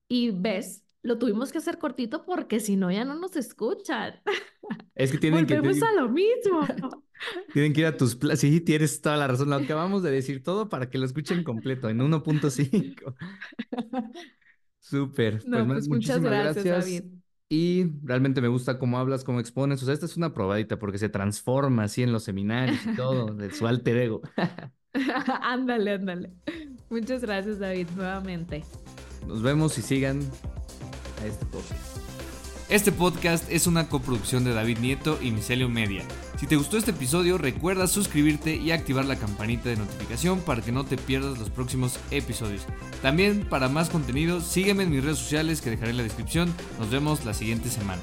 Y 0.09 0.31
ves, 0.31 0.83
lo 1.03 1.19
tuvimos 1.19 1.53
que 1.53 1.59
hacer 1.59 1.79
cortito 1.79 2.25
porque 2.25 2.59
si 2.61 2.77
no 2.77 2.91
ya 2.91 3.05
no 3.05 3.15
nos 3.15 3.37
escuchan. 3.37 4.15
Es 4.95 5.11
que 5.11 5.19
tienen 5.19 5.45
que, 5.45 5.57
Volvemos 5.57 5.83
a 5.83 5.93
lo 5.93 6.09
mismo. 6.09 6.61
tienen 7.53 7.73
que 7.73 7.81
ir 7.81 7.87
a 7.87 7.97
tus... 7.97 8.17
Sí, 8.37 8.61
tienes 8.61 9.03
toda 9.03 9.17
la 9.17 9.27
razón. 9.27 9.51
Lo 9.51 9.57
acabamos 9.57 10.03
de 10.03 10.11
decir 10.11 10.43
todo 10.43 10.69
para 10.69 10.89
que 10.89 10.99
lo 10.99 11.05
escuchen 11.05 11.45
completo 11.45 11.91
en 11.91 11.99
1.5. 11.99 13.15
Súper. 14.85 15.39
Pues 15.39 15.47
No, 15.47 15.67
pues 15.67 15.89
muchas 15.89 16.21
gracias. 16.21 16.65
David. 16.65 17.05
Y 17.49 17.87
realmente 18.03 18.41
me 18.41 18.49
gusta 18.49 18.79
cómo 18.79 18.99
hablas, 18.99 19.25
cómo 19.25 19.41
expones. 19.41 19.83
O 19.83 19.87
sea, 19.87 19.95
esta 19.95 20.07
es 20.07 20.17
una 20.17 20.35
probadita 20.35 20.79
porque 20.79 20.99
se 20.99 21.09
transforma 21.09 21.85
así 21.85 22.03
en 22.03 22.13
los 22.13 22.25
seminarios 22.25 22.85
y 22.85 22.95
todo, 22.95 23.35
de 23.35 23.51
su 23.51 23.67
alter 23.67 23.97
ego. 23.97 24.21
Ándale, 25.43 25.93
ándale. 25.93 26.33
Muchas 26.91 27.23
gracias, 27.23 27.59
David, 27.59 27.89
nuevamente. 27.97 28.63
Nos 29.27 29.43
vemos 29.43 29.77
y 29.79 29.83
sigan 29.83 30.21
a 31.23 31.27
este 31.27 31.47
podcast. 31.47 31.94
Este 32.75 32.91
podcast 32.91 33.49
es 33.53 33.69
una 33.69 33.89
coproducción 33.89 34.43
de 34.43 34.53
David 34.53 34.79
Nieto 34.81 35.21
y 35.23 35.31
Micelio 35.31 35.69
Media. 35.69 36.03
Si 36.41 36.49
te 36.49 36.57
gustó 36.57 36.77
este 36.77 36.91
episodio, 36.91 37.39
recuerda 37.39 37.87
suscribirte 37.87 38.57
y 38.57 38.73
activar 38.73 39.05
la 39.05 39.15
campanita 39.15 39.69
de 39.69 39.77
notificación 39.77 40.41
para 40.41 40.61
que 40.61 40.73
no 40.73 40.83
te 40.83 40.97
pierdas 40.97 41.39
los 41.39 41.51
próximos 41.51 42.01
episodios. 42.11 42.63
También, 43.01 43.47
para 43.49 43.69
más 43.69 43.91
contenido, 43.91 44.41
sígueme 44.41 44.83
en 44.83 44.91
mis 44.91 45.05
redes 45.05 45.19
sociales 45.19 45.61
que 45.61 45.71
dejaré 45.71 45.93
en 45.93 45.99
la 45.99 46.03
descripción. 46.03 46.53
Nos 46.81 46.91
vemos 46.91 47.25
la 47.25 47.33
siguiente 47.33 47.71
semana. 47.71 48.03